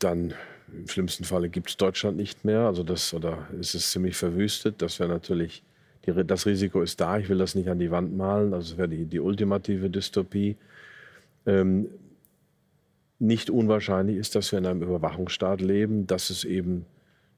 dann 0.00 0.34
im 0.72 0.88
schlimmsten 0.88 1.24
Falle 1.24 1.48
gibt 1.48 1.70
es 1.70 1.76
Deutschland 1.76 2.16
nicht 2.16 2.44
mehr. 2.44 2.60
Also 2.60 2.82
das, 2.82 3.14
oder 3.14 3.48
ist 3.58 3.74
es 3.74 3.90
ziemlich 3.90 4.16
verwüstet. 4.16 4.82
Das 4.82 4.98
wäre 4.98 5.08
natürlich, 5.08 5.62
die, 6.06 6.12
das 6.24 6.46
Risiko 6.46 6.82
ist 6.82 7.00
da. 7.00 7.18
Ich 7.18 7.28
will 7.28 7.38
das 7.38 7.54
nicht 7.54 7.68
an 7.68 7.78
die 7.78 7.90
Wand 7.90 8.16
malen. 8.16 8.54
Also 8.54 8.70
das 8.70 8.78
wäre 8.78 8.88
die, 8.88 9.06
die 9.06 9.20
ultimative 9.20 9.90
Dystopie. 9.90 10.56
Ähm, 11.46 11.88
nicht 13.18 13.50
unwahrscheinlich 13.50 14.16
ist, 14.16 14.34
dass 14.34 14.50
wir 14.52 14.58
in 14.58 14.66
einem 14.66 14.82
Überwachungsstaat 14.82 15.60
leben, 15.60 16.06
dass 16.06 16.30
es 16.30 16.44
eben 16.44 16.86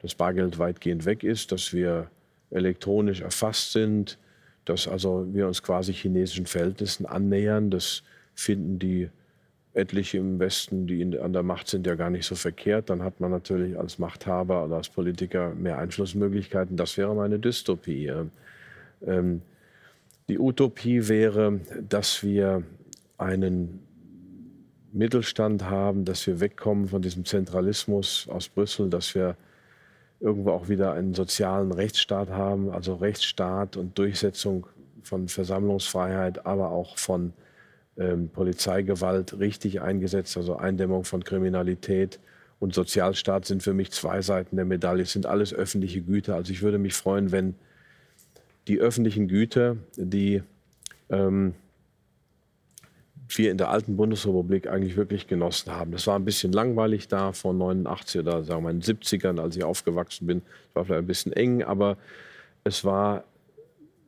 das 0.01 0.15
Bargeld 0.15 0.59
weitgehend 0.59 1.05
weg 1.07 1.25
ist, 1.25 1.53
dass 1.53 1.73
wir 1.73 2.11
elektronisch 2.51 3.21
erfasst 3.21 3.73
sind, 3.73 4.19
dass 4.65 4.87
also 4.87 5.27
wir 5.33 5.47
uns 5.47 5.63
quasi 5.63 5.93
chinesischen 5.93 6.47
Verhältnissen 6.47 7.07
annähern. 7.07 7.71
Das 7.71 8.03
finden 8.35 8.79
die 8.79 9.11
etliche 9.75 10.19
im 10.19 10.39
Westen, 10.39 10.87
die 10.87 11.01
in, 11.01 11.19
an 11.19 11.33
der 11.33 11.43
Macht 11.43 11.69
sind, 11.69 11.87
ja 11.87 11.95
gar 11.95 12.11
nicht 12.11 12.27
so 12.27 12.35
verkehrt. 12.35 12.91
Dann 12.91 13.03
hat 13.03 13.21
man 13.21 13.31
natürlich 13.31 13.79
als 13.79 13.99
Machthaber 13.99 14.65
oder 14.65 14.77
als 14.77 14.89
Politiker 14.89 15.55
mehr 15.55 15.79
Einflussmöglichkeiten. 15.79 16.77
Das 16.77 16.99
wäre 16.99 17.15
meine 17.15 17.39
Dystopie. 17.39 18.13
Ähm, 19.07 19.43
die 20.29 20.39
Utopie 20.39 21.09
wäre, 21.09 21.61
dass 21.89 22.23
wir 22.23 22.63
einen 23.19 23.81
Mittelstand 24.93 25.65
haben, 25.65 26.05
dass 26.05 26.27
wir 26.27 26.41
wegkommen 26.41 26.89
von 26.89 27.03
diesem 27.03 27.25
Zentralismus 27.25 28.29
aus 28.31 28.49
Brüssel, 28.49 28.91
dass 28.91 29.15
wir 29.15 29.37
irgendwo 30.21 30.51
auch 30.51 30.69
wieder 30.69 30.93
einen 30.93 31.15
sozialen 31.15 31.73
Rechtsstaat 31.73 32.29
haben, 32.31 32.71
also 32.71 32.95
Rechtsstaat 32.95 33.77
und 33.77 33.99
Durchsetzung 33.99 34.67
von 35.03 35.29
Versammlungsfreiheit, 35.29 36.47
aber 36.47 36.71
auch 36.71 36.97
von 36.99 37.33
ähm, 37.99 38.29
Polizeigewalt 38.29 39.39
richtig 39.39 39.81
eingesetzt, 39.81 40.37
also 40.37 40.57
Eindämmung 40.57 41.05
von 41.05 41.25
Kriminalität 41.25 42.19
und 42.61 42.75
Sozialstaat 42.75 43.45
sind 43.45 43.63
für 43.63 43.75
mich 43.75 43.91
zwei 43.91 44.23
Seiten 44.23 44.57
der 44.57 44.65
Medaille, 44.65 45.03
es 45.03 45.13
sind 45.13 45.27
alles 45.27 45.53
öffentliche 45.53 46.01
Güter. 46.01 46.37
Also 46.37 46.53
ich 46.53 46.63
würde 46.63 46.79
mich 46.79 46.95
freuen, 46.95 47.33
wenn 47.33 47.55
die 48.69 48.79
öffentlichen 48.79 49.27
Güter, 49.27 49.77
die 49.97 50.43
ähm, 51.11 51.55
wir 53.29 53.51
in 53.51 53.59
der 53.59 53.71
alten 53.71 53.97
Bundesrepublik 53.97 54.69
eigentlich 54.69 54.97
wirklich 54.97 55.27
genossen 55.27 55.73
haben. 55.73 55.93
Das 55.93 56.07
war 56.07 56.17
ein 56.17 56.25
bisschen 56.25 56.53
langweilig 56.53 57.09
da 57.09 57.33
vor 57.33 57.53
89 57.53 58.21
oder 58.21 58.45
sagen 58.45 58.65
wir 58.65 58.71
in 58.71 58.81
den 58.81 58.97
70ern, 58.97 59.41
als 59.41 59.57
ich 59.57 59.65
aufgewachsen 59.65 60.27
bin. 60.27 60.43
Es 60.69 60.77
war 60.77 60.85
vielleicht 60.85 61.03
ein 61.03 61.07
bisschen 61.07 61.33
eng, 61.33 61.63
aber 61.63 61.97
es 62.65 62.85
war 62.85 63.25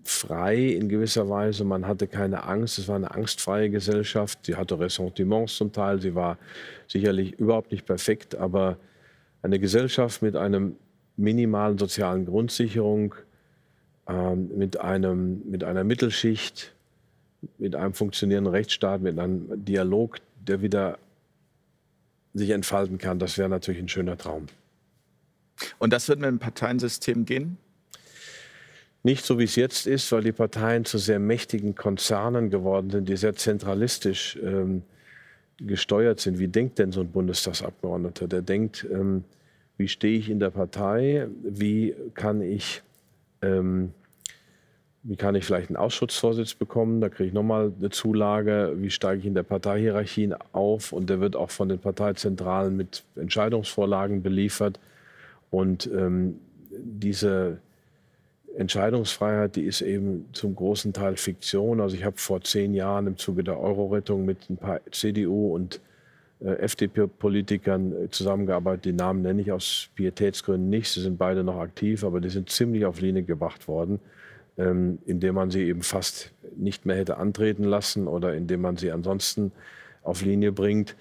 frei 0.09 0.57
in 0.57 0.89
gewisser 0.89 1.29
Weise. 1.29 1.65
Man 1.65 1.87
hatte 1.87 2.07
keine 2.07 2.45
Angst. 2.45 2.79
Es 2.79 2.89
war 2.89 2.97
eine 2.97 3.11
angstfreie 3.11 3.71
Gesellschaft. 3.71 4.47
Sie 4.47 4.57
hatte 4.57 4.79
Ressentiments 4.79 5.57
zum 5.57 5.73
Teil. 5.73 6.01
Sie 6.01 6.15
war 6.15 6.39
sicherlich 6.89 7.33
überhaupt 7.39 7.73
nicht 7.73 7.87
perfekt, 7.87 8.35
aber 8.35 8.77
eine 9.43 9.59
Gesellschaft 9.59 10.23
mit 10.23 10.37
einem 10.37 10.77
minimalen 11.17 11.79
sozialen 11.79 12.27
Grundsicherung, 12.27 13.15
ähm, 14.09 14.51
mit, 14.57 14.81
einem, 14.81 15.43
mit 15.49 15.65
einer 15.65 15.85
Mittelschicht, 15.85 16.75
mit 17.59 17.75
einem 17.77 17.95
funktionierenden 17.95 18.53
Rechtsstaat, 18.53 19.01
mit 19.01 19.19
einem 19.19 19.65
Dialog, 19.65 20.19
der 20.47 20.61
wieder 20.63 20.99
sich 22.35 22.51
entfalten 22.51 22.99
kann, 22.99 23.19
das 23.19 23.39
wäre 23.39 23.49
natürlich 23.49 23.81
ein 23.81 23.89
schöner 23.89 24.19
Traum. 24.19 24.47
Und 25.79 25.93
das 25.93 26.09
wird 26.09 26.19
mit 26.19 26.29
dem 26.29 26.41
Parteiensystem 26.41 27.25
gehen? 27.25 27.59
Nicht 29.05 29.25
so, 29.25 29.39
wie 29.39 29.45
es 29.45 29.55
jetzt 29.55 29.87
ist, 29.87 30.11
weil 30.13 30.23
die 30.23 30.33
Parteien 30.33 30.85
zu 30.85 30.99
sehr 30.99 31.19
mächtigen 31.19 31.75
Konzernen 31.75 32.51
geworden 32.51 32.91
sind, 32.91 33.09
die 33.09 33.17
sehr 33.17 33.37
zentralistisch 33.37 34.39
ähm, 34.43 34.83
gesteuert 35.59 36.21
sind. 36.21 36.39
Wie 36.39 36.49
denkt 36.49 36.79
denn 36.79 36.91
so 36.91 37.03
ein 37.03 37.13
Bundestagsabgeordneter? 37.13 38.27
Der 38.27 38.43
denkt, 38.43 38.87
ähm, 38.91 39.25
wie 39.77 39.89
stehe 39.89 40.19
ich 40.19 40.31
in 40.31 40.41
der 40.41 40.51
Partei? 40.51 41.29
Wie 41.43 41.95
kann 42.15 42.41
ich 42.41 42.83
ähm, 43.43 43.93
wie 45.07 45.17
kann 45.17 45.35
ich 45.35 45.45
vielleicht 45.45 45.69
einen 45.69 45.77
Ausschussvorsitz 45.77 46.55
bekommen? 46.55 47.03
Da 47.03 47.11
kriege 47.11 47.29
ich 47.29 47.35
nochmal 47.35 47.75
eine 47.79 47.91
Zulage. 47.91 48.73
Wie 48.77 48.89
steige 48.89 49.21
ich 49.21 49.27
in 49.27 49.35
der 49.35 49.43
Parteihierarchie 49.43 50.33
auf? 50.53 50.93
Und 50.93 51.11
der 51.11 51.21
wird 51.21 51.37
auch 51.37 51.51
von 51.51 51.69
den 51.69 51.79
Parteizentralen 51.79 52.75
mit 52.75 53.05
Entscheidungsvorlagen 53.15 54.23
beliefert. 54.23 54.81
Und 55.51 55.87
ähm, 55.95 56.39
diese 56.71 57.59
Entscheidungsfreiheit, 58.57 59.57
die 59.57 59.65
ist 59.65 59.81
eben 59.81 60.29
zum 60.33 60.55
großen 60.55 60.93
Teil 60.93 61.17
Fiktion. 61.17 61.81
Also 61.81 61.97
ich 61.97 62.05
habe 62.05 62.17
vor 62.17 62.41
zehn 62.43 62.75
Jahren 62.75 63.07
im 63.07 63.17
Zuge 63.17 63.45
der 63.45 63.59
Euro-Rettung 63.59 64.25
mit 64.25 64.49
ein 64.49 64.57
paar 64.57 64.81
CDU 64.91 65.55
und 65.55 65.81
äh, 66.41 66.55
FDP-Politikern 66.55 68.05
äh, 68.05 68.11
zusammengearbeitet. 68.11 68.85
Die 68.85 68.93
Namen 68.93 69.23
nenne 69.23 69.43
ich 69.43 69.53
aus 69.53 69.91
Pietätsgründen 69.95 70.71
nicht. 70.71 70.91
Sie 70.91 71.01
sind 71.01 71.19
beide 71.19 71.43
noch 71.43 71.59
aktiv, 71.59 72.05
aber 72.05 72.21
die 72.21 72.31
sind 72.31 72.51
ziemlich 72.51 72.85
auf 72.85 73.01
Linie 73.01 73.25
gebracht 73.25 73.67
worden 73.69 74.01
ähm, 74.57 74.99
indem 75.05 75.35
man 75.35 75.51
sie 75.51 75.63
eben 75.63 75.83
fast 75.83 76.33
nicht 76.57 76.87
mehr 76.87 76.97
hätte 76.97 77.17
antreten 77.17 77.65
lassen 77.65 78.07
oder 78.07 78.35
indem 78.35 78.61
man 78.61 78.77
sie 78.77 78.93
ansonsten 78.93 79.53
auf 80.03 80.23
Linie 80.23 80.53
bringt. 80.53 80.97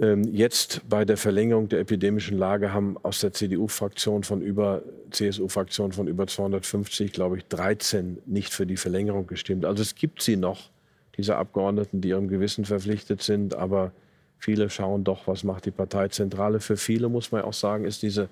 Ähm, 0.00 0.24
jetzt 0.24 0.88
bei 0.88 1.04
der 1.04 1.18
Verlängerung 1.18 1.68
der 1.68 1.80
epidemischen 1.80 2.38
Lage 2.38 2.72
haben 2.72 2.96
aus 3.02 3.20
der 3.20 3.32
CDU-Fraktion 3.32 4.24
von 4.24 4.40
über, 4.40 4.82
CSU-Fraktion 5.10 5.92
von 5.92 6.08
über 6.08 6.26
250, 6.26 7.12
glaube 7.12 7.36
ich, 7.36 7.46
13 7.46 8.18
nicht 8.24 8.54
für 8.54 8.66
die 8.66 8.78
Verlängerung 8.78 9.26
gestimmt. 9.26 9.66
Also 9.66 9.82
es 9.82 9.94
gibt 9.94 10.22
sie 10.22 10.36
noch, 10.36 10.70
diese 11.18 11.36
Abgeordneten, 11.36 12.00
die 12.00 12.08
ihrem 12.08 12.28
Gewissen 12.28 12.64
verpflichtet 12.64 13.20
sind, 13.20 13.54
aber 13.54 13.92
viele 14.38 14.70
schauen 14.70 15.04
doch, 15.04 15.26
was 15.26 15.44
macht 15.44 15.66
die 15.66 15.70
Parteizentrale. 15.70 16.60
Für 16.60 16.78
viele, 16.78 17.10
muss 17.10 17.30
man 17.30 17.42
auch 17.42 17.52
sagen, 17.52 17.84
ist 17.84 18.02
diese 18.02 18.30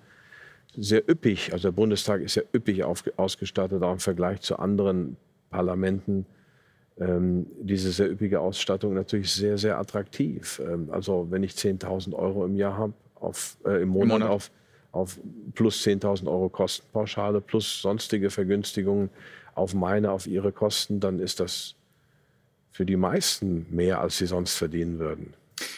sehr 0.74 1.06
üppig, 1.06 1.52
also 1.52 1.68
der 1.68 1.72
Bundestag 1.72 2.22
ist 2.22 2.36
ja 2.36 2.42
üppig 2.54 2.82
auf, 2.84 3.04
ausgestattet, 3.16 3.82
auch 3.82 3.92
im 3.92 3.98
Vergleich 3.98 4.40
zu 4.40 4.58
anderen 4.58 5.18
Parlamenten. 5.50 6.24
Ähm, 7.00 7.46
diese 7.60 7.92
sehr 7.92 8.10
üppige 8.10 8.40
Ausstattung 8.40 8.94
natürlich 8.94 9.32
sehr, 9.32 9.56
sehr 9.56 9.78
attraktiv. 9.78 10.60
Ähm, 10.64 10.88
also 10.90 11.28
wenn 11.30 11.42
ich 11.42 11.52
10.000 11.52 12.14
Euro 12.14 12.44
im 12.44 12.56
Jahr 12.56 12.76
habe, 12.76 12.92
äh, 13.64 13.82
im, 13.82 13.88
Monat 13.88 14.02
Im 14.02 14.08
Monat 14.08 14.30
auf, 14.30 14.50
auf 14.92 15.18
plus 15.54 15.86
10.000 15.86 16.26
Euro 16.26 16.48
Kostenpauschale 16.48 17.40
plus 17.40 17.82
sonstige 17.82 18.30
Vergünstigungen 18.30 19.10
auf 19.54 19.74
meine, 19.74 20.10
auf 20.10 20.26
ihre 20.26 20.52
Kosten, 20.52 21.00
dann 21.00 21.18
ist 21.20 21.40
das 21.40 21.74
für 22.70 22.86
die 22.86 22.96
meisten 22.96 23.66
mehr, 23.70 24.00
als 24.00 24.18
sie 24.18 24.26
sonst 24.26 24.56
verdienen 24.56 24.98
würden. 24.98 25.34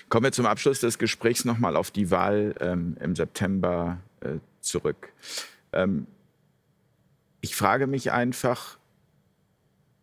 Kommen 0.09 0.25
wir 0.25 0.33
zum 0.33 0.47
Abschluss 0.47 0.81
des 0.81 0.99
Gesprächs 0.99 1.45
nochmal 1.45 1.77
auf 1.77 1.91
die 1.91 2.11
Wahl 2.11 2.55
ähm, 2.61 2.97
im 3.01 3.17
September 3.17 3.99
äh, 4.21 4.39
zurück. 4.61 5.13
Ähm, 5.73 6.07
ich 7.41 7.57
frage 7.57 7.87
mich 7.87 8.13
einfach, 8.13 8.77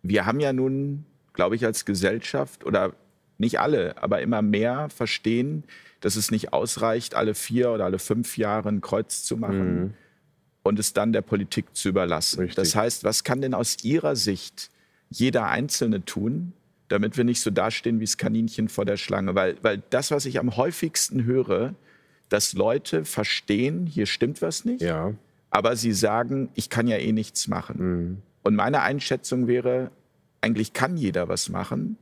wir 0.04 0.26
haben 0.26 0.40
ja 0.40 0.54
nun, 0.54 1.06
glaube 1.34 1.56
ich, 1.56 1.66
als 1.66 1.86
Gesellschaft 1.86 2.66
oder 2.66 2.94
nicht 3.38 3.60
alle, 3.60 4.02
aber 4.02 4.22
immer 4.22 4.42
mehr 4.42 4.90
verstehen, 4.90 5.64
dass 6.02 6.16
es 6.16 6.32
nicht 6.32 6.54
ausreicht, 6.54 7.16
alle 7.16 7.36
vier 7.36 7.72
oder 7.72 7.86
alle 7.86 8.00
fünf 8.00 8.38
Jahre 8.38 8.70
ein 8.70 8.82
Kreuz 8.82 9.24
zu 9.24 9.38
machen 9.38 9.80
mhm. 9.80 9.94
und 10.64 10.80
es 10.80 10.94
dann 10.94 11.14
der 11.14 11.22
Politik 11.22 11.76
zu 11.76 11.90
überlassen. 11.90 12.40
Richtig. 12.40 12.56
Das 12.56 12.76
heißt, 12.76 13.04
was 13.04 13.24
kann 13.24 13.42
denn 13.42 13.54
aus 13.54 13.84
Ihrer 13.84 14.16
Sicht 14.16 14.70
jeder 15.10 15.48
Einzelne 15.48 16.04
tun, 16.06 16.54
damit 16.88 17.18
wir 17.18 17.24
nicht 17.24 17.42
so 17.42 17.50
dastehen 17.50 18.00
wie 18.00 18.06
das 18.06 18.18
Kaninchen 18.18 18.70
vor 18.70 18.86
der 18.86 18.98
Schlange? 18.98 19.36
Weil, 19.36 19.58
weil 19.62 19.82
das, 19.90 20.12
was 20.12 20.26
ich 20.26 20.40
am 20.40 20.56
häufigsten 20.58 21.24
höre, 21.24 21.74
dass 22.30 22.54
Leute 22.54 23.06
verstehen, 23.06 23.86
hier 23.86 24.06
stimmt 24.06 24.42
was 24.42 24.66
nicht, 24.66 24.82
ja. 24.82 25.14
aber 25.50 25.76
sie 25.76 25.94
sagen, 25.94 26.50
ich 26.56 26.70
kann 26.70 26.88
ja 26.88 26.98
eh 26.98 27.12
nichts 27.12 27.48
machen. 27.48 27.78
Mhm. 27.80 28.18
Und 28.48 28.56
meine 28.56 28.82
Einschätzung 28.82 29.48
wäre, 29.48 29.92
eigentlich 30.40 30.72
kann 30.72 30.96
jeder 30.96 31.28
was 31.28 31.50
machen. 31.50 31.98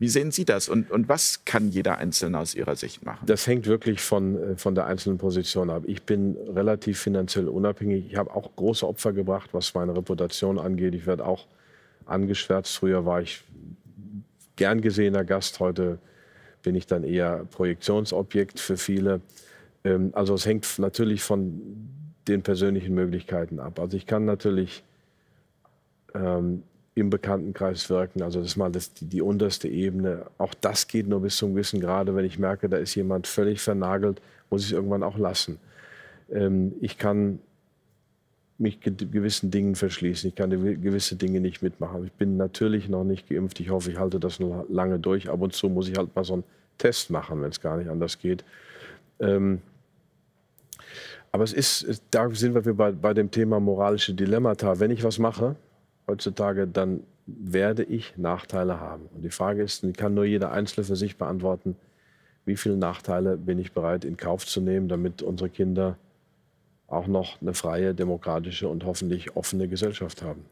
Wie 0.00 0.08
sehen 0.08 0.32
Sie 0.32 0.44
das 0.44 0.68
und, 0.68 0.90
und 0.90 1.08
was 1.08 1.44
kann 1.44 1.70
jeder 1.70 1.98
Einzelne 1.98 2.36
aus 2.40 2.56
Ihrer 2.56 2.74
Sicht 2.74 3.04
machen? 3.04 3.24
Das 3.26 3.46
hängt 3.46 3.68
wirklich 3.68 4.00
von, 4.00 4.42
äh, 4.42 4.56
von 4.56 4.74
der 4.74 4.86
einzelnen 4.86 5.18
Position 5.18 5.70
ab. 5.70 5.84
Ich 5.86 6.02
bin 6.02 6.36
relativ 6.52 6.98
finanziell 6.98 7.46
unabhängig. 7.46 8.06
Ich 8.10 8.16
habe 8.16 8.34
auch 8.34 8.56
große 8.56 8.84
Opfer 8.84 9.12
gebracht, 9.12 9.50
was 9.52 9.72
meine 9.72 9.96
Reputation 9.96 10.58
angeht. 10.58 10.96
Ich 10.96 11.06
werde 11.06 11.24
auch 11.24 11.46
angeschwärzt. 12.06 12.74
Früher 12.78 13.06
war 13.06 13.22
ich 13.22 13.44
gern 14.56 14.80
gesehener 14.80 15.22
Gast. 15.22 15.60
Heute 15.60 16.00
bin 16.64 16.74
ich 16.74 16.88
dann 16.88 17.04
eher 17.04 17.44
Projektionsobjekt 17.52 18.58
für 18.58 18.76
viele. 18.76 19.20
Ähm, 19.84 20.10
also 20.14 20.34
es 20.34 20.44
hängt 20.44 20.80
natürlich 20.80 21.22
von 21.22 21.62
den 22.26 22.42
persönlichen 22.42 22.96
Möglichkeiten 22.96 23.60
ab. 23.60 23.78
Also 23.78 23.96
ich 23.96 24.06
kann 24.06 24.24
natürlich 24.24 24.82
ähm, 26.14 26.62
im 26.94 27.10
Bekanntenkreis 27.10 27.88
wirken. 27.88 28.22
Also 28.22 28.40
das 28.40 28.50
ist 28.50 28.56
mal 28.56 28.70
das, 28.70 28.92
die, 28.92 29.06
die, 29.06 29.22
unterste 29.22 29.68
Ebene. 29.68 30.26
Auch 30.38 30.54
das 30.54 30.88
geht 30.88 31.08
nur 31.08 31.20
bis 31.20 31.36
zum 31.36 31.54
gewissen 31.54 31.80
Grade. 31.80 32.14
Wenn 32.14 32.24
ich 32.24 32.38
merke, 32.38 32.68
da 32.68 32.76
ist 32.76 32.94
jemand 32.94 33.26
völlig 33.26 33.60
vernagelt, 33.60 34.20
muss 34.50 34.62
ich 34.62 34.68
es 34.68 34.72
irgendwann 34.72 35.02
auch 35.02 35.16
lassen. 35.16 35.58
Ähm, 36.30 36.74
ich 36.80 36.98
kann 36.98 37.38
mich 38.58 38.80
gewissen 38.80 39.50
Dingen 39.50 39.74
verschließen. 39.74 40.28
Ich 40.28 40.34
kann 40.34 40.50
gewisse 40.50 41.16
Dinge 41.16 41.40
nicht 41.40 41.62
mitmachen. 41.62 42.04
Ich 42.04 42.12
bin 42.12 42.36
natürlich 42.36 42.88
noch 42.88 43.04
nicht 43.04 43.28
geimpft. 43.28 43.58
Ich 43.60 43.70
hoffe, 43.70 43.90
ich 43.90 43.98
halte 43.98 44.20
das 44.20 44.38
noch 44.38 44.66
lange 44.68 44.98
durch. 44.98 45.30
Ab 45.30 45.40
und 45.40 45.52
zu 45.52 45.68
muss 45.68 45.88
ich 45.88 45.96
halt 45.96 46.14
mal 46.14 46.24
so 46.24 46.34
einen 46.34 46.44
Test 46.78 47.10
machen, 47.10 47.42
wenn 47.42 47.50
es 47.50 47.60
gar 47.60 47.76
nicht 47.76 47.88
anders 47.88 48.18
geht. 48.18 48.44
Ähm, 49.18 49.62
aber 51.32 51.44
es 51.44 51.52
ist, 51.52 52.02
da 52.10 52.30
sind 52.30 52.54
wir 52.54 52.74
bei, 52.74 52.92
bei 52.92 53.14
dem 53.14 53.30
Thema 53.30 53.58
moralische 53.58 54.14
Dilemmata. 54.14 54.78
Wenn 54.78 54.90
ich 54.90 55.02
was 55.02 55.18
mache, 55.18 55.56
heutzutage, 56.06 56.66
dann 56.66 57.02
werde 57.26 57.84
ich 57.84 58.16
Nachteile 58.16 58.80
haben. 58.80 59.06
Und 59.14 59.22
die 59.22 59.30
Frage 59.30 59.62
ist, 59.62 59.82
die 59.82 59.92
kann 59.92 60.14
nur 60.14 60.24
jeder 60.24 60.52
Einzelne 60.52 60.84
für 60.84 60.96
sich 60.96 61.16
beantworten, 61.16 61.76
wie 62.44 62.56
viele 62.56 62.76
Nachteile 62.76 63.36
bin 63.36 63.58
ich 63.58 63.72
bereit 63.72 64.04
in 64.04 64.16
Kauf 64.16 64.44
zu 64.46 64.60
nehmen, 64.60 64.88
damit 64.88 65.22
unsere 65.22 65.48
Kinder 65.48 65.96
auch 66.88 67.06
noch 67.06 67.40
eine 67.40 67.54
freie, 67.54 67.94
demokratische 67.94 68.68
und 68.68 68.84
hoffentlich 68.84 69.36
offene 69.36 69.68
Gesellschaft 69.68 70.22
haben. 70.22 70.44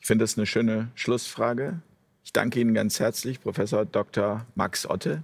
Ich 0.00 0.06
finde 0.06 0.24
das 0.24 0.36
eine 0.36 0.46
schöne 0.46 0.88
Schlussfrage. 0.94 1.80
Ich 2.24 2.32
danke 2.32 2.60
Ihnen 2.60 2.74
ganz 2.74 3.00
herzlich, 3.00 3.40
Professor 3.40 3.86
Dr. 3.86 4.44
Max 4.54 4.88
Otte. 4.88 5.22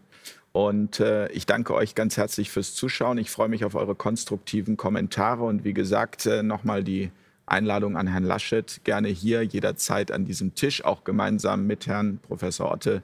Und 0.52 1.00
äh, 1.00 1.28
ich 1.32 1.46
danke 1.46 1.74
euch 1.74 1.94
ganz 1.96 2.16
herzlich 2.16 2.50
fürs 2.50 2.74
Zuschauen. 2.74 3.18
Ich 3.18 3.30
freue 3.30 3.48
mich 3.48 3.64
auf 3.64 3.74
eure 3.74 3.96
konstruktiven 3.96 4.76
Kommentare. 4.76 5.42
Und 5.42 5.64
wie 5.64 5.74
gesagt, 5.74 6.26
äh, 6.26 6.42
nochmal 6.44 6.84
die 6.84 7.10
Einladung 7.46 7.96
an 7.96 8.06
Herrn 8.06 8.24
Laschet, 8.24 8.80
gerne 8.84 9.08
hier 9.08 9.42
jederzeit 9.42 10.10
an 10.10 10.24
diesem 10.24 10.54
Tisch, 10.54 10.84
auch 10.84 11.04
gemeinsam 11.04 11.66
mit 11.66 11.86
Herrn 11.86 12.18
Professor 12.18 12.70
Otte. 12.72 13.02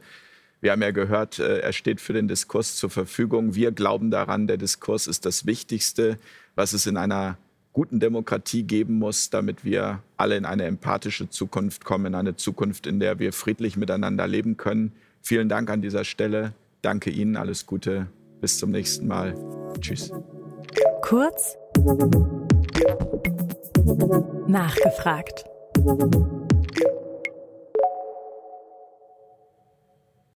Wir 0.60 0.72
haben 0.72 0.82
ja 0.82 0.90
gehört, 0.90 1.38
äh, 1.38 1.60
er 1.60 1.72
steht 1.72 2.00
für 2.00 2.12
den 2.12 2.28
Diskurs 2.28 2.76
zur 2.76 2.90
Verfügung. 2.90 3.54
Wir 3.54 3.72
glauben 3.72 4.10
daran, 4.10 4.46
der 4.46 4.56
Diskurs 4.56 5.06
ist 5.06 5.24
das 5.24 5.46
Wichtigste, 5.46 6.18
was 6.54 6.72
es 6.72 6.86
in 6.86 6.96
einer 6.96 7.38
guten 7.72 8.00
Demokratie 8.00 8.64
geben 8.64 8.98
muss, 8.98 9.30
damit 9.30 9.64
wir 9.64 10.02
alle 10.16 10.36
in 10.36 10.44
eine 10.44 10.64
empathische 10.64 11.30
Zukunft 11.30 11.84
kommen, 11.84 12.06
in 12.06 12.14
eine 12.14 12.36
Zukunft, 12.36 12.86
in 12.86 13.00
der 13.00 13.18
wir 13.18 13.32
friedlich 13.32 13.76
miteinander 13.76 14.26
leben 14.26 14.56
können. 14.56 14.92
Vielen 15.22 15.48
Dank 15.48 15.70
an 15.70 15.80
dieser 15.80 16.04
Stelle. 16.04 16.52
Danke 16.82 17.10
Ihnen, 17.10 17.36
alles 17.36 17.66
Gute. 17.66 18.06
Bis 18.40 18.58
zum 18.58 18.70
nächsten 18.70 19.06
Mal. 19.06 19.34
Tschüss. 19.80 20.10
Kurz 21.02 21.56
Nachgefragt. 24.46 25.44